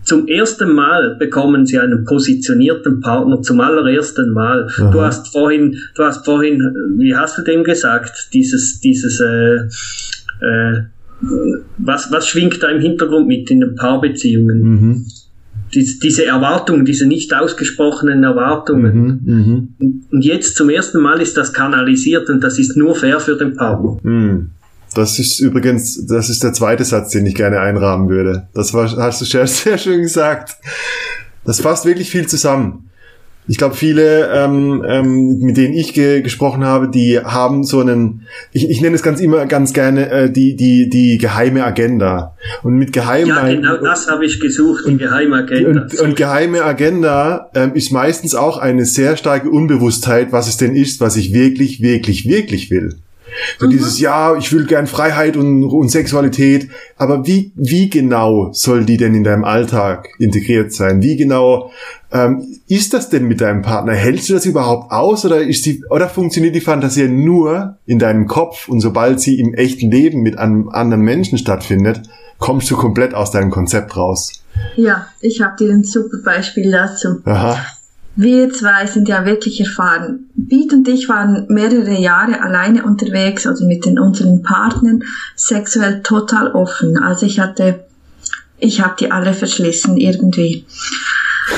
Zum 0.04 0.28
ersten 0.28 0.74
Mal 0.74 1.16
bekommen 1.16 1.66
sie 1.66 1.80
einen 1.80 2.04
positionierten 2.04 3.00
Partner, 3.00 3.42
zum 3.42 3.62
allerersten 3.62 4.32
Mal. 4.32 4.68
Aha. 4.68 4.92
Du 4.92 5.02
hast 5.02 5.32
vorhin, 5.32 5.78
du 5.96 6.04
hast 6.04 6.26
vorhin, 6.26 6.62
wie 6.98 7.16
hast 7.16 7.38
du 7.38 7.42
dem 7.42 7.64
gesagt, 7.64 8.30
dieses, 8.34 8.82
dieses, 8.82 9.22
äh, 9.22 9.56
äh, 10.46 10.84
was, 11.78 12.12
was 12.12 12.28
schwingt 12.28 12.62
da 12.62 12.68
im 12.68 12.82
Hintergrund 12.82 13.28
mit 13.28 13.50
in 13.50 13.62
den 13.62 13.76
Paarbeziehungen? 13.76 14.62
Mhm 14.62 15.06
die, 15.74 16.00
diese 16.00 16.26
Erwartungen, 16.26 16.86
diese 16.86 17.06
nicht 17.08 17.34
ausgesprochenen 17.34 18.24
Erwartungen. 18.24 19.22
Mhm, 19.24 19.76
mh. 19.80 19.98
Und 20.12 20.26
jetzt 20.26 20.56
zum 20.56 20.70
ersten 20.70 21.02
Mal 21.02 21.22
ist 21.22 21.38
das 21.38 21.54
kanalisiert 21.54 22.30
und 22.30 22.42
das 22.42 22.60
ist 22.60 22.78
nur 22.78 22.96
fair 22.96 23.20
für 23.20 23.38
den 23.38 23.56
Partner. 23.56 23.98
Mhm. 24.04 24.50
Das 24.96 25.18
ist 25.18 25.40
übrigens, 25.40 26.06
das 26.06 26.30
ist 26.30 26.44
der 26.44 26.54
zweite 26.54 26.84
Satz, 26.84 27.12
den 27.12 27.26
ich 27.26 27.36
gerne 27.36 27.60
einrahmen 27.60 28.10
würde. 28.10 28.48
Das 28.54 28.74
war, 28.74 28.90
hast 28.98 29.22
du 29.22 29.26
sehr, 29.26 29.48
sehr 29.48 29.78
schön 29.78 30.02
gesagt. 30.02 30.56
Das 31.46 31.60
fasst 31.60 31.86
wirklich 31.86 32.10
viel 32.10 32.28
zusammen. 32.28 32.90
Ich 33.48 33.58
glaube, 33.58 33.76
viele, 33.76 34.32
ähm, 34.34 34.84
ähm, 34.88 35.40
mit 35.40 35.58
denen 35.58 35.74
ich 35.74 35.94
ge 35.94 36.22
gesprochen 36.22 36.64
habe, 36.64 36.90
die 36.90 37.20
haben 37.20 37.64
so 37.64 37.82
einen, 37.82 38.26
ich, 38.52 38.70
ich 38.70 38.82
nenne 38.82 38.96
es 38.96 39.04
ganz 39.04 39.20
immer 39.20 39.46
ganz 39.46 39.74
gerne 39.74 40.10
äh, 40.10 40.32
die 40.32 40.56
die 40.56 40.90
die 40.90 41.18
geheime 41.18 41.64
Agenda. 41.64 42.36
Und 42.64 42.76
mit 42.76 42.94
geheim 42.94 43.28
ja, 43.28 43.48
genau 43.48 43.78
das 43.78 44.08
habe 44.10 44.26
ich 44.26 44.40
gesucht, 44.40 44.86
die 44.88 44.98
geheime 44.98 45.38
Agenda. 45.38 45.82
Und, 45.82 46.00
und 46.00 46.16
geheime 46.16 46.64
Agenda 46.64 47.50
ähm, 47.54 47.74
ist 47.74 47.92
meistens 47.92 48.34
auch 48.34 48.58
eine 48.58 48.86
sehr 48.86 49.18
starke 49.18 49.50
Unbewusstheit, 49.50 50.32
was 50.32 50.48
es 50.48 50.58
denn 50.58 50.76
ist, 50.76 51.02
was 51.02 51.18
ich 51.18 51.34
wirklich, 51.34 51.82
wirklich, 51.82 52.28
wirklich 52.28 52.72
will. 52.72 52.96
So 53.60 53.66
mhm. 53.66 53.72
dieses, 53.72 54.00
ja, 54.00 54.36
ich 54.36 54.52
will 54.54 54.66
gern 54.66 54.88
Freiheit 54.88 55.38
und, 55.38 55.64
und 55.64 55.90
Sexualität, 55.90 56.70
aber 56.98 57.26
wie, 57.26 57.52
wie 57.56 57.90
genau 57.90 58.52
soll 58.54 58.86
die 58.86 58.98
denn 58.98 59.16
in 59.16 59.24
deinem 59.24 59.44
Alltag 59.44 60.10
integriert 60.20 60.74
sein? 60.74 61.02
Wie 61.02 61.16
genau 61.16 61.72
ähm, 62.12 62.60
ist 62.68 62.94
das 62.94 63.10
denn 63.10 63.26
mit 63.26 63.42
deinem 63.42 63.62
Partner? 63.62 63.94
Hältst 63.94 64.30
du 64.30 64.34
das 64.34 64.46
überhaupt 64.46 64.92
aus 64.92 65.26
oder 65.26 65.42
ist 65.42 65.66
die, 65.66 65.84
oder 65.90 66.10
funktioniert 66.10 66.56
die 66.56 66.62
Fantasie 66.62 67.08
nur 67.08 67.78
in 67.86 68.00
deinem 68.00 68.28
Kopf 68.28 68.68
und 68.68 68.82
sobald 68.82 69.20
sie 69.20 69.40
im 69.40 69.54
echten 69.54 69.90
Leben 69.90 70.22
mit 70.22 70.38
einem 70.38 70.70
anderen 70.70 71.04
Menschen 71.04 71.38
stattfindet, 71.38 72.02
kommst 72.40 72.70
du 72.70 72.76
komplett 72.76 73.14
aus 73.14 73.32
deinem 73.32 73.52
Konzept 73.52 73.96
raus? 73.98 74.44
Ja, 74.76 75.08
ich 75.22 75.42
habe 75.42 75.56
dir 75.58 75.72
ein 75.72 75.84
super 75.84 76.18
Beispiel 76.24 76.72
dazu. 76.72 77.22
Aha. 77.26 77.58
Wir 78.16 78.52
zwei 78.52 78.86
sind 78.86 79.08
ja 79.08 79.26
wirklich 79.26 79.60
erfahren. 79.60 80.30
Beat 80.36 80.72
und 80.72 80.88
ich 80.88 81.10
waren 81.10 81.48
mehrere 81.50 82.00
Jahre 82.00 82.42
alleine 82.42 82.84
unterwegs, 82.84 83.48
also 83.48 83.66
mit 83.66 83.86
den 83.86 83.98
unseren 83.98 84.44
Partnern, 84.44 85.04
sexuell 85.36 86.04
total 86.04 86.52
offen. 86.52 86.98
Also 86.98 87.26
ich 87.26 87.40
hatte, 87.40 87.86
ich 88.60 88.82
habe 88.82 88.96
die 89.00 89.12
alle 89.12 89.34
verschlissen 89.34 89.98
irgendwie. 89.98 90.66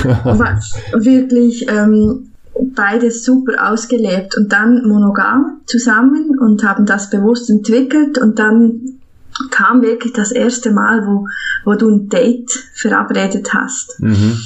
War 0.04 0.62
wirklich 0.94 1.68
ähm, 1.68 2.32
beides 2.74 3.26
super 3.26 3.72
ausgelebt 3.72 4.38
und 4.38 4.54
dann 4.54 4.88
monogam 4.88 5.62
zusammen 5.66 6.40
und 6.40 6.64
haben 6.64 6.86
das 6.86 7.10
bewusst 7.10 7.50
entwickelt 7.50 8.18
und 8.18 8.40
dann 8.40 9.00
kam 9.52 9.82
wirklich 9.82 10.14
das 10.14 10.32
erste 10.32 10.72
Mal, 10.72 11.06
wo, 11.06 11.28
wo 11.66 11.74
du 11.76 11.90
ein 11.90 12.08
Date 12.08 12.50
verabredet 12.74 13.54
hast. 13.54 14.00
Mhm 14.00 14.38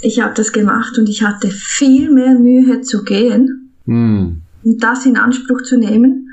ich 0.00 0.20
habe 0.20 0.34
das 0.34 0.52
gemacht 0.52 0.98
und 0.98 1.08
ich 1.08 1.22
hatte 1.22 1.48
viel 1.48 2.12
mehr 2.12 2.38
Mühe 2.38 2.80
zu 2.82 3.04
gehen 3.04 3.72
mm. 3.86 4.26
und 4.64 4.82
das 4.82 5.06
in 5.06 5.16
Anspruch 5.16 5.62
zu 5.62 5.76
nehmen, 5.76 6.28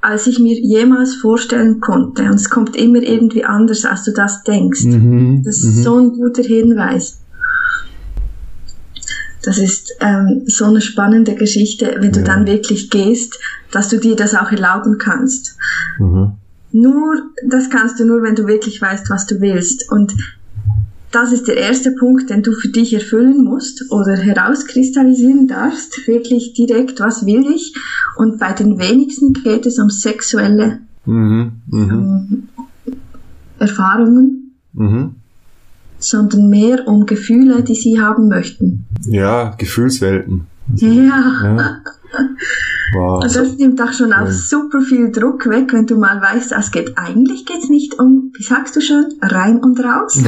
als 0.00 0.26
ich 0.26 0.38
mir 0.38 0.58
jemals 0.58 1.14
vorstellen 1.14 1.80
konnte. 1.80 2.24
Und 2.24 2.34
es 2.34 2.48
kommt 2.48 2.74
immer 2.76 3.02
irgendwie 3.02 3.44
anders, 3.44 3.84
als 3.84 4.04
du 4.04 4.12
das 4.12 4.42
denkst. 4.44 4.80
-hmm. 4.80 5.44
Das 5.44 5.58
ist 5.58 5.78
-hmm. 5.78 5.82
so 5.82 5.98
ein 5.98 6.12
guter 6.12 6.42
Hinweis. 6.42 7.20
Das 9.42 9.58
ist 9.58 9.94
ähm, 10.00 10.42
so 10.46 10.66
eine 10.66 10.80
spannende 10.80 11.34
Geschichte, 11.34 11.96
wenn 11.98 12.12
du 12.12 12.20
ja. 12.20 12.26
dann 12.26 12.46
wirklich 12.46 12.90
gehst, 12.90 13.38
dass 13.70 13.88
du 13.88 13.98
dir 13.98 14.16
das 14.16 14.34
auch 14.34 14.50
erlauben 14.50 14.98
kannst. 14.98 15.56
Mhm. 15.98 16.32
Nur, 16.72 17.22
das 17.48 17.70
kannst 17.70 17.98
du 17.98 18.04
nur, 18.04 18.22
wenn 18.22 18.34
du 18.34 18.46
wirklich 18.46 18.80
weißt, 18.80 19.08
was 19.10 19.26
du 19.26 19.40
willst. 19.40 19.90
Und 19.90 20.14
das 21.12 21.32
ist 21.32 21.48
der 21.48 21.56
erste 21.56 21.90
Punkt, 21.92 22.30
den 22.30 22.42
du 22.42 22.52
für 22.52 22.68
dich 22.68 22.94
erfüllen 22.94 23.42
musst 23.42 23.90
oder 23.90 24.16
herauskristallisieren 24.16 25.48
darfst. 25.48 26.06
Wirklich 26.06 26.52
direkt, 26.52 27.00
was 27.00 27.26
will 27.26 27.46
ich? 27.52 27.74
Und 28.16 28.38
bei 28.38 28.52
den 28.52 28.78
wenigsten 28.78 29.32
geht 29.32 29.66
es 29.66 29.78
um 29.78 29.90
sexuelle 29.90 30.78
mhm, 31.04 31.52
mh. 31.66 31.92
ähm, 31.92 32.48
Erfahrungen, 33.58 34.54
mhm. 34.72 35.16
sondern 35.98 36.48
mehr 36.48 36.86
um 36.86 37.06
Gefühle, 37.06 37.62
die 37.64 37.74
sie 37.74 38.00
haben 38.00 38.28
möchten. 38.28 38.86
Ja, 39.06 39.54
Gefühlswelten. 39.58 40.46
Ja. 40.76 41.56
ja. 41.56 41.76
Wow. 42.92 43.22
Und 43.22 43.36
das 43.36 43.56
nimmt 43.56 43.80
auch 43.80 43.92
schon 43.92 44.12
auch 44.12 44.30
super 44.30 44.80
viel 44.80 45.12
Druck 45.12 45.48
weg, 45.48 45.72
wenn 45.72 45.86
du 45.86 45.96
mal 45.96 46.20
weißt, 46.20 46.52
es 46.52 46.70
geht, 46.72 46.98
eigentlich 46.98 47.46
geht's 47.46 47.68
nicht 47.68 47.98
um, 47.98 48.32
wie 48.34 48.42
sagst 48.42 48.74
du 48.74 48.80
schon, 48.80 49.04
rein 49.22 49.58
und 49.58 49.78
raus, 49.78 50.14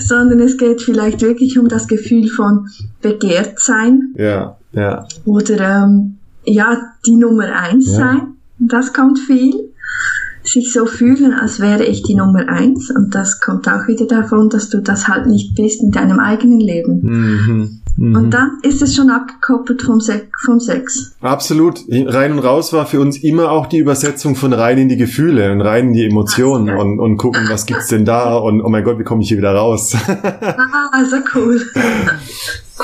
sondern 0.00 0.40
es 0.40 0.56
geht 0.56 0.82
vielleicht 0.82 1.22
wirklich 1.22 1.58
um 1.58 1.68
das 1.68 1.86
Gefühl 1.86 2.28
von 2.28 2.68
begehrt 3.00 3.60
sein. 3.60 4.12
Ja, 4.16 4.56
ja. 4.72 5.06
Oder, 5.24 5.84
ähm, 5.84 6.18
ja, 6.44 6.78
die 7.06 7.16
Nummer 7.16 7.54
eins 7.54 7.86
ja. 7.86 7.98
sein. 7.98 8.20
Das 8.58 8.92
kommt 8.92 9.18
viel 9.18 9.72
sich 10.44 10.72
so 10.72 10.86
fühlen, 10.86 11.32
als 11.32 11.60
wäre 11.60 11.84
ich 11.84 12.02
die 12.02 12.14
Nummer 12.14 12.48
eins. 12.48 12.90
Und 12.90 13.14
das 13.14 13.40
kommt 13.40 13.68
auch 13.68 13.86
wieder 13.86 14.06
davon, 14.06 14.48
dass 14.48 14.68
du 14.68 14.80
das 14.80 15.08
halt 15.08 15.26
nicht 15.26 15.54
bist 15.54 15.82
in 15.82 15.90
deinem 15.90 16.18
eigenen 16.18 16.60
Leben. 16.60 17.00
Mhm. 17.02 17.81
Mhm. 17.96 18.16
Und 18.16 18.30
dann 18.30 18.58
ist 18.62 18.82
es 18.82 18.94
schon 18.94 19.10
abgekoppelt 19.10 19.82
vom, 19.82 20.00
Se 20.00 20.28
vom 20.44 20.60
Sex. 20.60 21.14
Absolut. 21.20 21.80
Rein 21.88 22.32
und 22.32 22.38
raus 22.38 22.72
war 22.72 22.86
für 22.86 23.00
uns 23.00 23.18
immer 23.18 23.50
auch 23.50 23.66
die 23.66 23.78
Übersetzung 23.78 24.34
von 24.34 24.52
rein 24.52 24.78
in 24.78 24.88
die 24.88 24.96
Gefühle 24.96 25.52
und 25.52 25.60
rein 25.60 25.88
in 25.88 25.92
die 25.92 26.06
Emotionen 26.06 26.70
Ach, 26.70 26.80
und, 26.80 27.00
und 27.00 27.16
gucken, 27.16 27.42
was 27.48 27.66
gibt's 27.66 27.88
denn 27.88 28.04
da 28.04 28.36
und 28.36 28.62
oh 28.62 28.68
mein 28.68 28.84
Gott, 28.84 28.98
wie 28.98 29.04
komme 29.04 29.22
ich 29.22 29.28
hier 29.28 29.38
wieder 29.38 29.54
raus? 29.54 29.94
ah, 30.06 30.90
also 30.92 31.16
cool. 31.34 31.60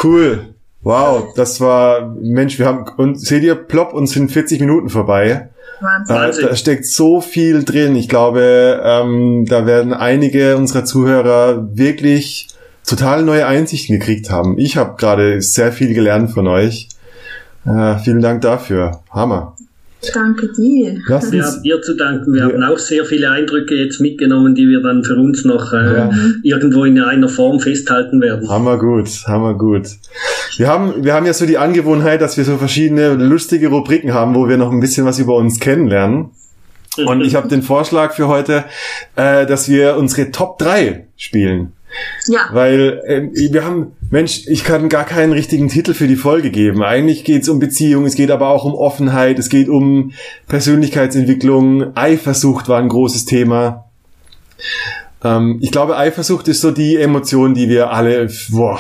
cool. 0.05 0.55
Wow, 0.83 1.35
das 1.35 1.61
war, 1.61 2.15
Mensch, 2.21 2.59
wir 2.59 2.67
haben, 2.67 2.85
und 2.97 3.21
seht 3.21 3.43
ihr, 3.43 3.57
plopp, 3.57 3.93
uns 3.95 4.13
sind 4.13 4.31
40 4.31 4.61
Minuten 4.61 4.89
vorbei. 4.89 5.51
Wahnsinn. 5.81 6.43
Da, 6.43 6.49
da 6.49 6.57
steckt 6.57 6.87
so 6.87 7.21
viel 7.21 7.65
drin. 7.65 7.97
Ich 7.97 8.09
glaube, 8.09 8.81
ähm, 8.85 9.45
da 9.49 9.67
werden 9.67 9.93
einige 9.93 10.57
unserer 10.57 10.85
Zuhörer 10.85 11.69
wirklich 11.77 12.49
total 12.89 13.23
neue 13.23 13.47
Einsichten 13.47 13.99
gekriegt 13.99 14.31
haben. 14.31 14.59
Ich 14.59 14.77
habe 14.77 14.97
gerade 14.97 15.41
sehr 15.43 15.73
viel 15.73 15.95
gelernt 15.95 16.31
von 16.31 16.47
euch. 16.47 16.89
Äh, 17.67 17.99
vielen 17.99 18.21
Dank 18.21 18.43
dafür. 18.43 19.01
Hammer. 19.11 19.57
Danke 20.15 20.53
dir. 20.53 21.01
Lass 21.09 21.33
wir 21.33 21.45
haben 21.45 21.63
dir 21.63 21.83
zu 21.83 21.97
danken. 21.97 22.33
Wir 22.33 22.43
ja. 22.43 22.53
haben 22.53 22.63
auch 22.63 22.79
sehr 22.79 23.05
viele 23.05 23.31
Eindrücke 23.31 23.75
jetzt 23.75 24.01
mitgenommen, 24.01 24.55
die 24.55 24.69
wir 24.69 24.81
dann 24.81 25.03
für 25.03 25.17
uns 25.17 25.45
noch 25.45 25.73
äh, 25.73 25.77
ja. 25.77 26.11
irgendwo 26.45 26.85
in 26.85 27.01
einer 27.01 27.29
Form 27.29 27.59
festhalten 27.59 28.21
werden. 28.21 28.49
Hammer 28.49 28.79
gut, 28.79 29.09
hammer 29.27 29.55
gut. 29.55 29.89
Wir 30.57 30.69
haben, 30.69 31.05
wir 31.05 31.15
haben 31.15 31.27
ja 31.27 31.33
so 31.33 31.47
die 31.47 31.59
Angewohnheit, 31.59 32.21
dass 32.21 32.37
wir 32.37 32.45
so 32.45 32.59
verschiedene 32.59 33.15
lustige 33.15 33.69
Rubriken 33.69 34.15
haben, 34.15 34.37
wo 34.37 34.49
wir 34.49 34.57
noch 34.57 34.71
ein 34.71 34.81
bisschen 34.81 35.05
was 35.05 35.19
über 35.19 35.35
uns 35.35 35.59
kennenlernen. 35.59 36.31
Und 37.05 37.21
ich 37.21 37.35
habe 37.37 37.49
den 37.49 37.63
Vorschlag 37.63 38.13
für 38.15 38.29
heute, 38.29 38.65
äh, 39.17 39.47
dass 39.47 39.69
wir 39.69 39.97
unsere 39.97 40.31
Top 40.31 40.59
3 40.59 41.09
spielen. 41.17 41.73
Ja. 42.27 42.49
Weil 42.53 43.03
äh, 43.07 43.53
wir 43.53 43.65
haben, 43.65 43.93
Mensch, 44.11 44.47
ich 44.47 44.65
kann 44.65 44.89
gar 44.89 45.05
keinen 45.05 45.33
richtigen 45.33 45.69
Titel 45.69 45.95
für 45.95 46.07
die 46.07 46.17
Folge 46.17 46.51
geben. 46.51 46.83
Eigentlich 46.83 47.25
geht 47.25 47.43
es 47.43 47.49
um 47.49 47.59
Beziehung, 47.59 48.05
es 48.05 48.15
geht 48.15 48.31
aber 48.31 48.49
auch 48.49 48.65
um 48.65 48.75
Offenheit, 48.75 49.39
es 49.39 49.49
geht 49.49 49.69
um 49.69 50.13
Persönlichkeitsentwicklung, 50.47 51.97
Eifersucht 51.97 52.69
war 52.69 52.79
ein 52.79 52.89
großes 52.89 53.25
Thema. 53.25 53.87
Ähm, 55.25 55.59
ich 55.61 55.71
glaube, 55.71 55.97
Eifersucht 55.97 56.49
ist 56.49 56.61
so 56.61 56.71
die 56.71 56.97
Emotion, 56.97 57.55
die 57.55 57.69
wir 57.69 57.91
alle, 57.91 58.29
boah, 58.51 58.79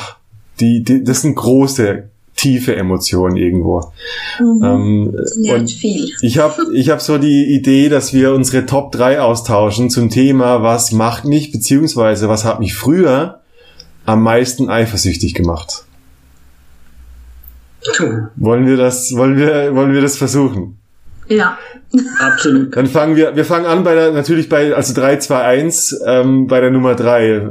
die, 0.60 0.82
die 0.82 1.04
das 1.04 1.22
sind 1.22 1.34
große, 1.34 2.10
tiefe 2.38 2.76
Emotionen 2.76 3.36
irgendwo. 3.36 3.92
Mhm. 4.38 4.64
Ähm, 4.64 5.16
und 5.54 5.70
viel. 5.70 6.08
Ich 6.22 6.38
habe 6.38 6.62
ich 6.72 6.88
hab 6.88 7.02
so 7.02 7.18
die 7.18 7.54
Idee, 7.54 7.88
dass 7.88 8.14
wir 8.14 8.32
unsere 8.32 8.64
Top 8.64 8.92
3 8.92 9.20
austauschen 9.20 9.90
zum 9.90 10.08
Thema, 10.08 10.62
was 10.62 10.92
macht 10.92 11.24
mich, 11.24 11.52
beziehungsweise 11.52 12.28
was 12.28 12.44
hat 12.44 12.60
mich 12.60 12.74
früher 12.74 13.40
am 14.06 14.22
meisten 14.22 14.70
eifersüchtig 14.70 15.34
gemacht. 15.34 15.84
Wollen 18.36 18.66
wir 18.66 18.76
das, 18.76 19.14
wollen 19.14 19.36
wir, 19.36 19.74
wollen 19.74 19.92
wir 19.92 20.00
das 20.00 20.16
versuchen? 20.16 20.78
Ja. 21.28 21.58
Absolut. 22.20 22.76
Dann 22.76 22.86
fangen 22.86 23.16
wir, 23.16 23.34
wir 23.34 23.44
fangen 23.44 23.66
an 23.66 23.82
bei 23.82 23.94
der, 23.94 24.12
natürlich 24.12 24.48
bei, 24.48 24.74
also 24.74 24.94
3, 24.94 25.16
2, 25.18 25.42
1, 25.42 26.00
ähm, 26.06 26.46
bei 26.46 26.60
der 26.60 26.70
Nummer 26.70 26.94
3. 26.94 27.48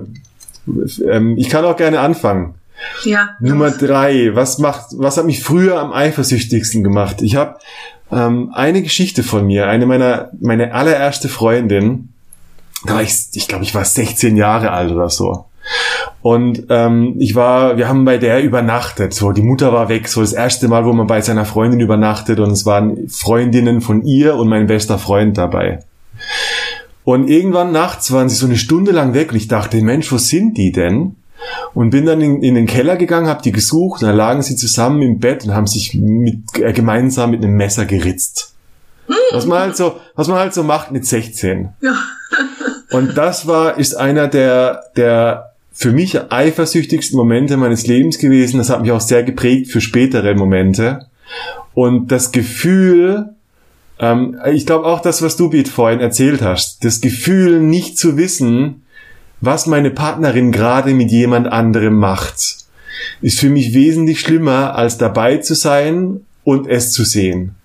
Ähm, 1.05 1.37
ich 1.37 1.49
kann 1.49 1.65
auch 1.65 1.77
gerne 1.77 1.99
anfangen. 1.99 2.55
Ja. 3.03 3.29
Nummer 3.39 3.71
drei. 3.71 4.31
Was 4.33 4.57
macht, 4.59 4.87
was 4.97 5.17
hat 5.17 5.25
mich 5.25 5.43
früher 5.43 5.79
am 5.79 5.93
eifersüchtigsten 5.93 6.83
gemacht? 6.83 7.21
Ich 7.21 7.35
habe 7.35 7.57
ähm, 8.11 8.51
eine 8.53 8.81
Geschichte 8.81 9.23
von 9.23 9.45
mir, 9.45 9.67
eine 9.67 9.85
meiner, 9.85 10.31
meine 10.39 10.73
allererste 10.73 11.29
Freundin. 11.29 12.09
Da 12.85 12.95
war 12.95 13.01
ich, 13.01 13.13
ich 13.33 13.47
glaube, 13.47 13.63
ich 13.63 13.73
war 13.73 13.83
16 13.83 14.37
Jahre 14.37 14.71
alt 14.71 14.91
oder 14.91 15.09
so. 15.09 15.45
Und 16.21 16.65
ähm, 16.69 17.15
ich 17.19 17.35
war, 17.35 17.77
wir 17.77 17.87
haben 17.87 18.05
bei 18.05 18.17
der 18.17 18.43
übernachtet. 18.43 19.13
So, 19.13 19.31
die 19.31 19.41
Mutter 19.41 19.73
war 19.73 19.89
weg. 19.89 20.07
So 20.07 20.21
das 20.21 20.33
erste 20.33 20.67
Mal, 20.67 20.85
wo 20.85 20.93
man 20.93 21.07
bei 21.07 21.21
seiner 21.21 21.45
Freundin 21.45 21.79
übernachtet 21.79 22.39
und 22.39 22.51
es 22.51 22.65
waren 22.65 23.09
Freundinnen 23.09 23.81
von 23.81 24.03
ihr 24.03 24.35
und 24.35 24.47
mein 24.47 24.67
bester 24.67 24.97
Freund 24.97 25.37
dabei. 25.37 25.79
Und 27.03 27.29
irgendwann 27.29 27.71
nachts 27.71 28.11
waren 28.11 28.27
sie 28.27 28.35
so 28.35 28.45
eine 28.45 28.57
Stunde 28.57 28.91
lang 28.91 29.13
weg 29.13 29.31
und 29.31 29.37
ich 29.37 29.47
dachte, 29.47 29.81
Mensch, 29.81 30.11
wo 30.11 30.17
sind 30.17 30.57
die 30.57 30.71
denn? 30.71 31.15
Und 31.73 31.89
bin 31.89 32.05
dann 32.05 32.21
in, 32.21 32.41
in 32.41 32.55
den 32.55 32.65
Keller 32.65 32.97
gegangen, 32.97 33.27
habe 33.27 33.41
die 33.41 33.51
gesucht, 33.51 34.01
und 34.01 34.07
da 34.07 34.13
lagen 34.13 34.41
sie 34.41 34.55
zusammen 34.55 35.01
im 35.01 35.19
Bett 35.19 35.45
und 35.45 35.53
haben 35.53 35.67
sich 35.67 35.93
mit, 35.93 36.57
äh, 36.59 36.73
gemeinsam 36.73 37.31
mit 37.31 37.43
einem 37.43 37.55
Messer 37.55 37.85
geritzt. 37.85 38.53
Was 39.31 39.45
man 39.45 39.59
halt 39.59 39.77
so, 39.77 39.99
was 40.15 40.27
man 40.27 40.37
halt 40.37 40.53
so 40.53 40.63
macht 40.63 40.91
mit 40.91 41.05
16. 41.05 41.69
Ja. 41.81 41.95
und 42.91 43.17
das 43.17 43.47
war, 43.47 43.77
ist 43.77 43.95
einer 43.95 44.27
der, 44.27 44.83
der 44.95 45.53
für 45.71 45.91
mich 45.91 46.19
eifersüchtigsten 46.31 47.15
Momente 47.15 47.55
meines 47.55 47.85
Lebens 47.85 48.17
gewesen. 48.17 48.57
Das 48.57 48.69
hat 48.69 48.81
mich 48.81 48.91
auch 48.91 48.99
sehr 48.99 49.23
geprägt 49.23 49.71
für 49.71 49.79
spätere 49.79 50.33
Momente. 50.33 51.05
Und 51.75 52.11
das 52.11 52.31
Gefühl, 52.31 53.35
ähm, 53.99 54.39
ich 54.51 54.65
glaube 54.65 54.85
auch 54.85 55.01
das, 55.01 55.21
was 55.21 55.37
du, 55.37 55.49
Beat, 55.51 55.67
vorhin 55.67 55.99
erzählt 55.99 56.41
hast, 56.41 56.83
das 56.83 56.99
Gefühl, 56.99 57.59
nicht 57.59 57.97
zu 57.97 58.17
wissen, 58.17 58.86
was 59.41 59.67
meine 59.67 59.91
Partnerin 59.91 60.51
gerade 60.51 60.93
mit 60.93 61.11
jemand 61.11 61.47
anderem 61.47 61.95
macht, 61.95 62.57
ist 63.21 63.39
für 63.39 63.49
mich 63.49 63.73
wesentlich 63.73 64.19
schlimmer, 64.19 64.75
als 64.75 64.97
dabei 64.97 65.37
zu 65.37 65.53
sein 65.53 66.21
und 66.43 66.67
es 66.67 66.91
zu 66.91 67.03
sehen. 67.03 67.55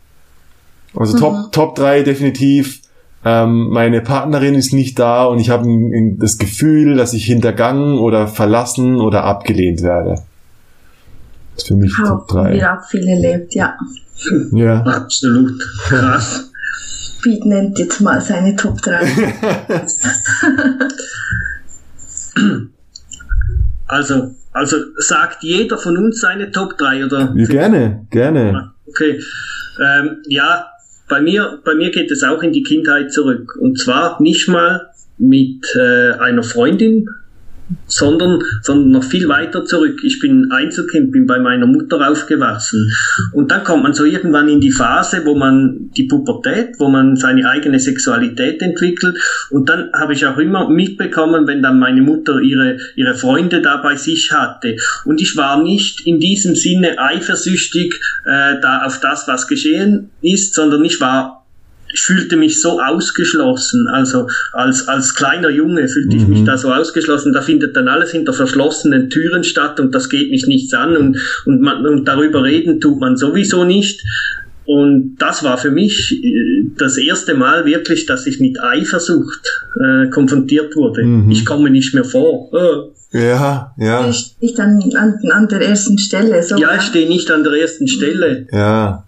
Also 0.95 1.15
mhm. 1.17 1.21
Top, 1.21 1.53
Top 1.53 1.75
3 1.77 2.03
definitiv. 2.03 2.81
Ähm, 3.25 3.69
meine 3.69 4.01
Partnerin 4.01 4.55
ist 4.55 4.73
nicht 4.73 4.99
da 4.99 5.25
und 5.25 5.39
ich 5.39 5.49
habe 5.49 5.65
das 6.19 6.39
Gefühl, 6.39 6.97
dass 6.97 7.13
ich 7.13 7.25
hintergangen 7.25 7.99
oder 7.99 8.27
verlassen 8.27 9.01
oder 9.01 9.25
abgelehnt 9.25 9.83
werde. 9.83 10.17
Das 11.55 11.65
ist 11.65 11.69
für 11.69 11.77
mich 11.77 11.95
Top 11.97 12.29
3. 12.29 12.55
Wie 12.55 12.65
auch 12.65 12.85
viel 12.91 13.07
erlebt, 13.07 13.55
ja. 13.55 13.77
Ja. 14.53 14.83
Absolut. 14.83 15.53
Krass. 15.85 16.51
Pete 17.23 17.49
nennt 17.49 17.79
jetzt 17.79 18.01
mal 18.01 18.21
seine 18.21 18.57
Top 18.57 18.83
3. 18.83 19.07
Also, 23.93 24.35
also 24.53 24.77
sagt 24.97 25.43
jeder 25.43 25.77
von 25.77 25.99
uns 25.99 26.21
seine 26.21 26.51
Top 26.51 26.79
3 26.79 27.05
oder? 27.05 27.35
Ja, 27.37 27.47
gerne, 27.47 28.07
gerne. 28.11 28.55
Ah, 28.57 28.75
okay. 28.87 29.21
Ähm, 29.79 30.23
ja, 30.29 30.67
bei 31.11 31.21
mir, 31.21 31.61
bei 31.63 31.75
mir 31.75 31.91
geht 31.91 32.11
es 32.11 32.23
auch 32.23 32.43
in 32.43 32.53
die 32.53 32.63
Kindheit 32.63 33.13
zurück. 33.13 33.55
Und 33.61 33.79
zwar 33.79 34.23
nicht 34.23 34.49
mal 34.49 34.89
mit 35.19 35.63
äh, 35.77 36.13
einer 36.13 36.43
Freundin, 36.43 37.07
sondern, 37.87 38.43
sondern 38.63 38.91
noch 38.91 39.05
viel 39.05 39.29
weiter 39.29 39.65
zurück. 39.65 40.01
Ich 40.05 40.19
bin 40.21 40.51
Einzelkind, 40.51 41.13
bin 41.13 41.27
bei 41.27 41.39
meiner 41.39 41.67
Mutter 41.67 42.09
aufgewachsen. 42.09 42.93
Und 43.33 43.51
dann 43.51 43.65
kommt 43.65 43.83
man 43.83 43.95
so 43.95 44.05
irgendwann 44.05 44.49
in 44.49 44.61
die 44.61 44.73
Phase, 44.73 45.23
wo 45.25 45.35
man 45.35 45.91
die 45.97 46.05
Pubertät, 46.05 46.77
wo 46.79 46.89
man 46.89 47.17
seine 47.17 47.49
eigene 47.49 47.79
Sexualität 47.79 48.63
entwickelt. 48.63 49.17
Und 49.51 49.69
dann 49.69 49.91
habe 49.93 50.13
ich 50.15 50.27
auch 50.27 50.39
immer 50.39 50.69
mitbekommen, 50.69 51.47
wenn 51.47 51.63
dann 51.63 51.79
meine 51.79 52.03
Mutter 52.03 52.41
ihre, 52.41 52.79
ihre 52.97 53.15
Freunde 53.15 53.63
da 53.63 53.77
bei 53.79 53.97
sich 53.97 54.33
hatte. 54.33 54.77
Und 55.05 55.21
ich 55.21 55.37
war 55.37 55.63
nicht 55.63 56.07
in 56.07 56.19
diesem 56.19 56.55
Sinne 56.55 56.99
eifersüchtig 56.99 57.95
äh, 58.25 58.61
da 58.61 58.83
auf 58.85 59.01
das, 59.01 59.29
was 59.29 59.49
geschehen 59.49 60.11
ist, 60.21 60.55
sondern 60.55 60.85
ich 60.85 61.01
war 61.01 61.42
ich 61.93 62.01
fühlte 62.03 62.37
mich 62.37 62.61
so 62.61 62.81
ausgeschlossen, 62.81 63.87
also 63.89 64.29
als, 64.53 64.89
als 64.89 65.15
kleiner 65.15 65.51
Junge 65.51 65.89
fühlte 65.89 66.17
ich 66.17 66.27
mich 66.27 66.41
mhm. 66.41 66.47
da 66.47 66.59
so 66.59 66.73
ausgeschlossen, 66.73 67.33
da 67.33 67.43
findet 67.43 67.77
dann 67.77 67.89
alles 67.89 68.11
hinter 68.11 68.33
verschlossenen 68.33 69.11
Türen 69.11 69.45
statt 69.45 69.79
und 69.79 69.95
das 69.95 70.09
geht 70.09 70.31
mich 70.31 70.47
nichts 70.47 70.73
an 70.75 70.97
und, 70.97 71.19
und, 71.45 71.61
man, 71.61 71.87
und 71.87 72.07
darüber 72.07 72.43
reden 72.45 72.81
tut 72.81 73.01
man 73.01 73.17
sowieso 73.17 73.65
nicht. 73.65 74.03
Und 74.65 75.17
das 75.17 75.43
war 75.43 75.59
für 75.59 75.73
mich 75.73 76.23
äh, 76.25 76.65
das 76.79 76.97
erste 76.97 77.35
Mal 77.35 77.65
wirklich, 77.67 78.07
dass 78.07 78.27
ich 78.27 78.39
mit 78.39 78.63
Eifersucht 78.63 79.65
äh, 79.81 80.09
konfrontiert 80.09 80.77
wurde. 80.77 81.05
Mhm. 81.05 81.31
Ich 81.31 81.45
komme 81.45 81.71
nicht 81.71 81.95
mehr 81.95 82.05
vor. 82.05 82.53
Oh. 82.53 82.93
Ja, 83.13 83.75
ja. 83.77 84.09
Ich 84.09 84.35
stehe 84.39 84.59
an, 84.61 84.81
an, 84.97 85.19
an 85.31 85.49
der 85.49 85.63
ersten 85.63 85.99
Stelle. 85.99 86.43
So 86.43 86.57
ja, 86.57 86.77
ich 86.77 86.83
stehe 86.83 87.09
nicht 87.09 87.31
an 87.31 87.45
der 87.45 87.55
ersten 87.55 87.89
Stelle. 87.89 88.47
Ja. 88.53 89.05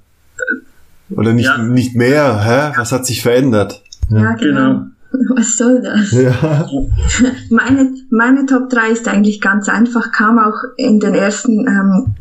Oder 1.17 1.33
nicht, 1.33 1.47
ja. 1.47 1.59
nicht 1.59 1.95
mehr, 1.95 2.45
hä? 2.45 2.79
Was 2.79 2.93
hat 2.93 3.07
sich 3.07 3.23
verändert? 3.23 3.83
Ja, 4.11 4.19
ja 4.19 4.33
genau. 4.33 4.61
genau. 4.61 4.87
Was 5.37 5.57
soll 5.57 5.81
das? 5.81 6.11
Ja. 6.11 6.69
Meine, 7.51 7.95
meine 8.11 8.47
Top 8.47 8.69
3 8.69 8.91
ist 8.91 9.09
eigentlich 9.09 9.41
ganz 9.41 9.69
einfach, 9.69 10.11
kam 10.11 10.39
auch 10.39 10.57
in 10.77 10.99
den 10.99 11.15
ersten 11.15 11.67
ähm, 11.69 12.15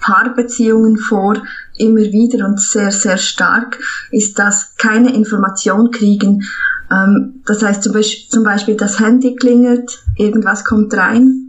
Paarbeziehungen 0.00 0.96
vor, 0.96 1.36
immer 1.76 2.00
wieder 2.00 2.46
und 2.46 2.60
sehr, 2.60 2.90
sehr 2.92 3.18
stark, 3.18 3.78
ist 4.10 4.38
das 4.38 4.74
keine 4.78 5.14
Information 5.14 5.90
kriegen. 5.90 6.44
Ähm, 6.90 7.42
das 7.46 7.62
heißt 7.62 7.82
zum 7.82 7.92
Beispiel, 7.92 8.30
zum 8.30 8.44
Beispiel, 8.44 8.76
das 8.76 9.00
Handy 9.00 9.34
klingelt, 9.34 10.02
irgendwas 10.16 10.64
kommt 10.64 10.94
rein, 10.94 11.47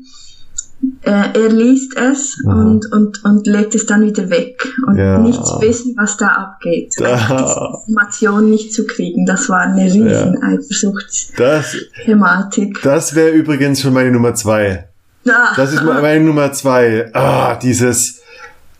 er 1.01 1.49
liest 1.49 1.97
es 1.97 2.37
und, 2.45 2.91
und, 2.91 3.23
und 3.23 3.47
legt 3.47 3.73
es 3.75 3.85
dann 3.85 4.01
wieder 4.03 4.29
weg 4.29 4.61
und 4.87 4.97
ja. 4.97 5.17
nichts 5.19 5.49
wissen, 5.59 5.95
was 5.97 6.17
da 6.17 6.27
abgeht. 6.27 6.95
Da. 6.97 7.15
Also 7.29 7.77
Information 7.87 8.49
nicht 8.49 8.73
zu 8.73 8.85
kriegen, 8.85 9.25
das 9.25 9.47
war 9.49 9.61
eine 9.61 9.85
riesen 9.85 10.37
ja. 10.41 10.41
Eifersuchtsthematik. 10.41 12.75
Das, 12.75 13.07
das 13.07 13.15
wäre 13.15 13.31
übrigens 13.31 13.81
schon 13.81 13.93
meine 13.93 14.11
Nummer 14.11 14.35
zwei. 14.35 14.87
Ah. 15.27 15.53
Das 15.55 15.73
ist 15.73 15.83
meine 15.83 16.23
Nummer 16.23 16.53
zwei. 16.53 17.09
Ah, 17.13 17.55
dieses, 17.55 18.21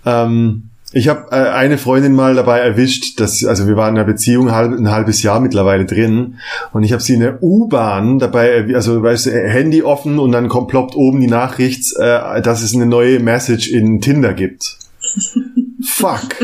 ähm, 0.06 0.69
ich 0.92 1.08
habe 1.08 1.32
äh, 1.32 1.50
eine 1.50 1.78
Freundin 1.78 2.14
mal 2.14 2.34
dabei 2.36 2.60
erwischt, 2.60 3.20
dass 3.20 3.46
also 3.46 3.68
wir 3.68 3.76
waren 3.76 3.96
in 3.96 4.00
einer 4.00 4.08
Beziehung 4.08 4.52
halb, 4.52 4.72
ein 4.72 4.90
halbes 4.90 5.22
Jahr 5.22 5.40
mittlerweile 5.40 5.86
drin 5.86 6.40
und 6.74 6.84
ich 6.84 6.92
habe 6.94 7.04
sie 7.04 7.14
in 7.14 7.20
der 7.20 7.44
U-Bahn 7.44 8.18
dabei, 8.18 8.66
also 8.74 9.04
weißt 9.04 9.28
du, 9.28 9.32
Handy 9.32 9.84
offen 9.84 10.18
und 10.18 10.32
dann 10.32 10.50
kommt 10.50 10.70
ploppt 10.70 10.96
oben 10.96 11.22
die 11.22 11.28
Nachricht, 11.28 11.96
äh, 11.98 12.42
dass 12.42 12.64
es 12.64 12.74
eine 12.74 12.88
neue 12.88 13.20
Message 13.20 13.70
in 13.70 14.02
Tinder 14.02 14.34
gibt. 14.34 14.78
Fuck. 15.86 16.42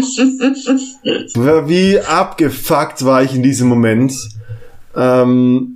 Wie 1.68 2.00
abgefuckt 2.00 3.04
war 3.04 3.24
ich 3.24 3.36
in 3.36 3.44
diesem 3.44 3.68
Moment. 3.68 4.14
Ähm, 4.96 5.76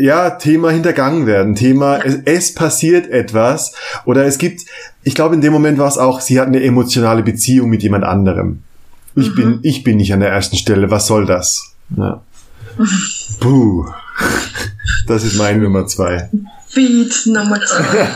ja, 0.00 0.30
Thema 0.30 0.70
hintergangen 0.70 1.26
werden, 1.26 1.54
Thema, 1.54 2.04
es, 2.04 2.18
es, 2.24 2.54
passiert 2.54 3.08
etwas 3.08 3.74
oder 4.04 4.26
es 4.26 4.38
gibt, 4.38 4.66
ich 5.04 5.14
glaube 5.14 5.34
in 5.34 5.40
dem 5.40 5.52
Moment 5.52 5.78
war 5.78 5.88
es 5.88 5.98
auch, 5.98 6.20
sie 6.20 6.40
hat 6.40 6.46
eine 6.46 6.62
emotionale 6.62 7.22
Beziehung 7.22 7.70
mit 7.70 7.82
jemand 7.82 8.04
anderem. 8.04 8.62
Ich 9.14 9.30
mhm. 9.30 9.34
bin, 9.34 9.58
ich 9.62 9.84
bin 9.84 9.96
nicht 9.96 10.12
an 10.12 10.20
der 10.20 10.30
ersten 10.30 10.56
Stelle, 10.56 10.90
was 10.90 11.06
soll 11.06 11.26
das? 11.26 11.74
Ja. 11.96 12.22
Puh. 13.40 13.86
Das 15.08 15.24
ist 15.24 15.36
meine 15.36 15.60
Nummer 15.60 15.86
zwei. 15.86 16.30
Beat 16.74 17.26
Nummer 17.26 17.60
zwei. 17.60 18.08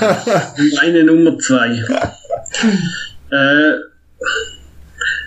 meine 0.80 1.05
Nummer 1.05 1.37
zwei. 1.39 1.82
äh, 3.30 3.72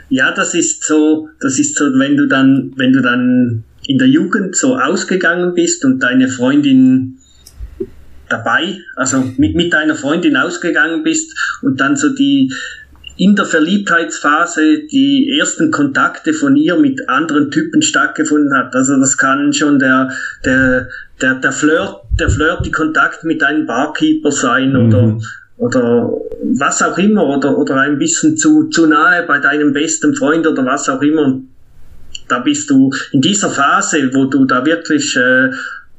ja, 0.09 0.31
das 0.31 0.53
ist 0.53 0.83
so, 0.85 1.29
das 1.39 1.59
ist 1.59 1.77
so, 1.77 1.85
wenn 1.99 2.17
du 2.17 2.27
dann, 2.27 2.73
wenn 2.77 2.93
du 2.93 3.01
dann 3.01 3.63
in 3.85 3.97
der 3.97 4.07
Jugend 4.07 4.55
so 4.55 4.77
ausgegangen 4.77 5.53
bist 5.53 5.85
und 5.85 5.99
deine 5.99 6.29
Freundin 6.29 7.18
dabei, 8.29 8.79
also 8.95 9.23
mit, 9.37 9.55
mit 9.55 9.73
deiner 9.73 9.95
Freundin 9.95 10.37
ausgegangen 10.37 11.03
bist 11.03 11.37
und 11.61 11.79
dann 11.81 11.95
so 11.95 12.09
die 12.09 12.51
in 13.17 13.35
der 13.35 13.45
Verliebtheitsphase 13.45 14.87
die 14.89 15.37
ersten 15.37 15.71
Kontakte 15.71 16.33
von 16.33 16.55
ihr 16.55 16.77
mit 16.77 17.09
anderen 17.09 17.51
Typen 17.51 17.81
stattgefunden 17.81 18.57
hat. 18.57 18.73
Also 18.73 18.97
das 18.97 19.17
kann 19.17 19.51
schon 19.51 19.77
der, 19.77 20.09
der, 20.45 20.87
der, 21.21 21.35
der 21.35 21.51
Flirt, 21.51 21.97
der 22.17 22.29
Flirt, 22.29 22.65
die 22.65 22.71
Kontakt 22.71 23.25
mit 23.25 23.43
einem 23.43 23.65
Barkeeper 23.65 24.31
sein 24.31 24.71
mhm. 24.71 24.87
oder, 24.87 25.19
oder 25.57 26.11
was 26.55 26.81
auch 26.81 26.97
immer 26.97 27.25
oder, 27.25 27.57
oder 27.57 27.75
ein 27.75 27.99
bisschen 27.99 28.37
zu, 28.37 28.69
zu 28.69 28.87
nahe 28.87 29.23
bei 29.27 29.39
deinem 29.39 29.73
besten 29.73 30.15
Freund 30.15 30.47
oder 30.47 30.65
was 30.65 30.87
auch 30.87 31.01
immer 31.01 31.41
da 32.29 32.39
bist 32.39 32.69
du 32.69 32.91
in 33.11 33.21
dieser 33.21 33.49
Phase, 33.49 34.13
wo 34.13 34.25
du 34.25 34.45
da 34.45 34.65
wirklich 34.65 35.15
äh, 35.17 35.49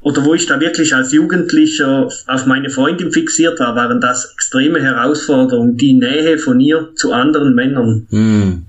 oder 0.01 0.25
wo 0.25 0.33
ich 0.33 0.47
da 0.47 0.59
wirklich 0.59 0.95
als 0.95 1.11
Jugendlicher 1.11 2.09
auf 2.27 2.45
meine 2.45 2.69
Freundin 2.69 3.11
fixiert 3.11 3.59
war, 3.59 3.75
waren 3.75 4.01
das 4.01 4.33
extreme 4.33 4.81
Herausforderungen, 4.81 5.77
die 5.77 5.93
Nähe 5.93 6.37
von 6.37 6.59
ihr 6.59 6.89
zu 6.95 7.13
anderen 7.13 7.53
Männern. 7.53 8.07
Mm. 8.09 8.65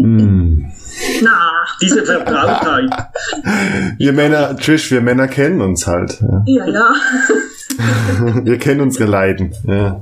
mm. 0.00 0.64
Na, 1.22 1.50
diese 1.80 2.04
Vertrautheit. 2.04 2.90
Wir 3.98 4.12
Männer, 4.12 4.56
Trish, 4.56 4.90
wir 4.90 5.00
Männer 5.00 5.28
kennen 5.28 5.60
uns 5.60 5.86
halt. 5.86 6.20
Ja, 6.20 6.42
ja. 6.46 6.66
ja. 6.66 6.94
wir 8.44 8.58
kennen 8.58 8.80
unsere 8.80 9.08
Leiden. 9.08 9.52
Ja. 9.64 10.00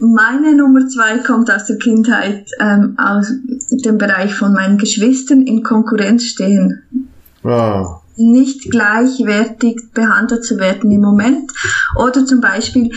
Meine 0.00 0.56
Nummer 0.56 0.88
zwei 0.88 1.18
kommt 1.18 1.50
aus 1.50 1.66
der 1.66 1.78
Kindheit, 1.78 2.50
ähm, 2.60 2.96
aus 2.98 3.32
dem 3.70 3.98
Bereich 3.98 4.34
von 4.34 4.52
meinen 4.52 4.78
Geschwistern 4.78 5.42
in 5.42 5.62
Konkurrenz 5.62 6.24
stehen. 6.24 6.82
Ah. 7.44 8.00
Nicht 8.16 8.70
gleichwertig 8.70 9.92
behandelt 9.92 10.44
zu 10.44 10.58
werden 10.58 10.90
im 10.90 11.00
Moment. 11.00 11.50
Oder 11.96 12.24
zum 12.24 12.40
Beispiel, 12.40 12.90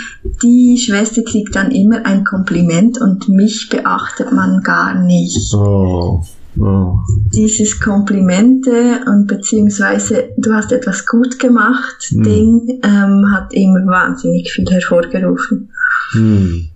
die 0.44 0.78
Schwester 0.78 1.24
kriegt 1.24 1.56
dann 1.56 1.72
immer 1.72 2.06
ein 2.06 2.24
Kompliment 2.24 3.00
und 3.02 3.28
mich 3.30 3.70
beachtet 3.70 4.32
man 4.32 4.62
gar 4.62 4.94
nicht. 5.04 5.54
Oh. 5.54 6.24
Oh. 6.60 6.98
Dieses 7.34 7.80
Komplimente 7.80 9.02
und 9.06 9.28
beziehungsweise 9.28 10.30
du 10.38 10.54
hast 10.54 10.72
etwas 10.72 11.06
gut 11.06 11.38
gemacht, 11.38 12.08
hm. 12.10 12.24
Ding 12.24 12.80
ähm, 12.84 13.32
hat 13.32 13.54
immer 13.54 13.86
wahnsinnig 13.86 14.52
viel 14.52 14.66
hervorgerufen. 14.68 15.70
Hm. 16.14 16.70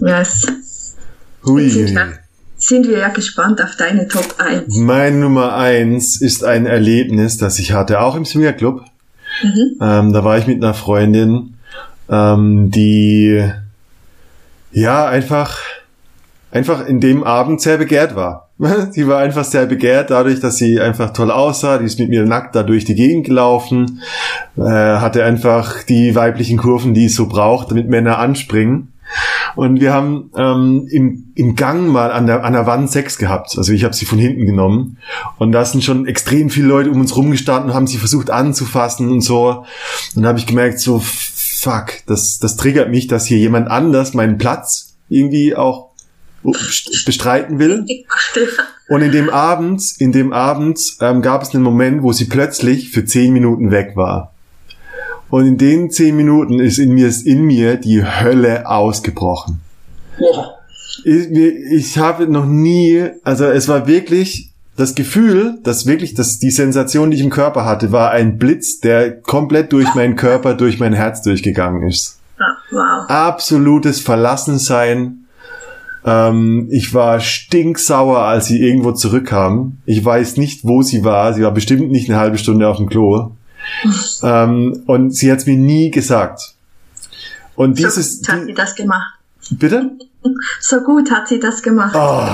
Yes. 0.00 0.46
Hui. 1.44 1.74
Wir, 1.74 2.18
sind 2.62 2.86
wir 2.86 2.98
ja 2.98 3.08
gespannt 3.08 3.60
auf 3.60 3.76
deine 3.76 4.06
Top 4.06 4.36
1. 4.38 4.76
Mein 4.76 5.18
Nummer 5.18 5.56
1 5.56 6.20
ist 6.20 6.44
ein 6.44 6.66
Erlebnis, 6.66 7.36
das 7.36 7.58
ich 7.58 7.72
hatte, 7.72 8.00
auch 8.00 8.14
im 8.14 8.24
Swingerclub. 8.24 8.84
Mhm. 9.42 9.78
Ähm, 9.80 10.12
da 10.12 10.24
war 10.24 10.38
ich 10.38 10.46
mit 10.46 10.62
einer 10.62 10.72
Freundin, 10.72 11.54
ähm, 12.08 12.70
die 12.70 13.44
ja 14.70 15.06
einfach 15.06 15.58
einfach 16.52 16.86
in 16.86 17.00
dem 17.00 17.24
Abend 17.24 17.60
sehr 17.60 17.78
begehrt 17.78 18.14
war. 18.14 18.50
sie 18.92 19.08
war 19.08 19.18
einfach 19.18 19.44
sehr 19.44 19.66
begehrt 19.66 20.10
dadurch, 20.10 20.38
dass 20.38 20.56
sie 20.58 20.80
einfach 20.80 21.12
toll 21.12 21.32
aussah. 21.32 21.78
Die 21.78 21.86
ist 21.86 21.98
mit 21.98 22.10
mir 22.10 22.24
nackt 22.24 22.54
da 22.54 22.62
durch 22.62 22.84
die 22.84 22.94
Gegend 22.94 23.26
gelaufen, 23.26 24.02
äh, 24.56 24.62
hatte 24.62 25.24
einfach 25.24 25.82
die 25.82 26.14
weiblichen 26.14 26.58
Kurven, 26.58 26.94
die 26.94 27.06
es 27.06 27.16
so 27.16 27.26
braucht, 27.26 27.72
damit 27.72 27.88
Männer 27.88 28.18
anspringen. 28.18 28.91
Und 29.54 29.80
wir 29.80 29.92
haben 29.92 30.30
ähm, 30.36 30.86
im, 30.90 31.32
im 31.34 31.56
Gang 31.56 31.88
mal 31.88 32.10
an 32.10 32.26
der, 32.26 32.44
an 32.44 32.52
der 32.52 32.66
Wand 32.66 32.90
Sex 32.90 33.18
gehabt. 33.18 33.56
Also 33.56 33.72
ich 33.72 33.84
habe 33.84 33.94
sie 33.94 34.06
von 34.06 34.18
hinten 34.18 34.46
genommen. 34.46 34.98
Und 35.38 35.52
da 35.52 35.64
sind 35.64 35.84
schon 35.84 36.06
extrem 36.06 36.50
viele 36.50 36.66
Leute 36.68 36.90
um 36.90 37.00
uns 37.00 37.16
rumgestanden 37.16 37.70
und 37.70 37.76
haben 37.76 37.86
sie 37.86 37.98
versucht 37.98 38.30
anzufassen 38.30 39.10
und 39.10 39.20
so. 39.20 39.64
Und 40.14 40.22
dann 40.22 40.26
habe 40.26 40.38
ich 40.38 40.46
gemerkt, 40.46 40.80
so, 40.80 41.00
fuck, 41.02 42.04
das, 42.06 42.38
das 42.38 42.56
triggert 42.56 42.90
mich, 42.90 43.06
dass 43.06 43.26
hier 43.26 43.38
jemand 43.38 43.68
anders 43.68 44.14
meinen 44.14 44.38
Platz 44.38 44.94
irgendwie 45.08 45.54
auch 45.54 45.90
bestreiten 47.06 47.58
will. 47.58 47.86
Und 48.88 49.00
in 49.00 49.12
dem 49.12 49.30
Abend, 49.30 49.82
in 49.98 50.12
dem 50.12 50.32
Abend 50.32 50.96
ähm, 51.00 51.22
gab 51.22 51.42
es 51.42 51.54
einen 51.54 51.62
Moment, 51.62 52.02
wo 52.02 52.12
sie 52.12 52.26
plötzlich 52.26 52.90
für 52.90 53.04
zehn 53.04 53.32
Minuten 53.32 53.70
weg 53.70 53.92
war. 53.94 54.31
Und 55.32 55.46
in 55.46 55.56
den 55.56 55.90
zehn 55.90 56.14
Minuten 56.14 56.60
ist 56.60 56.76
in 56.76 56.92
mir, 56.92 57.08
ist 57.08 57.26
in 57.26 57.44
mir 57.44 57.78
die 57.78 58.04
Hölle 58.04 58.68
ausgebrochen. 58.68 59.62
Ja. 60.18 60.50
Ich, 61.04 61.30
ich 61.30 61.96
habe 61.96 62.26
noch 62.26 62.44
nie, 62.44 63.08
also 63.24 63.46
es 63.46 63.66
war 63.66 63.86
wirklich 63.86 64.50
das 64.76 64.94
Gefühl, 64.94 65.58
dass 65.62 65.86
wirklich, 65.86 66.12
dass 66.12 66.38
die 66.38 66.50
Sensation, 66.50 67.10
die 67.10 67.16
ich 67.16 67.22
im 67.22 67.30
Körper 67.30 67.64
hatte, 67.64 67.92
war 67.92 68.10
ein 68.10 68.36
Blitz, 68.36 68.80
der 68.80 69.22
komplett 69.22 69.72
durch 69.72 69.94
meinen 69.94 70.16
Körper, 70.16 70.52
durch 70.52 70.78
mein 70.78 70.92
Herz 70.92 71.22
durchgegangen 71.22 71.88
ist. 71.88 72.18
Wow. 72.70 73.08
Absolutes 73.08 74.00
Verlassensein. 74.00 75.24
Ähm, 76.04 76.68
ich 76.70 76.92
war 76.92 77.20
stinksauer, 77.20 78.18
als 78.18 78.48
sie 78.48 78.60
irgendwo 78.60 78.92
zurückkam. 78.92 79.78
Ich 79.86 80.04
weiß 80.04 80.36
nicht, 80.36 80.64
wo 80.64 80.82
sie 80.82 81.04
war. 81.04 81.32
Sie 81.32 81.42
war 81.42 81.52
bestimmt 81.52 81.90
nicht 81.90 82.10
eine 82.10 82.18
halbe 82.18 82.36
Stunde 82.36 82.68
auf 82.68 82.76
dem 82.76 82.90
Klo 82.90 83.30
ähm, 84.22 84.82
und 84.86 85.14
sie 85.14 85.30
hat 85.30 85.38
es 85.38 85.46
mir 85.46 85.56
nie 85.56 85.90
gesagt. 85.90 86.54
Und 87.54 87.78
dieses. 87.78 88.20
So 88.20 88.32
gut 88.32 88.38
hat 88.38 88.46
sie 88.46 88.54
das 88.54 88.74
gemacht. 88.74 89.14
Bitte? 89.50 89.90
So 90.60 90.80
gut 90.80 91.10
hat 91.10 91.28
sie 91.28 91.40
das 91.40 91.62
gemacht. 91.62 91.94
Oh. 91.96 92.28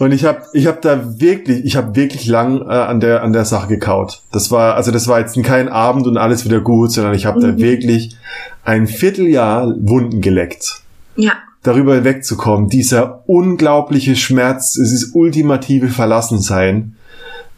Und 0.00 0.12
ich 0.12 0.24
habe 0.24 0.42
ich 0.54 0.66
hab 0.66 0.80
da 0.80 1.20
wirklich, 1.20 1.64
ich 1.64 1.76
habe 1.76 1.94
wirklich 1.94 2.26
lang 2.26 2.62
äh, 2.62 2.72
an 2.72 3.00
der 3.00 3.22
an 3.22 3.34
der 3.34 3.44
Sache 3.44 3.68
gekaut. 3.68 4.22
Das 4.32 4.50
war 4.50 4.74
also 4.74 4.90
das 4.90 5.08
war 5.08 5.20
jetzt 5.20 5.40
kein 5.44 5.68
Abend 5.68 6.06
und 6.06 6.16
alles 6.16 6.44
wieder 6.46 6.60
gut, 6.60 6.90
sondern 6.90 7.14
ich 7.14 7.26
habe 7.26 7.38
mhm. 7.38 7.42
da 7.42 7.58
wirklich 7.58 8.16
ein 8.64 8.86
Vierteljahr 8.86 9.74
Wunden 9.78 10.22
geleckt. 10.22 10.80
Ja. 11.16 11.34
Darüber 11.62 12.02
wegzukommen, 12.02 12.70
dieser 12.70 13.28
unglaubliche 13.28 14.16
Schmerz, 14.16 14.78
es 14.78 14.90
ist 14.92 15.14
ultimative 15.14 15.88
Verlassensein. 15.88 16.96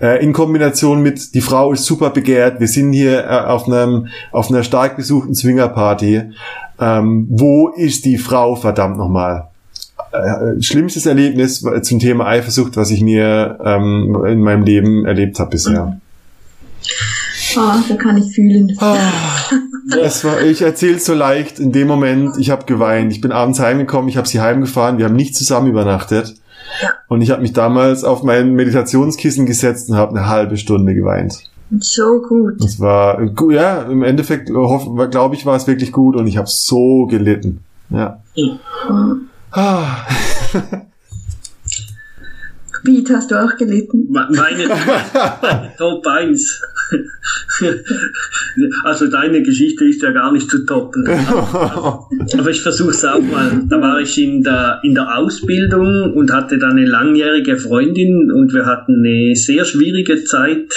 Äh, 0.02 0.22
in 0.22 0.32
Kombination 0.32 1.00
mit, 1.00 1.32
die 1.34 1.40
Frau 1.40 1.72
ist 1.72 1.84
super 1.84 2.10
begehrt, 2.10 2.58
wir 2.58 2.66
sind 2.66 2.92
hier 2.92 3.24
äh, 3.24 3.28
auf, 3.28 3.68
einem, 3.68 4.08
auf 4.32 4.50
einer 4.50 4.64
stark 4.64 4.96
besuchten 4.96 5.34
Swingerparty. 5.34 6.22
Ähm, 6.80 7.26
wo 7.30 7.68
ist 7.68 8.04
die 8.04 8.18
Frau, 8.18 8.56
verdammt 8.56 8.98
nochmal? 8.98 9.48
Äh, 10.10 10.60
schlimmstes 10.60 11.06
Erlebnis 11.06 11.64
zum 11.82 12.00
Thema 12.00 12.26
Eifersucht, 12.26 12.76
was 12.76 12.90
ich 12.90 13.00
mir 13.00 13.58
ähm, 13.64 14.24
in 14.26 14.40
meinem 14.40 14.64
Leben 14.64 15.06
erlebt 15.06 15.38
habe 15.38 15.50
bisher. 15.50 16.00
Oh, 17.56 17.72
da 17.88 17.94
kann 17.94 18.16
ich 18.16 18.34
fühlen. 18.34 18.76
Oh, 18.80 18.96
das 19.94 20.24
war, 20.24 20.42
ich 20.42 20.62
erzähle 20.62 20.98
so 20.98 21.14
leicht 21.14 21.60
in 21.60 21.70
dem 21.70 21.86
Moment, 21.86 22.36
ich 22.38 22.50
habe 22.50 22.64
geweint. 22.64 23.12
Ich 23.12 23.20
bin 23.20 23.30
abends 23.30 23.60
heimgekommen, 23.60 24.08
ich 24.08 24.16
habe 24.16 24.26
sie 24.26 24.40
heimgefahren, 24.40 24.98
wir 24.98 25.04
haben 25.04 25.16
nicht 25.16 25.36
zusammen 25.36 25.68
übernachtet. 25.68 26.34
Ja. 26.80 26.90
Und 27.08 27.22
ich 27.22 27.30
habe 27.30 27.42
mich 27.42 27.52
damals 27.52 28.04
auf 28.04 28.22
mein 28.22 28.54
Meditationskissen 28.54 29.46
gesetzt 29.46 29.90
und 29.90 29.96
habe 29.96 30.16
eine 30.16 30.28
halbe 30.28 30.56
Stunde 30.56 30.94
geweint. 30.94 31.42
So 31.80 32.20
gut. 32.20 32.62
Das 32.62 32.78
war, 32.80 33.20
ja, 33.50 33.82
im 33.82 34.02
Endeffekt, 34.02 34.48
glaube 34.48 35.34
ich, 35.34 35.46
war 35.46 35.56
es 35.56 35.66
wirklich 35.66 35.90
gut 35.92 36.16
und 36.16 36.26
ich 36.26 36.36
habe 36.36 36.48
so 36.48 37.06
gelitten. 37.06 37.64
Ja. 37.90 38.22
Mhm. 38.36 39.28
Ah. 39.50 40.06
Beat 42.84 43.10
hast 43.10 43.30
du 43.30 43.36
auch 43.42 43.56
gelitten? 43.56 44.08
Meine, 44.10 44.68
Top 45.78 46.04
1. 46.06 46.62
also 48.84 49.06
deine 49.08 49.42
Geschichte 49.42 49.84
ist 49.84 50.02
ja 50.02 50.10
gar 50.10 50.32
nicht 50.32 50.50
zu 50.50 50.64
toppen. 50.64 51.06
Aber, 51.06 52.08
aber 52.38 52.50
ich 52.50 52.62
versuche 52.62 52.90
es 52.90 53.04
auch 53.04 53.20
mal. 53.20 53.62
Da 53.68 53.80
war 53.80 54.00
ich 54.00 54.18
in 54.18 54.42
der, 54.42 54.80
in 54.82 54.94
der 54.94 55.16
Ausbildung 55.16 56.12
und 56.14 56.32
hatte 56.32 56.58
da 56.58 56.68
eine 56.68 56.84
langjährige 56.84 57.56
Freundin 57.56 58.30
und 58.32 58.52
wir 58.52 58.66
hatten 58.66 59.04
eine 59.04 59.34
sehr 59.36 59.64
schwierige 59.64 60.24
Zeit. 60.24 60.72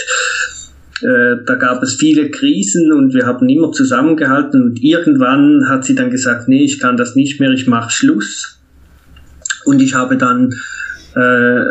Äh, 1.02 1.44
da 1.46 1.56
gab 1.56 1.84
es 1.84 1.96
viele 1.96 2.30
Krisen 2.30 2.94
und 2.94 3.14
wir 3.14 3.26
haben 3.26 3.50
immer 3.50 3.72
zusammengehalten 3.72 4.64
und 4.64 4.82
irgendwann 4.82 5.68
hat 5.68 5.84
sie 5.84 5.96
dann 5.96 6.10
gesagt, 6.10 6.48
nee, 6.48 6.64
ich 6.64 6.80
kann 6.80 6.96
das 6.96 7.16
nicht 7.16 7.40
mehr, 7.40 7.52
ich 7.52 7.68
mache 7.68 7.92
Schluss. 7.92 8.60
Und 9.66 9.82
ich 9.82 9.96
habe 9.96 10.16
dann 10.18 10.54
äh, 11.16 11.66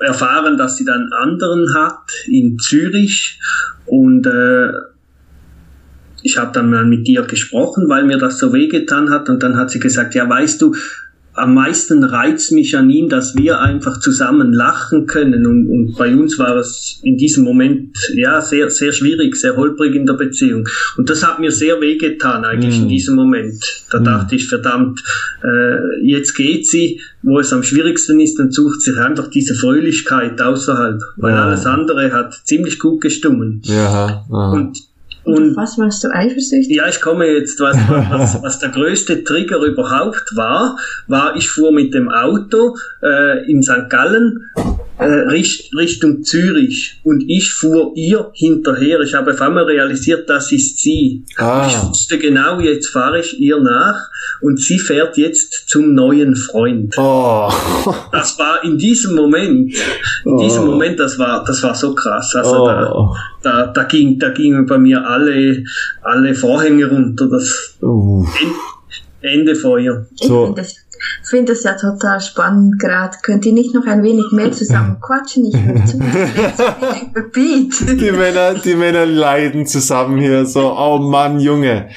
erfahren, 0.00 0.56
dass 0.56 0.76
sie 0.76 0.84
dann 0.84 1.10
anderen 1.12 1.74
hat 1.74 2.00
in 2.26 2.58
Zürich. 2.58 3.38
Und 3.86 4.26
äh, 4.26 4.72
ich 6.22 6.38
habe 6.38 6.52
dann 6.52 6.70
mal 6.70 6.84
mit 6.84 7.08
ihr 7.08 7.22
gesprochen, 7.22 7.88
weil 7.88 8.04
mir 8.04 8.18
das 8.18 8.38
so 8.38 8.52
wehgetan 8.52 9.10
hat. 9.10 9.28
Und 9.28 9.42
dann 9.42 9.56
hat 9.56 9.70
sie 9.70 9.80
gesagt, 9.80 10.14
ja 10.14 10.28
weißt 10.28 10.60
du, 10.62 10.74
am 11.34 11.54
meisten 11.54 12.04
reizt 12.04 12.52
mich 12.52 12.76
an 12.76 12.88
ihm, 12.90 13.08
dass 13.08 13.36
wir 13.36 13.60
einfach 13.60 13.98
zusammen 13.98 14.52
lachen 14.52 15.06
können. 15.06 15.46
Und, 15.46 15.68
und 15.68 15.98
bei 15.98 16.14
uns 16.14 16.38
war 16.38 16.56
es 16.56 17.00
in 17.02 17.16
diesem 17.16 17.44
Moment 17.44 17.96
ja 18.14 18.40
sehr, 18.40 18.70
sehr 18.70 18.92
schwierig, 18.92 19.34
sehr 19.34 19.56
holprig 19.56 19.94
in 19.94 20.06
der 20.06 20.14
Beziehung. 20.14 20.68
Und 20.96 21.10
das 21.10 21.26
hat 21.26 21.40
mir 21.40 21.50
sehr 21.50 21.80
wehgetan 21.80 22.44
eigentlich 22.44 22.78
mm. 22.78 22.82
in 22.82 22.88
diesem 22.88 23.16
Moment. 23.16 23.84
Da 23.90 23.98
mm. 23.98 24.04
dachte 24.04 24.36
ich, 24.36 24.48
verdammt, 24.48 25.02
äh, 25.42 26.06
jetzt 26.06 26.34
geht 26.34 26.68
sie, 26.68 27.00
wo 27.22 27.40
es 27.40 27.52
am 27.52 27.64
schwierigsten 27.64 28.20
ist, 28.20 28.38
dann 28.38 28.52
sucht 28.52 28.82
sich 28.82 28.96
einfach 28.96 29.28
diese 29.28 29.54
Fröhlichkeit 29.54 30.40
außerhalb, 30.40 31.00
weil 31.16 31.34
ja. 31.34 31.46
alles 31.46 31.66
andere 31.66 32.12
hat 32.12 32.40
ziemlich 32.44 32.78
gut 32.78 33.00
gestummen. 33.00 33.60
Ja, 33.64 34.24
und 34.28 34.78
und 35.24 35.56
was 35.56 35.78
warst 35.78 36.04
du 36.04 36.08
eifersüchtig? 36.08 36.76
Ja, 36.76 36.86
ich 36.88 37.00
komme 37.00 37.26
jetzt, 37.26 37.58
was, 37.60 37.76
was, 37.88 38.38
was 38.42 38.58
der 38.58 38.68
größte 38.68 39.24
Trigger 39.24 39.58
überhaupt 39.58 40.36
war, 40.36 40.76
war, 41.06 41.34
ich 41.36 41.48
fuhr 41.48 41.72
mit 41.72 41.94
dem 41.94 42.10
Auto 42.10 42.76
äh, 43.02 43.50
in 43.50 43.62
St. 43.62 43.88
Gallen 43.88 44.50
Richtung 44.98 46.22
Zürich 46.22 47.00
und 47.02 47.24
ich 47.28 47.52
fuhr 47.52 47.92
ihr 47.96 48.30
hinterher. 48.32 49.00
Ich 49.00 49.14
habe 49.14 49.32
auf 49.32 49.40
einmal 49.40 49.64
realisiert, 49.64 50.30
das 50.30 50.52
ist 50.52 50.80
sie. 50.80 51.24
Ah. 51.36 51.66
Ich 51.68 51.88
wusste 51.88 52.18
genau, 52.18 52.60
jetzt 52.60 52.88
fahre 52.88 53.20
ich 53.20 53.40
ihr 53.40 53.60
nach 53.60 54.08
und 54.40 54.60
sie 54.60 54.78
fährt 54.78 55.16
jetzt 55.16 55.68
zum 55.68 55.94
neuen 55.94 56.36
Freund. 56.36 56.94
Oh. 56.96 57.52
Das 58.12 58.38
war 58.38 58.62
in 58.62 58.78
diesem 58.78 59.16
Moment, 59.16 59.74
in 60.24 60.38
diesem 60.38 60.62
oh. 60.62 60.66
Moment, 60.66 61.00
das 61.00 61.18
war, 61.18 61.44
das 61.44 61.62
war 61.62 61.74
so 61.74 61.94
krass. 61.94 62.34
Also 62.36 62.62
oh. 62.62 62.66
da, 62.66 63.12
da, 63.42 63.66
da 63.66 63.82
ging, 63.84 64.18
da 64.18 64.30
gingen 64.30 64.66
bei 64.66 64.78
mir 64.78 65.04
alle, 65.04 65.64
alle 66.02 66.34
Vorhänge 66.34 66.86
runter. 66.86 67.28
Das 67.28 67.76
uh. 67.82 68.24
Ende 69.20 69.56
Feuer. 69.56 70.06
So. 70.14 70.24
Ich 70.24 70.28
finde 70.28 70.60
das 70.60 70.83
ja 71.64 71.74
total 71.74 72.20
spannend 72.20 72.78
gerade. 72.78 73.16
Könnt 73.22 73.44
ihr 73.46 73.52
nicht 73.52 73.74
noch 73.74 73.86
ein 73.86 74.02
wenig 74.02 74.26
mehr 74.32 74.52
zusammen 74.52 74.98
quatschen? 75.02 75.46
Ich 75.46 75.56
höre 75.56 75.84
zu. 75.84 75.98
die 77.96 78.12
Männer, 78.12 78.54
die 78.54 78.74
Männer 78.74 79.06
leiden 79.06 79.66
zusammen 79.66 80.18
hier 80.18 80.46
so. 80.46 80.72
Oh 80.76 80.98
Mann, 80.98 81.40
Junge. 81.40 81.88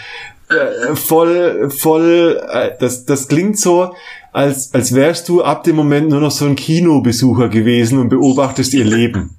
Äh, 0.50 0.96
voll, 0.96 1.70
voll, 1.70 2.42
äh, 2.50 2.72
das, 2.80 3.04
das 3.04 3.28
klingt 3.28 3.60
so, 3.60 3.94
als, 4.32 4.74
als 4.74 4.96
wärst 4.96 5.28
du 5.28 5.44
ab 5.44 5.64
dem 5.64 5.76
Moment 5.76 6.10
nur 6.10 6.22
noch 6.22 6.32
so 6.32 6.46
ein 6.46 6.56
Kinobesucher 6.56 7.50
gewesen 7.50 8.00
und 8.00 8.10
beobachtest 8.10 8.74
ihr 8.74 8.86
Leben. 8.86 9.37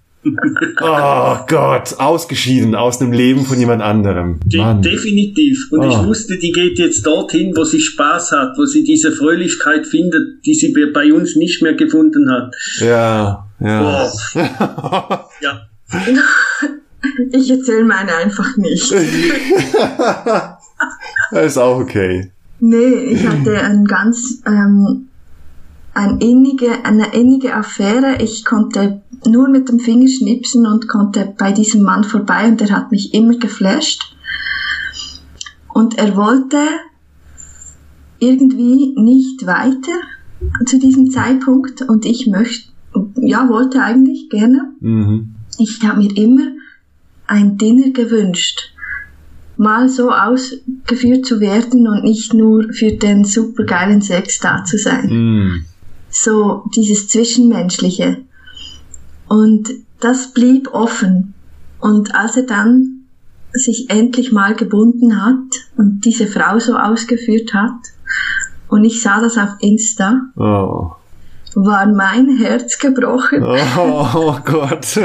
Oh 0.80 1.36
Gott, 1.46 1.94
ausgeschieden 1.98 2.74
aus 2.74 2.98
dem 2.98 3.12
Leben 3.12 3.44
von 3.44 3.58
jemand 3.58 3.82
anderem. 3.82 4.40
De 4.44 4.60
definitiv. 4.80 5.68
Und 5.70 5.80
oh. 5.80 5.88
ich 5.88 5.98
wusste, 6.06 6.38
die 6.38 6.52
geht 6.52 6.78
jetzt 6.78 7.06
dorthin, 7.06 7.56
wo 7.56 7.64
sie 7.64 7.80
Spaß 7.80 8.32
hat, 8.32 8.58
wo 8.58 8.64
sie 8.64 8.84
diese 8.84 9.12
Fröhlichkeit 9.12 9.86
findet, 9.86 10.44
die 10.44 10.54
sie 10.54 10.74
bei 10.92 11.12
uns 11.12 11.36
nicht 11.36 11.62
mehr 11.62 11.74
gefunden 11.74 12.30
hat. 12.30 12.54
Ja, 12.80 13.46
ja. 13.60 14.08
Oh. 14.34 14.48
ja. 15.40 15.68
Ich 17.30 17.48
erzähle 17.48 17.84
meine 17.84 18.12
einfach 18.12 18.56
nicht. 18.56 18.92
das 21.30 21.46
ist 21.46 21.56
auch 21.56 21.78
okay. 21.78 22.32
Nee, 22.60 23.12
ich 23.12 23.26
hatte 23.26 23.60
ein 23.60 23.84
ganz 23.84 24.42
ähm, 24.46 25.07
ein 25.98 26.18
innige, 26.20 26.84
eine 26.84 27.12
innige 27.12 27.56
Affäre. 27.56 28.22
Ich 28.22 28.44
konnte 28.44 29.02
nur 29.26 29.48
mit 29.48 29.68
dem 29.68 29.80
Finger 29.80 30.06
schnipsen 30.06 30.64
und 30.64 30.86
konnte 30.86 31.34
bei 31.36 31.50
diesem 31.50 31.82
Mann 31.82 32.04
vorbei 32.04 32.46
und 32.46 32.60
er 32.60 32.70
hat 32.70 32.92
mich 32.92 33.14
immer 33.14 33.36
geflasht. 33.36 34.14
Und 35.74 35.98
er 35.98 36.14
wollte 36.14 36.58
irgendwie 38.20 38.94
nicht 38.96 39.44
weiter 39.44 39.98
zu 40.66 40.78
diesem 40.78 41.10
Zeitpunkt 41.10 41.82
und 41.82 42.06
ich 42.06 42.28
möchte, 42.28 42.68
ja, 43.16 43.48
wollte 43.48 43.82
eigentlich 43.82 44.30
gerne. 44.30 44.72
Mhm. 44.78 45.34
Ich 45.58 45.82
habe 45.82 45.98
mir 45.98 46.16
immer 46.16 46.46
ein 47.26 47.58
Dinner 47.58 47.90
gewünscht, 47.90 48.72
mal 49.56 49.88
so 49.88 50.12
ausgeführt 50.12 51.26
zu 51.26 51.40
werden 51.40 51.88
und 51.88 52.04
nicht 52.04 52.34
nur 52.34 52.72
für 52.72 52.92
den 52.92 53.24
supergeilen 53.24 54.00
Sex 54.00 54.38
da 54.38 54.62
zu 54.62 54.78
sein. 54.78 55.08
Mhm 55.10 55.64
so 56.22 56.64
dieses 56.74 57.08
Zwischenmenschliche. 57.08 58.18
Und 59.28 59.68
das 60.00 60.32
blieb 60.32 60.72
offen. 60.72 61.34
Und 61.80 62.14
als 62.14 62.36
er 62.36 62.44
dann 62.44 63.04
sich 63.52 63.90
endlich 63.90 64.32
mal 64.32 64.54
gebunden 64.54 65.24
hat 65.24 65.66
und 65.76 66.04
diese 66.04 66.26
Frau 66.26 66.58
so 66.58 66.76
ausgeführt 66.76 67.54
hat, 67.54 67.78
und 68.68 68.84
ich 68.84 69.00
sah 69.00 69.20
das 69.20 69.38
auf 69.38 69.50
Insta, 69.60 70.20
oh. 70.36 70.90
war 71.54 71.86
mein 71.86 72.36
Herz 72.36 72.78
gebrochen. 72.78 73.42
Oh, 73.42 74.06
oh 74.14 74.36
Gott. 74.44 75.00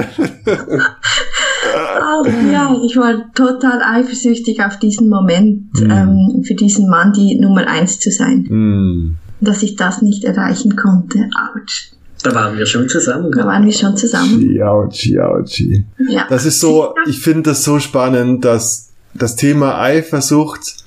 Ach, 1.75 2.25
ja, 2.51 2.75
ich 2.83 2.97
war 2.97 3.31
total 3.33 3.81
eifersüchtig 3.81 4.61
auf 4.61 4.77
diesen 4.79 5.07
Moment, 5.09 5.73
mm. 5.79 5.89
ähm, 5.89 6.43
für 6.45 6.55
diesen 6.55 6.89
Mann 6.89 7.13
die 7.13 7.39
Nummer 7.39 7.65
eins 7.67 8.01
zu 8.01 8.11
sein. 8.11 8.47
Mm 8.49 9.22
dass 9.41 9.63
ich 9.63 9.75
das 9.75 10.01
nicht 10.01 10.23
erreichen 10.23 10.75
konnte. 10.75 11.29
Autsch. 11.55 11.91
Da 12.23 12.33
waren 12.33 12.57
wir 12.57 12.65
schon 12.65 12.87
zusammen. 12.87 13.31
Da 13.31 13.45
waren 13.45 13.65
wir 13.65 13.73
schon 13.73 13.97
zusammen. 13.97 14.61
Autschi, 14.61 15.19
autschi. 15.19 15.83
Ja. 16.07 16.25
Das 16.29 16.45
ist 16.45 16.61
so, 16.61 16.95
ich 17.07 17.19
finde 17.19 17.49
das 17.49 17.65
so 17.65 17.79
spannend, 17.79 18.45
dass 18.45 18.89
das 19.13 19.35
Thema 19.35 19.79
Eifersucht 19.81 20.83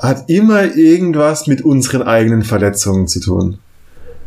hat 0.00 0.28
immer 0.28 0.76
irgendwas 0.76 1.46
mit 1.46 1.62
unseren 1.62 2.02
eigenen 2.02 2.42
Verletzungen 2.42 3.08
zu 3.08 3.20
tun. 3.20 3.58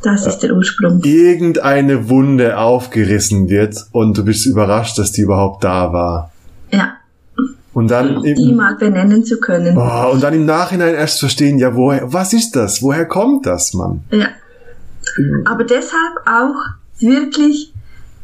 Das 0.03 0.27
ist 0.27 0.39
der 0.39 0.53
Ursprung. 0.53 1.01
Irgendeine 1.03 2.09
Wunde 2.09 2.57
aufgerissen 2.57 3.49
wird 3.49 3.87
und 3.91 4.17
du 4.17 4.23
bist 4.23 4.45
überrascht, 4.45 4.97
dass 4.97 5.11
die 5.11 5.21
überhaupt 5.21 5.63
da 5.63 5.91
war. 5.91 6.31
Ja. 6.71 6.97
Und 7.77 7.91
dann 7.91 8.23
die 8.23 8.55
mal 8.55 8.73
benennen 8.73 9.23
zu 9.23 9.39
können. 9.39 9.77
Oh, 9.77 10.11
und 10.11 10.23
dann 10.23 10.33
im 10.33 10.45
Nachhinein 10.45 10.95
erst 10.95 11.19
verstehen, 11.19 11.59
ja, 11.59 11.75
woher, 11.75 12.11
was 12.11 12.33
ist 12.33 12.55
das? 12.55 12.81
Woher 12.81 13.05
kommt 13.05 13.45
das, 13.45 13.75
Mann? 13.75 14.01
Ja. 14.09 14.29
Aber 15.45 15.63
deshalb 15.63 16.15
auch 16.25 16.55
wirklich 16.97 17.75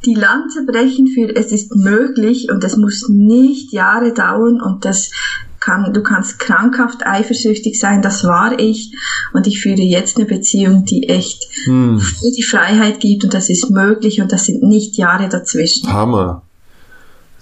die 0.08 0.16
Lanze 0.16 0.66
brechen 0.66 1.06
für 1.06 1.36
es 1.36 1.52
ist 1.52 1.76
möglich 1.76 2.50
und 2.50 2.64
es 2.64 2.78
muss 2.78 3.08
nicht 3.10 3.72
Jahre 3.72 4.12
dauern 4.12 4.60
und 4.60 4.86
das 4.86 5.12
kann, 5.60 5.94
du 5.94 6.02
kannst 6.02 6.40
krankhaft 6.40 7.06
eifersüchtig 7.06 7.80
sein, 7.80 8.02
das 8.02 8.24
war 8.24 8.58
ich 8.58 8.92
und 9.34 9.46
ich 9.46 9.62
führe 9.62 9.84
jetzt 9.84 10.18
eine 10.18 10.26
Beziehung, 10.26 10.84
die 10.86 11.10
echt 11.10 11.48
hm. 11.66 12.02
die 12.36 12.42
Freiheit 12.42 13.02
gibt 13.02 13.24
und 13.24 13.36
das 13.36 13.52
ist 13.52 13.70
möglich 13.70 14.20
und 14.20 14.32
das 14.32 14.48
sind 14.48 14.64
nicht 14.64 14.98
Jahre 14.98 15.30
dazwischen. 15.30 15.94
Hammer. 15.94 16.42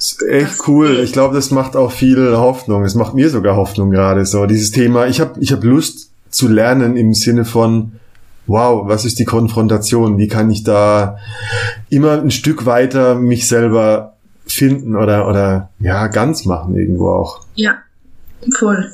Das 0.01 0.13
ist 0.13 0.23
echt 0.23 0.59
das 0.59 0.67
cool. 0.67 0.99
Ich 1.03 1.13
glaube, 1.13 1.35
das 1.35 1.51
macht 1.51 1.75
auch 1.75 1.91
viel 1.91 2.35
Hoffnung. 2.35 2.83
Es 2.83 2.95
macht 2.95 3.13
mir 3.13 3.29
sogar 3.29 3.55
Hoffnung 3.55 3.91
gerade 3.91 4.25
so. 4.25 4.47
Dieses 4.47 4.71
Thema, 4.71 5.05
ich 5.05 5.21
habe 5.21 5.39
ich 5.39 5.51
hab 5.51 5.63
Lust 5.63 6.09
zu 6.31 6.47
lernen 6.47 6.97
im 6.97 7.13
Sinne 7.13 7.45
von, 7.45 7.91
wow, 8.47 8.87
was 8.87 9.05
ist 9.05 9.19
die 9.19 9.25
Konfrontation? 9.25 10.17
Wie 10.17 10.27
kann 10.27 10.49
ich 10.49 10.63
da 10.63 11.17
immer 11.89 12.19
ein 12.19 12.31
Stück 12.31 12.65
weiter 12.65 13.13
mich 13.13 13.47
selber 13.47 14.15
finden 14.47 14.95
oder, 14.95 15.27
oder 15.27 15.69
ja, 15.77 16.07
ganz 16.07 16.45
machen 16.45 16.75
irgendwo 16.75 17.11
auch? 17.11 17.41
Ja, 17.53 17.75
voll. 18.57 18.91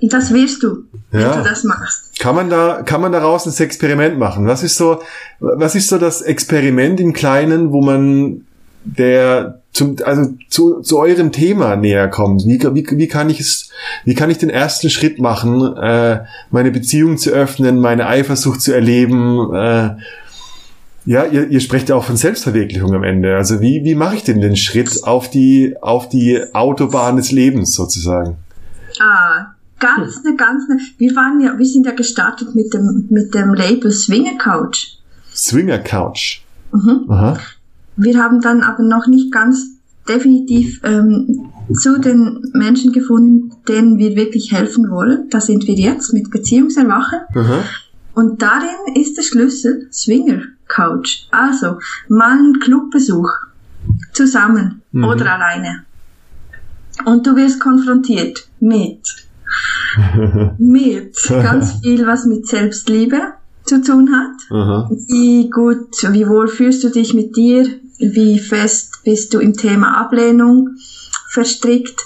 Und 0.00 0.10
das 0.14 0.32
wirst 0.32 0.62
du, 0.62 0.84
wenn 1.10 1.20
ja. 1.20 1.36
du 1.36 1.44
das 1.44 1.62
machst. 1.64 2.18
Kann 2.18 2.34
man 2.34 2.48
da, 2.48 2.80
kann 2.86 3.02
man 3.02 3.12
daraus 3.12 3.44
ein 3.44 3.52
Experiment 3.62 4.18
machen? 4.18 4.46
Was 4.46 4.62
ist 4.62 4.78
so, 4.78 5.02
was 5.40 5.74
ist 5.74 5.88
so 5.88 5.98
das 5.98 6.22
Experiment 6.22 7.00
im 7.00 7.12
Kleinen, 7.12 7.70
wo 7.70 7.82
man 7.82 8.46
der 8.84 9.59
zum, 9.72 9.96
also 10.04 10.34
zu, 10.48 10.80
zu 10.80 10.98
eurem 10.98 11.32
Thema 11.32 11.76
näher 11.76 12.08
kommt. 12.08 12.44
Wie, 12.44 12.60
wie, 12.60 12.86
wie 12.98 13.08
kann 13.08 13.30
ich 13.30 13.40
es, 13.40 13.70
wie 14.04 14.14
kann 14.14 14.30
ich 14.30 14.38
den 14.38 14.50
ersten 14.50 14.90
Schritt 14.90 15.18
machen, 15.18 15.76
äh, 15.76 16.24
meine 16.50 16.70
Beziehung 16.70 17.18
zu 17.18 17.30
öffnen, 17.30 17.80
meine 17.80 18.06
Eifersucht 18.06 18.60
zu 18.60 18.72
erleben? 18.72 19.54
Äh, 19.54 19.96
ja, 21.06 21.24
ihr, 21.24 21.48
ihr 21.48 21.60
sprecht 21.60 21.88
ja 21.88 21.94
auch 21.94 22.04
von 22.04 22.16
Selbstverwirklichung 22.16 22.94
am 22.94 23.04
Ende. 23.04 23.36
Also 23.36 23.60
wie, 23.60 23.84
wie 23.84 23.94
mache 23.94 24.16
ich 24.16 24.24
denn 24.24 24.40
den 24.40 24.56
Schritt 24.56 25.04
auf 25.04 25.30
die, 25.30 25.74
auf 25.80 26.08
die 26.08 26.42
Autobahn 26.52 27.16
des 27.16 27.32
Lebens 27.32 27.74
sozusagen? 27.74 28.36
Ah, 29.00 29.54
ganz 29.78 30.20
eine, 30.24 30.36
ganz 30.36 30.64
eine, 30.68 30.80
wir 30.98 31.14
waren 31.16 31.40
ja, 31.40 31.56
wir 31.56 31.66
sind 31.66 31.86
ja 31.86 31.92
gestartet 31.92 32.54
mit 32.54 32.74
dem, 32.74 33.06
mit 33.08 33.34
dem 33.34 33.54
Label 33.54 33.90
Swinger 33.90 34.36
Couch. 34.36 34.98
Swinger 35.34 35.78
Couch. 35.78 36.42
Mhm. 36.72 37.06
Aha. 37.08 37.38
Wir 38.00 38.22
haben 38.22 38.40
dann 38.40 38.62
aber 38.62 38.82
noch 38.82 39.06
nicht 39.06 39.32
ganz 39.32 39.80
definitiv 40.08 40.80
ähm, 40.82 41.50
zu 41.72 42.00
den 42.00 42.50
Menschen 42.52 42.92
gefunden, 42.92 43.52
denen 43.68 43.98
wir 43.98 44.16
wirklich 44.16 44.52
helfen 44.52 44.90
wollen. 44.90 45.28
Da 45.30 45.40
sind 45.40 45.66
wir 45.66 45.74
jetzt 45.74 46.12
mit 46.12 46.30
Beziehungserwachen. 46.30 47.20
Mhm. 47.34 47.62
Und 48.14 48.42
darin 48.42 48.96
ist 48.96 49.16
der 49.16 49.22
Schlüssel 49.22 49.88
Swinger 49.92 50.42
Couch. 50.66 51.26
Also 51.30 51.78
mal 52.08 52.36
ein 52.36 52.58
Clubbesuch 52.60 53.30
zusammen 54.12 54.82
mhm. 54.92 55.04
oder 55.04 55.34
alleine. 55.34 55.84
Und 57.04 57.26
du 57.26 57.36
wirst 57.36 57.60
konfrontiert 57.60 58.48
mit 58.58 59.26
mit 60.58 61.16
ganz 61.28 61.72
viel, 61.82 62.06
was 62.06 62.26
mit 62.26 62.46
Selbstliebe 62.46 63.20
zu 63.64 63.82
tun 63.82 64.10
hat. 64.12 64.36
Aha. 64.50 64.90
Wie 65.08 65.48
gut, 65.50 65.88
wie 66.12 66.28
wohl 66.28 66.48
fühlst 66.48 66.84
du 66.84 66.90
dich 66.90 67.14
mit 67.14 67.36
dir? 67.36 67.68
Wie 68.00 68.38
fest 68.38 69.00
bist 69.04 69.34
du 69.34 69.38
im 69.38 69.54
Thema 69.54 70.00
Ablehnung 70.00 70.70
verstrickt. 71.28 72.00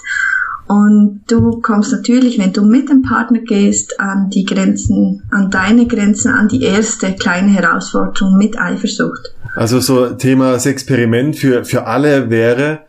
Und 0.67 1.21
du 1.27 1.61
kommst 1.61 1.91
natürlich, 1.91 2.39
wenn 2.39 2.51
du 2.51 2.63
mit 2.63 2.89
dem 2.89 3.03
Partner 3.03 3.39
gehst, 3.39 3.99
an 3.99 4.29
die 4.31 4.45
Grenzen, 4.45 5.21
an 5.31 5.51
deine 5.51 5.85
Grenzen, 5.85 6.31
an 6.31 6.47
die 6.47 6.63
erste 6.63 7.13
kleine 7.13 7.49
Herausforderung 7.49 8.37
mit 8.37 8.59
Eifersucht. 8.59 9.35
Also 9.55 9.79
so 9.79 10.09
Thema 10.09 10.53
das 10.53 10.65
Experiment 10.65 11.35
für, 11.35 11.65
für 11.65 11.85
alle 11.85 12.29
wäre, 12.29 12.79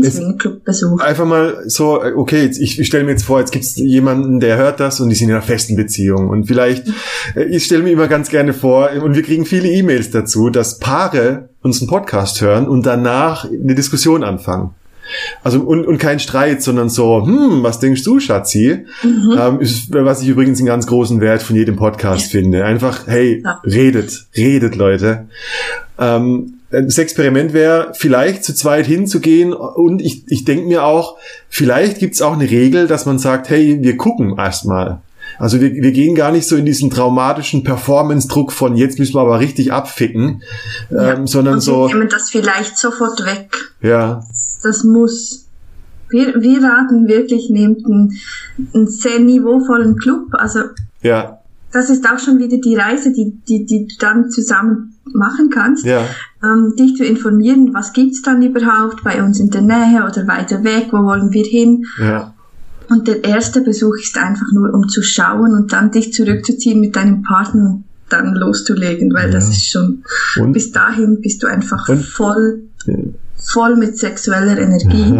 Swingclub-Besuch. 0.00 1.00
Einfach 1.00 1.26
mal 1.26 1.64
so, 1.66 2.02
okay, 2.02 2.44
jetzt, 2.44 2.58
ich, 2.58 2.78
ich 2.78 2.86
stelle 2.86 3.04
mir 3.04 3.10
jetzt 3.10 3.24
vor, 3.24 3.40
jetzt 3.40 3.52
gibt 3.52 3.64
es 3.64 3.76
jemanden, 3.76 4.40
der 4.40 4.56
hört 4.56 4.80
das 4.80 5.00
und 5.00 5.08
die 5.08 5.14
sind 5.14 5.28
in 5.28 5.34
einer 5.34 5.42
festen 5.42 5.76
Beziehung. 5.76 6.28
Und 6.28 6.46
vielleicht, 6.46 6.88
äh, 7.34 7.44
ich 7.44 7.64
stelle 7.64 7.82
mir 7.82 7.90
immer 7.90 8.08
ganz 8.08 8.28
gerne 8.28 8.52
vor, 8.52 8.90
und 9.02 9.14
wir 9.14 9.22
kriegen 9.22 9.44
viele 9.44 9.68
E-Mails 9.68 10.10
dazu, 10.10 10.50
dass 10.50 10.78
Paare 10.78 11.48
unseren 11.62 11.88
Podcast 11.88 12.40
hören 12.40 12.66
und 12.66 12.86
danach 12.86 13.44
eine 13.44 13.74
Diskussion 13.74 14.24
anfangen. 14.24 14.70
Also 15.42 15.60
und, 15.60 15.86
und 15.86 15.98
kein 15.98 16.20
Streit, 16.20 16.62
sondern 16.62 16.88
so, 16.88 17.24
hm, 17.26 17.62
was 17.62 17.80
denkst 17.80 18.02
du, 18.04 18.20
Schatzi? 18.20 18.84
Mhm. 19.02 19.38
Ähm, 19.38 19.60
ist, 19.60 19.92
was 19.92 20.22
ich 20.22 20.28
übrigens 20.28 20.58
einen 20.58 20.66
ganz 20.66 20.86
großen 20.86 21.20
Wert 21.20 21.42
von 21.42 21.56
jedem 21.56 21.76
Podcast 21.76 22.30
finde. 22.30 22.64
Einfach, 22.64 23.06
hey, 23.06 23.42
ja. 23.44 23.60
redet, 23.64 24.26
redet, 24.36 24.76
Leute. 24.76 25.26
Ähm, 25.98 26.54
das 26.72 26.98
Experiment 26.98 27.52
wäre, 27.52 27.92
vielleicht 27.94 28.44
zu 28.44 28.54
zweit 28.54 28.86
hinzugehen 28.86 29.52
und 29.52 30.00
ich, 30.00 30.24
ich 30.28 30.44
denke 30.44 30.66
mir 30.66 30.84
auch, 30.84 31.18
vielleicht 31.48 31.98
gibt's 31.98 32.22
auch 32.22 32.32
eine 32.32 32.50
Regel, 32.50 32.86
dass 32.86 33.04
man 33.04 33.18
sagt, 33.18 33.50
hey, 33.50 33.78
wir 33.82 33.96
gucken 33.96 34.36
erstmal. 34.38 35.02
Also 35.38 35.60
wir, 35.60 35.72
wir 35.72 35.92
gehen 35.92 36.14
gar 36.14 36.32
nicht 36.32 36.48
so 36.48 36.56
in 36.56 36.64
diesen 36.64 36.90
traumatischen 36.90 37.62
Performance-Druck 37.62 38.52
von 38.52 38.76
jetzt 38.76 38.98
müssen 38.98 39.14
wir 39.14 39.20
aber 39.20 39.40
richtig 39.40 39.72
abficken, 39.72 40.42
ja. 40.90 41.14
ähm, 41.14 41.26
sondern 41.26 41.54
und 41.54 41.60
so. 41.60 41.88
Wir 41.88 41.94
nehmen 41.94 42.08
das 42.08 42.30
vielleicht 42.30 42.78
sofort 42.78 43.24
weg. 43.24 43.50
Ja. 43.80 44.22
Das 44.62 44.84
muss. 44.84 45.46
Wir, 46.10 46.34
wir 46.42 46.62
raten 46.62 47.08
wirklich, 47.08 47.48
nehmt 47.48 47.86
einen, 47.86 48.18
einen 48.74 48.86
sehr 48.86 49.18
niveauvollen 49.18 49.96
Club. 49.96 50.26
Also 50.32 50.60
ja. 51.00 51.40
das 51.72 51.88
ist 51.88 52.06
auch 52.06 52.18
schon 52.18 52.38
wieder 52.38 52.58
die 52.58 52.76
Reise, 52.76 53.12
die, 53.12 53.38
die, 53.48 53.64
die 53.64 53.88
dann 53.98 54.30
zusammen 54.30 54.91
machen 55.12 55.50
kannst. 55.50 55.84
Ja. 55.84 56.06
Ähm, 56.42 56.74
dich 56.78 56.96
zu 56.96 57.04
informieren, 57.04 57.74
was 57.74 57.92
gibt's 57.92 58.22
dann 58.22 58.42
überhaupt 58.42 59.02
bei 59.04 59.22
uns 59.22 59.40
in 59.40 59.50
der 59.50 59.62
Nähe 59.62 60.04
oder 60.08 60.26
weiter 60.26 60.64
weg, 60.64 60.88
wo 60.90 60.98
wollen 60.98 61.32
wir 61.32 61.44
hin. 61.44 61.86
Ja. 61.98 62.34
Und 62.88 63.08
der 63.08 63.24
erste 63.24 63.62
Besuch 63.62 63.96
ist 63.96 64.18
einfach 64.18 64.52
nur, 64.52 64.74
um 64.74 64.88
zu 64.88 65.02
schauen 65.02 65.52
und 65.54 65.72
dann 65.72 65.90
dich 65.90 66.12
zurückzuziehen 66.12 66.80
mit 66.80 66.96
deinem 66.96 67.22
Partner 67.22 67.70
und 67.70 67.84
dann 68.10 68.34
loszulegen, 68.34 69.14
weil 69.14 69.26
ja. 69.26 69.32
das 69.32 69.48
ist 69.48 69.70
schon, 69.70 70.04
und? 70.38 70.52
bis 70.52 70.72
dahin 70.72 71.20
bist 71.20 71.42
du 71.42 71.46
einfach 71.46 71.88
und? 71.88 72.04
voll, 72.04 72.64
voll 73.36 73.76
mit 73.76 73.96
sexueller 73.98 74.58
Energie 74.58 75.18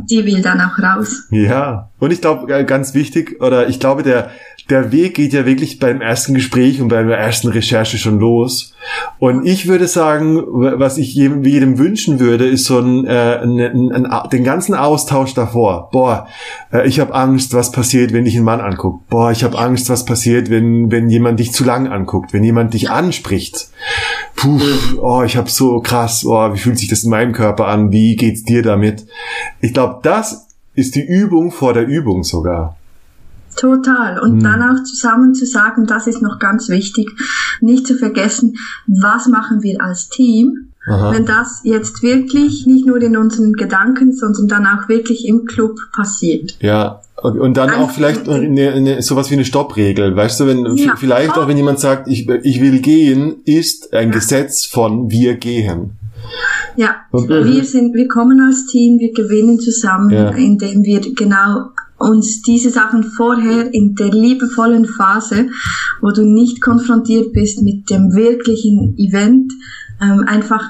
die 0.10 0.24
will 0.24 0.42
dann 0.42 0.60
auch 0.60 0.78
raus. 0.78 1.24
Ja, 1.30 1.90
und 1.98 2.12
ich 2.12 2.20
glaube, 2.20 2.52
äh, 2.52 2.64
ganz 2.64 2.94
wichtig, 2.94 3.40
oder 3.40 3.68
ich 3.68 3.80
glaube, 3.80 4.02
der, 4.02 4.30
der 4.70 4.92
Weg 4.92 5.14
geht 5.14 5.32
ja 5.32 5.46
wirklich 5.46 5.78
beim 5.78 6.02
ersten 6.02 6.34
Gespräch 6.34 6.80
und 6.80 6.88
bei 6.88 7.02
der 7.02 7.16
ersten 7.16 7.48
Recherche 7.48 7.96
schon 7.96 8.18
los. 8.18 8.74
Und 9.18 9.46
ich 9.46 9.66
würde 9.66 9.88
sagen, 9.88 10.42
was 10.46 10.98
ich 10.98 11.14
jedem, 11.14 11.42
jedem 11.42 11.78
wünschen 11.78 12.20
würde, 12.20 12.46
ist 12.46 12.64
so 12.64 12.78
ein, 12.78 13.06
äh, 13.06 13.38
ein, 13.42 13.58
ein, 13.58 14.06
ein, 14.06 14.28
den 14.30 14.44
ganzen 14.44 14.74
Austausch 14.74 15.32
davor. 15.32 15.88
Boah, 15.90 16.26
äh, 16.70 16.86
ich 16.86 17.00
habe 17.00 17.14
Angst, 17.14 17.54
was 17.54 17.72
passiert, 17.72 18.12
wenn 18.12 18.24
dich 18.24 18.36
ein 18.36 18.44
Mann 18.44 18.60
anguckt. 18.60 19.08
Boah, 19.08 19.30
ich 19.30 19.42
habe 19.42 19.58
Angst, 19.58 19.88
was 19.88 20.04
passiert, 20.04 20.50
wenn, 20.50 20.90
wenn 20.90 21.08
jemand 21.08 21.40
dich 21.40 21.52
zu 21.52 21.64
lang 21.64 21.88
anguckt, 21.88 22.34
wenn 22.34 22.44
jemand 22.44 22.74
dich 22.74 22.90
anspricht. 22.90 23.70
Puh, 24.36 24.60
oh, 25.00 25.22
ich 25.22 25.36
habe 25.36 25.50
so 25.50 25.80
krass, 25.80 26.24
oh, 26.26 26.52
wie 26.52 26.58
fühlt 26.58 26.78
sich 26.78 26.88
das 26.88 27.04
in 27.04 27.10
meinem 27.10 27.32
Körper 27.32 27.68
an? 27.68 27.90
Wie 27.90 28.16
geht's 28.16 28.44
dir 28.44 28.62
damit? 28.62 29.06
Ich 29.60 29.72
glaube, 29.72 30.00
das 30.02 30.46
ist 30.74 30.94
die 30.94 31.04
Übung 31.04 31.50
vor 31.50 31.72
der 31.72 31.86
Übung 31.86 32.22
sogar. 32.22 32.77
Total. 33.56 34.20
Und 34.20 34.36
mhm. 34.36 34.42
dann 34.42 34.62
auch 34.62 34.82
zusammen 34.84 35.34
zu 35.34 35.46
sagen, 35.46 35.86
das 35.86 36.06
ist 36.06 36.22
noch 36.22 36.38
ganz 36.38 36.68
wichtig, 36.68 37.10
nicht 37.60 37.86
zu 37.86 37.96
vergessen, 37.96 38.56
was 38.86 39.26
machen 39.26 39.62
wir 39.62 39.82
als 39.82 40.08
Team, 40.08 40.68
Aha. 40.86 41.12
wenn 41.12 41.26
das 41.26 41.60
jetzt 41.64 42.02
wirklich 42.02 42.66
nicht 42.66 42.86
nur 42.86 43.00
in 43.02 43.16
unseren 43.16 43.52
Gedanken, 43.52 44.12
sondern 44.12 44.48
dann 44.48 44.66
auch 44.66 44.88
wirklich 44.88 45.26
im 45.26 45.44
Club 45.44 45.76
passiert. 45.94 46.56
Ja, 46.60 47.00
und 47.22 47.56
dann 47.56 47.70
auch 47.70 47.90
vielleicht 47.90 48.28
eine, 48.28 48.72
eine, 48.72 49.02
sowas 49.02 49.28
wie 49.30 49.34
eine 49.34 49.44
Stoppregel, 49.44 50.14
weißt 50.14 50.40
du, 50.40 50.46
wenn 50.46 50.76
ja. 50.76 50.94
vielleicht 50.96 51.36
auch 51.36 51.48
wenn 51.48 51.56
jemand 51.56 51.80
sagt, 51.80 52.06
ich, 52.06 52.28
ich 52.28 52.60
will 52.60 52.80
gehen, 52.80 53.36
ist 53.44 53.92
ein 53.92 54.10
ja. 54.10 54.14
Gesetz 54.14 54.66
von 54.66 55.10
wir 55.10 55.34
gehen. 55.34 55.98
Ja, 56.76 56.96
und, 57.10 57.28
wir 57.28 57.64
sind, 57.64 57.94
wir 57.94 58.06
kommen 58.06 58.40
als 58.40 58.66
Team, 58.66 59.00
wir 59.00 59.12
gewinnen 59.12 59.58
zusammen, 59.58 60.10
ja. 60.10 60.30
indem 60.30 60.84
wir 60.84 61.00
genau 61.00 61.70
uns 61.98 62.42
diese 62.42 62.70
Sachen 62.70 63.02
vorher 63.02 63.72
in 63.74 63.94
der 63.94 64.10
liebevollen 64.10 64.86
Phase, 64.86 65.48
wo 66.00 66.10
du 66.10 66.24
nicht 66.24 66.60
konfrontiert 66.60 67.32
bist 67.32 67.62
mit 67.62 67.90
dem 67.90 68.14
wirklichen 68.14 68.96
Event, 68.98 69.52
ähm, 70.00 70.24
einfach 70.26 70.64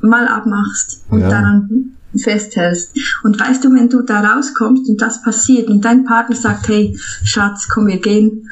mal 0.00 0.28
abmachst 0.28 1.04
und 1.08 1.20
ja. 1.20 1.30
daran 1.30 1.94
festhältst. 2.16 2.96
Und 3.22 3.40
weißt 3.40 3.64
du, 3.64 3.72
wenn 3.72 3.88
du 3.88 4.02
da 4.02 4.20
rauskommst 4.20 4.88
und 4.88 5.00
das 5.00 5.22
passiert 5.22 5.68
und 5.68 5.84
dein 5.84 6.04
Partner 6.04 6.36
sagt, 6.36 6.68
hey, 6.68 6.96
Schatz, 7.24 7.68
komm, 7.68 7.86
wir 7.86 8.00
gehen, 8.00 8.48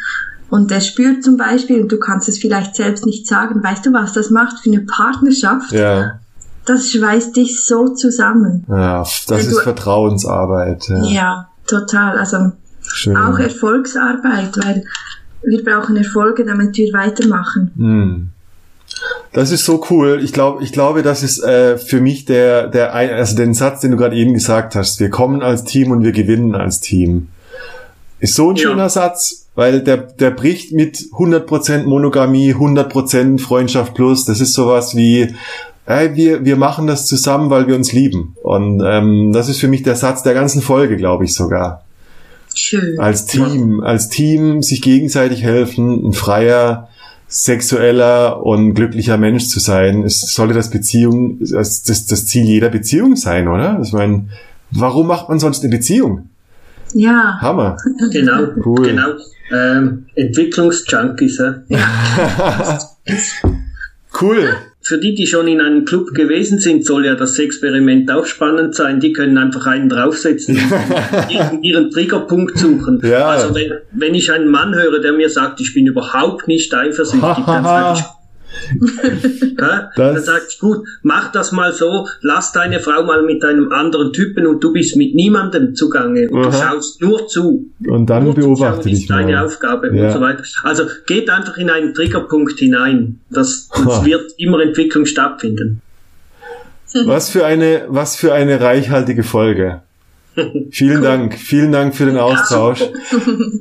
und 0.48 0.70
der 0.70 0.80
spürt 0.80 1.24
zum 1.24 1.38
Beispiel, 1.38 1.80
und 1.80 1.90
du 1.90 1.98
kannst 1.98 2.28
es 2.28 2.38
vielleicht 2.38 2.76
selbst 2.76 3.06
nicht 3.06 3.26
sagen, 3.26 3.62
weißt 3.62 3.86
du, 3.86 3.92
was 3.94 4.12
das 4.12 4.28
macht 4.28 4.58
für 4.58 4.70
eine 4.70 4.82
Partnerschaft? 4.82 5.72
Ja. 5.72 6.18
Das 6.66 6.90
schweißt 6.90 7.34
dich 7.36 7.64
so 7.64 7.88
zusammen. 7.88 8.64
Ja, 8.68 8.98
das 8.98 9.28
wenn 9.28 9.38
ist 9.38 9.52
du, 9.52 9.60
Vertrauensarbeit. 9.60 10.88
Ja. 10.88 11.04
ja 11.04 11.51
total. 11.66 12.18
Also 12.18 12.52
Schön. 12.82 13.16
auch 13.16 13.38
Erfolgsarbeit, 13.38 14.56
weil 14.56 14.84
wir 15.42 15.64
brauchen 15.64 15.96
Erfolge, 15.96 16.44
damit 16.44 16.76
wir 16.76 16.92
weitermachen. 16.92 17.70
Hm. 17.76 18.28
Das 19.32 19.50
ist 19.50 19.64
so 19.64 19.84
cool. 19.90 20.20
Ich 20.22 20.32
glaube, 20.32 20.62
ich 20.62 20.72
glaube, 20.72 21.02
das 21.02 21.22
ist 21.22 21.42
äh, 21.42 21.78
für 21.78 22.00
mich 22.00 22.26
der, 22.26 22.68
der, 22.68 22.94
also 22.94 23.34
den 23.36 23.54
Satz, 23.54 23.80
den 23.80 23.92
du 23.92 23.96
gerade 23.96 24.14
eben 24.14 24.34
gesagt 24.34 24.74
hast. 24.74 25.00
Wir 25.00 25.08
kommen 25.08 25.42
als 25.42 25.64
Team 25.64 25.90
und 25.90 26.04
wir 26.04 26.12
gewinnen 26.12 26.54
als 26.54 26.80
Team. 26.80 27.28
Ist 28.20 28.34
so 28.34 28.50
ein 28.50 28.56
ja. 28.56 28.62
schöner 28.62 28.90
Satz, 28.90 29.46
weil 29.54 29.82
der, 29.82 29.96
der 29.96 30.30
bricht 30.30 30.72
mit 30.72 30.96
100% 30.96 31.84
Monogamie, 31.84 32.54
100% 32.54 33.40
Freundschaft 33.40 33.94
plus. 33.94 34.26
Das 34.26 34.40
ist 34.40 34.52
sowas 34.52 34.94
wie, 34.94 35.34
hey, 35.84 36.14
wir, 36.14 36.44
wir 36.44 36.56
machen 36.56 36.86
das 36.86 37.06
zusammen, 37.06 37.50
weil 37.50 37.66
wir 37.66 37.74
uns 37.74 37.92
lieben. 37.92 38.36
Und 38.42 38.82
ähm, 38.84 39.32
das 39.32 39.48
ist 39.48 39.60
für 39.60 39.68
mich 39.68 39.82
der 39.82 39.96
Satz 39.96 40.22
der 40.22 40.34
ganzen 40.34 40.62
Folge, 40.62 40.96
glaube 40.96 41.24
ich 41.24 41.34
sogar. 41.34 41.84
Schön. 42.54 42.98
Als 42.98 43.26
Team, 43.26 43.80
als 43.80 44.08
Team 44.08 44.62
sich 44.62 44.82
gegenseitig 44.82 45.42
helfen, 45.42 46.08
ein 46.08 46.12
freier, 46.12 46.88
sexueller 47.26 48.44
und 48.44 48.74
glücklicher 48.74 49.16
Mensch 49.16 49.48
zu 49.48 49.58
sein. 49.58 50.02
Es 50.02 50.20
sollte 50.20 50.52
das 50.52 50.68
Beziehung, 50.68 51.38
das, 51.40 51.82
das, 51.82 52.06
das 52.06 52.26
Ziel 52.26 52.44
jeder 52.44 52.68
Beziehung 52.68 53.16
sein, 53.16 53.48
oder? 53.48 53.80
Ich 53.82 53.92
meine, 53.92 54.28
warum 54.70 55.06
macht 55.06 55.30
man 55.30 55.38
sonst 55.38 55.64
eine 55.64 55.74
Beziehung? 55.74 56.28
Ja. 56.92 57.38
Hammer. 57.40 57.78
Genau. 58.12 58.48
Cool. 58.62 58.88
Genau. 58.88 59.08
Ähm, 59.50 60.06
Entwicklungsjunkies. 60.14 61.42
Ja. 61.68 62.78
cool 64.20 64.56
für 64.92 64.98
die, 64.98 65.14
die 65.14 65.26
schon 65.26 65.48
in 65.48 65.62
einem 65.62 65.86
Club 65.86 66.12
gewesen 66.12 66.58
sind, 66.58 66.84
soll 66.84 67.06
ja 67.06 67.14
das 67.14 67.38
Experiment 67.38 68.10
auch 68.10 68.26
spannend 68.26 68.74
sein. 68.74 69.00
Die 69.00 69.14
können 69.14 69.38
einfach 69.38 69.66
einen 69.66 69.88
draufsetzen 69.88 70.58
und 71.50 71.62
ihren 71.64 71.90
Triggerpunkt 71.90 72.58
suchen. 72.58 73.00
Ja. 73.02 73.28
Also 73.28 73.54
wenn, 73.54 73.72
wenn 73.92 74.14
ich 74.14 74.30
einen 74.30 74.50
Mann 74.50 74.74
höre, 74.74 75.00
der 75.00 75.14
mir 75.14 75.30
sagt, 75.30 75.62
ich 75.62 75.72
bin 75.72 75.86
überhaupt 75.86 76.46
nicht 76.46 76.74
eifersüchtig, 76.74 77.42
dann 77.46 77.64
sage 77.64 78.00
ich, 78.00 78.04
ja, 79.58 79.90
dann 79.96 80.20
sagt 80.20 80.46
ich, 80.50 80.58
gut, 80.58 80.86
mach 81.02 81.32
das 81.32 81.52
mal 81.52 81.72
so, 81.72 82.06
lass 82.20 82.52
deine 82.52 82.80
Frau 82.80 83.02
mal 83.04 83.22
mit 83.22 83.44
einem 83.44 83.72
anderen 83.72 84.12
Typen 84.12 84.46
und 84.46 84.62
du 84.62 84.72
bist 84.72 84.96
mit 84.96 85.14
niemandem 85.14 85.74
zugange 85.74 86.28
und 86.30 86.44
Aha. 86.44 86.50
du 86.50 86.56
schaust 86.56 87.00
nur 87.00 87.26
zu. 87.28 87.70
Und 87.86 88.10
dann 88.10 88.24
nur 88.24 88.34
beobachte 88.34 88.88
dich 88.88 89.08
mal. 89.08 89.22
deine 89.22 89.42
Aufgabe 89.42 89.94
ja. 89.94 90.06
und 90.06 90.12
so 90.12 90.20
weiter. 90.20 90.42
Also 90.62 90.84
geht 91.06 91.30
einfach 91.30 91.56
in 91.56 91.70
einen 91.70 91.94
Triggerpunkt 91.94 92.58
hinein. 92.58 93.20
Das, 93.30 93.68
das 93.74 94.04
wird 94.04 94.32
immer 94.38 94.60
Entwicklung 94.60 95.06
stattfinden. 95.06 95.80
Was 97.06 97.30
für 97.30 97.46
eine, 97.46 97.86
was 97.88 98.16
für 98.16 98.34
eine 98.34 98.60
reichhaltige 98.60 99.22
Folge. 99.22 99.80
Vielen. 100.70 101.02
Dank, 101.02 101.34
vielen 101.34 101.72
Dank 101.72 101.94
für 101.94 102.06
den 102.06 102.16
Austausch. 102.16 102.82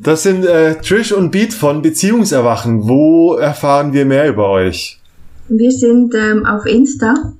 Das 0.03 0.23
sind 0.23 0.45
äh, 0.45 0.75
Trish 0.81 1.11
und 1.11 1.31
Beat 1.31 1.53
von 1.53 1.81
Beziehungserwachen. 1.81 2.87
Wo 2.87 3.35
erfahren 3.35 3.93
wir 3.93 4.05
mehr 4.05 4.27
über 4.29 4.49
euch? 4.49 4.99
Wir 5.47 5.71
sind 5.71 6.15
ähm, 6.15 6.45
auf 6.45 6.65
Insta, 6.65 7.33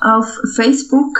auf 0.00 0.26
Facebook. 0.54 1.18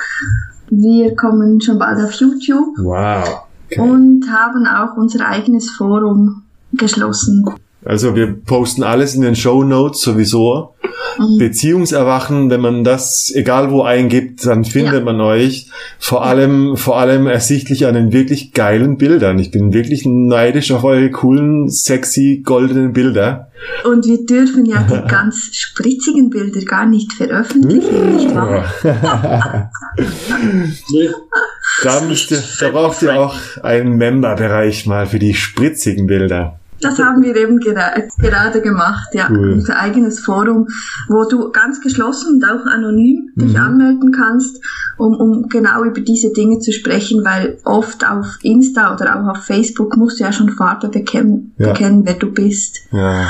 Wir 0.68 1.14
kommen 1.16 1.60
schon 1.60 1.78
bald 1.78 1.98
auf 2.04 2.12
YouTube. 2.12 2.76
Wow. 2.78 3.46
Okay. 3.66 3.80
Und 3.80 4.26
haben 4.30 4.66
auch 4.66 4.96
unser 4.96 5.26
eigenes 5.26 5.70
Forum 5.70 6.42
geschlossen. 6.72 7.44
Also 7.84 8.14
wir 8.14 8.34
posten 8.44 8.82
alles 8.82 9.14
in 9.14 9.22
den 9.22 9.36
Show 9.36 9.62
Notes 9.62 10.02
sowieso. 10.02 10.74
Mhm. 11.18 11.38
Beziehungserwachen, 11.38 12.50
wenn 12.50 12.60
man 12.60 12.84
das 12.84 13.32
egal 13.34 13.70
wo 13.70 13.82
eingibt, 13.82 14.46
dann 14.46 14.64
findet 14.64 14.94
ja. 14.94 15.00
man 15.00 15.20
euch. 15.20 15.68
Vor 15.98 16.24
allem, 16.24 16.76
vor 16.76 16.98
allem 16.98 17.26
ersichtlich 17.26 17.86
an 17.86 17.94
den 17.94 18.12
wirklich 18.12 18.52
geilen 18.52 18.96
Bildern. 18.96 19.38
Ich 19.38 19.50
bin 19.50 19.72
wirklich 19.72 20.04
neidisch 20.06 20.72
auf 20.72 20.84
eure 20.84 21.10
coolen, 21.10 21.68
sexy, 21.68 22.42
goldenen 22.44 22.92
Bilder. 22.92 23.50
Und 23.84 24.06
wir 24.06 24.24
dürfen 24.24 24.64
ja 24.64 24.82
die 24.82 25.08
ganz 25.08 25.50
spritzigen 25.52 26.30
Bilder 26.30 26.60
gar 26.62 26.86
nicht 26.86 27.12
veröffentlichen, 27.12 28.16
nicht 28.16 28.34
wahr? 28.34 28.64
da, 31.82 32.00
müsst 32.02 32.30
ihr, 32.30 32.42
da 32.60 32.70
braucht 32.70 33.02
ihr 33.02 33.20
auch 33.20 33.36
einen 33.62 33.96
Member-Bereich 33.96 34.86
mal 34.86 35.06
für 35.06 35.18
die 35.18 35.34
spritzigen 35.34 36.06
Bilder. 36.06 36.59
Das 36.80 36.98
haben 36.98 37.22
wir 37.22 37.36
eben 37.36 37.58
gera 37.58 37.92
gerade 38.18 38.60
gemacht, 38.60 39.08
ja. 39.12 39.28
Cool. 39.30 39.52
Unser 39.52 39.78
eigenes 39.78 40.20
Forum, 40.20 40.66
wo 41.08 41.24
du 41.24 41.50
ganz 41.50 41.80
geschlossen 41.80 42.34
und 42.34 42.44
auch 42.44 42.66
anonym 42.66 43.30
dich 43.36 43.52
mhm. 43.52 43.60
anmelden 43.60 44.12
kannst, 44.12 44.60
um, 44.96 45.14
um 45.14 45.48
genau 45.48 45.84
über 45.84 46.00
diese 46.00 46.32
Dinge 46.32 46.58
zu 46.60 46.72
sprechen, 46.72 47.24
weil 47.24 47.58
oft 47.64 48.08
auf 48.08 48.38
Insta 48.42 48.94
oder 48.94 49.20
auch 49.20 49.28
auf 49.28 49.44
Facebook 49.44 49.96
musst 49.96 50.20
du 50.20 50.24
ja 50.24 50.32
schon 50.32 50.50
Farbe 50.50 50.88
bekennen, 50.88 51.54
ja. 51.58 51.72
bekennen 51.72 52.02
wer 52.04 52.14
du 52.14 52.32
bist. 52.32 52.80
Ja. 52.92 53.28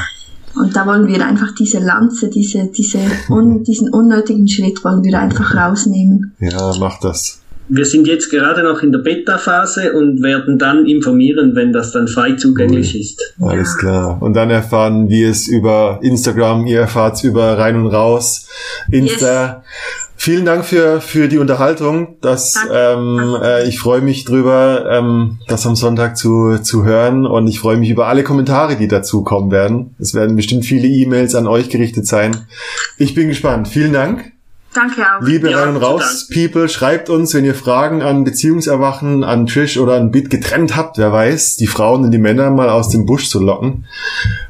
Und 0.54 0.74
da 0.74 0.86
wollen 0.86 1.06
wir 1.06 1.24
einfach 1.24 1.54
diese 1.54 1.78
Lanze, 1.78 2.28
diese, 2.28 2.66
diese 2.66 2.98
un, 3.28 3.62
diesen 3.62 3.90
unnötigen 3.90 4.48
Schritt 4.48 4.84
wollen 4.84 5.04
wir 5.04 5.18
einfach 5.18 5.54
rausnehmen. 5.56 6.34
Ja, 6.40 6.72
mach 6.78 6.98
das 7.00 7.39
wir 7.70 7.84
sind 7.84 8.06
jetzt 8.06 8.30
gerade 8.30 8.62
noch 8.62 8.82
in 8.82 8.92
der 8.92 8.98
Beta-Phase 8.98 9.92
und 9.92 10.22
werden 10.22 10.58
dann 10.58 10.86
informieren, 10.86 11.54
wenn 11.54 11.72
das 11.72 11.92
dann 11.92 12.08
frei 12.08 12.32
zugänglich 12.32 12.94
cool. 12.94 13.00
ist. 13.00 13.34
Alles 13.40 13.78
klar. 13.78 14.20
Und 14.20 14.34
dann 14.34 14.50
erfahren 14.50 15.08
wir 15.08 15.30
es 15.30 15.46
über 15.46 16.00
Instagram, 16.02 16.66
ihr 16.66 16.80
erfahrt 16.80 17.16
es 17.16 17.24
über 17.24 17.56
rein 17.58 17.76
und 17.76 17.86
raus, 17.86 18.48
Insta. 18.90 19.44
Yes. 19.44 19.54
Vielen 20.16 20.44
Dank 20.44 20.66
für, 20.66 21.00
für 21.00 21.28
die 21.28 21.38
Unterhaltung. 21.38 22.16
Das, 22.20 22.54
ähm, 22.70 23.36
äh, 23.42 23.66
ich 23.66 23.78
freue 23.78 24.02
mich 24.02 24.26
drüber, 24.26 24.84
ähm, 24.90 25.38
das 25.48 25.66
am 25.66 25.76
Sonntag 25.76 26.18
zu, 26.18 26.58
zu 26.58 26.84
hören 26.84 27.24
und 27.24 27.46
ich 27.46 27.58
freue 27.58 27.78
mich 27.78 27.88
über 27.88 28.06
alle 28.06 28.22
Kommentare, 28.22 28.76
die 28.76 28.86
dazu 28.86 29.24
kommen 29.24 29.50
werden. 29.50 29.94
Es 29.98 30.12
werden 30.12 30.36
bestimmt 30.36 30.66
viele 30.66 30.88
E-Mails 30.88 31.34
an 31.34 31.46
euch 31.46 31.70
gerichtet 31.70 32.06
sein. 32.06 32.36
Ich 32.98 33.14
bin 33.14 33.28
gespannt. 33.28 33.68
Vielen 33.68 33.94
Dank. 33.94 34.32
Danke 34.74 35.02
auch. 35.02 35.22
Liebe 35.22 35.50
ja, 35.50 35.60
rein 35.60 35.76
und 35.76 35.82
raus, 35.82 36.28
Dank. 36.28 36.52
People, 36.52 36.68
schreibt 36.68 37.10
uns, 37.10 37.34
wenn 37.34 37.44
ihr 37.44 37.54
Fragen 37.54 38.02
an 38.02 38.24
Beziehungserwachen, 38.24 39.24
an 39.24 39.46
Trish 39.46 39.78
oder 39.78 39.94
an 39.94 40.10
Bit 40.10 40.30
getrennt 40.30 40.76
habt, 40.76 40.98
wer 40.98 41.12
weiß, 41.12 41.56
die 41.56 41.66
Frauen 41.66 42.04
und 42.04 42.12
die 42.12 42.18
Männer 42.18 42.50
mal 42.50 42.68
aus 42.68 42.88
dem 42.88 43.04
Busch 43.04 43.28
zu 43.28 43.40
locken. 43.40 43.86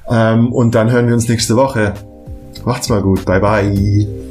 Ähm, 0.08 0.52
und 0.52 0.74
dann 0.74 0.90
hören 0.90 1.06
wir 1.06 1.14
uns 1.14 1.28
nächste 1.28 1.56
Woche. 1.56 1.94
Macht's 2.64 2.88
mal 2.90 3.00
gut. 3.00 3.24
Bye 3.24 3.40
bye. 3.40 4.29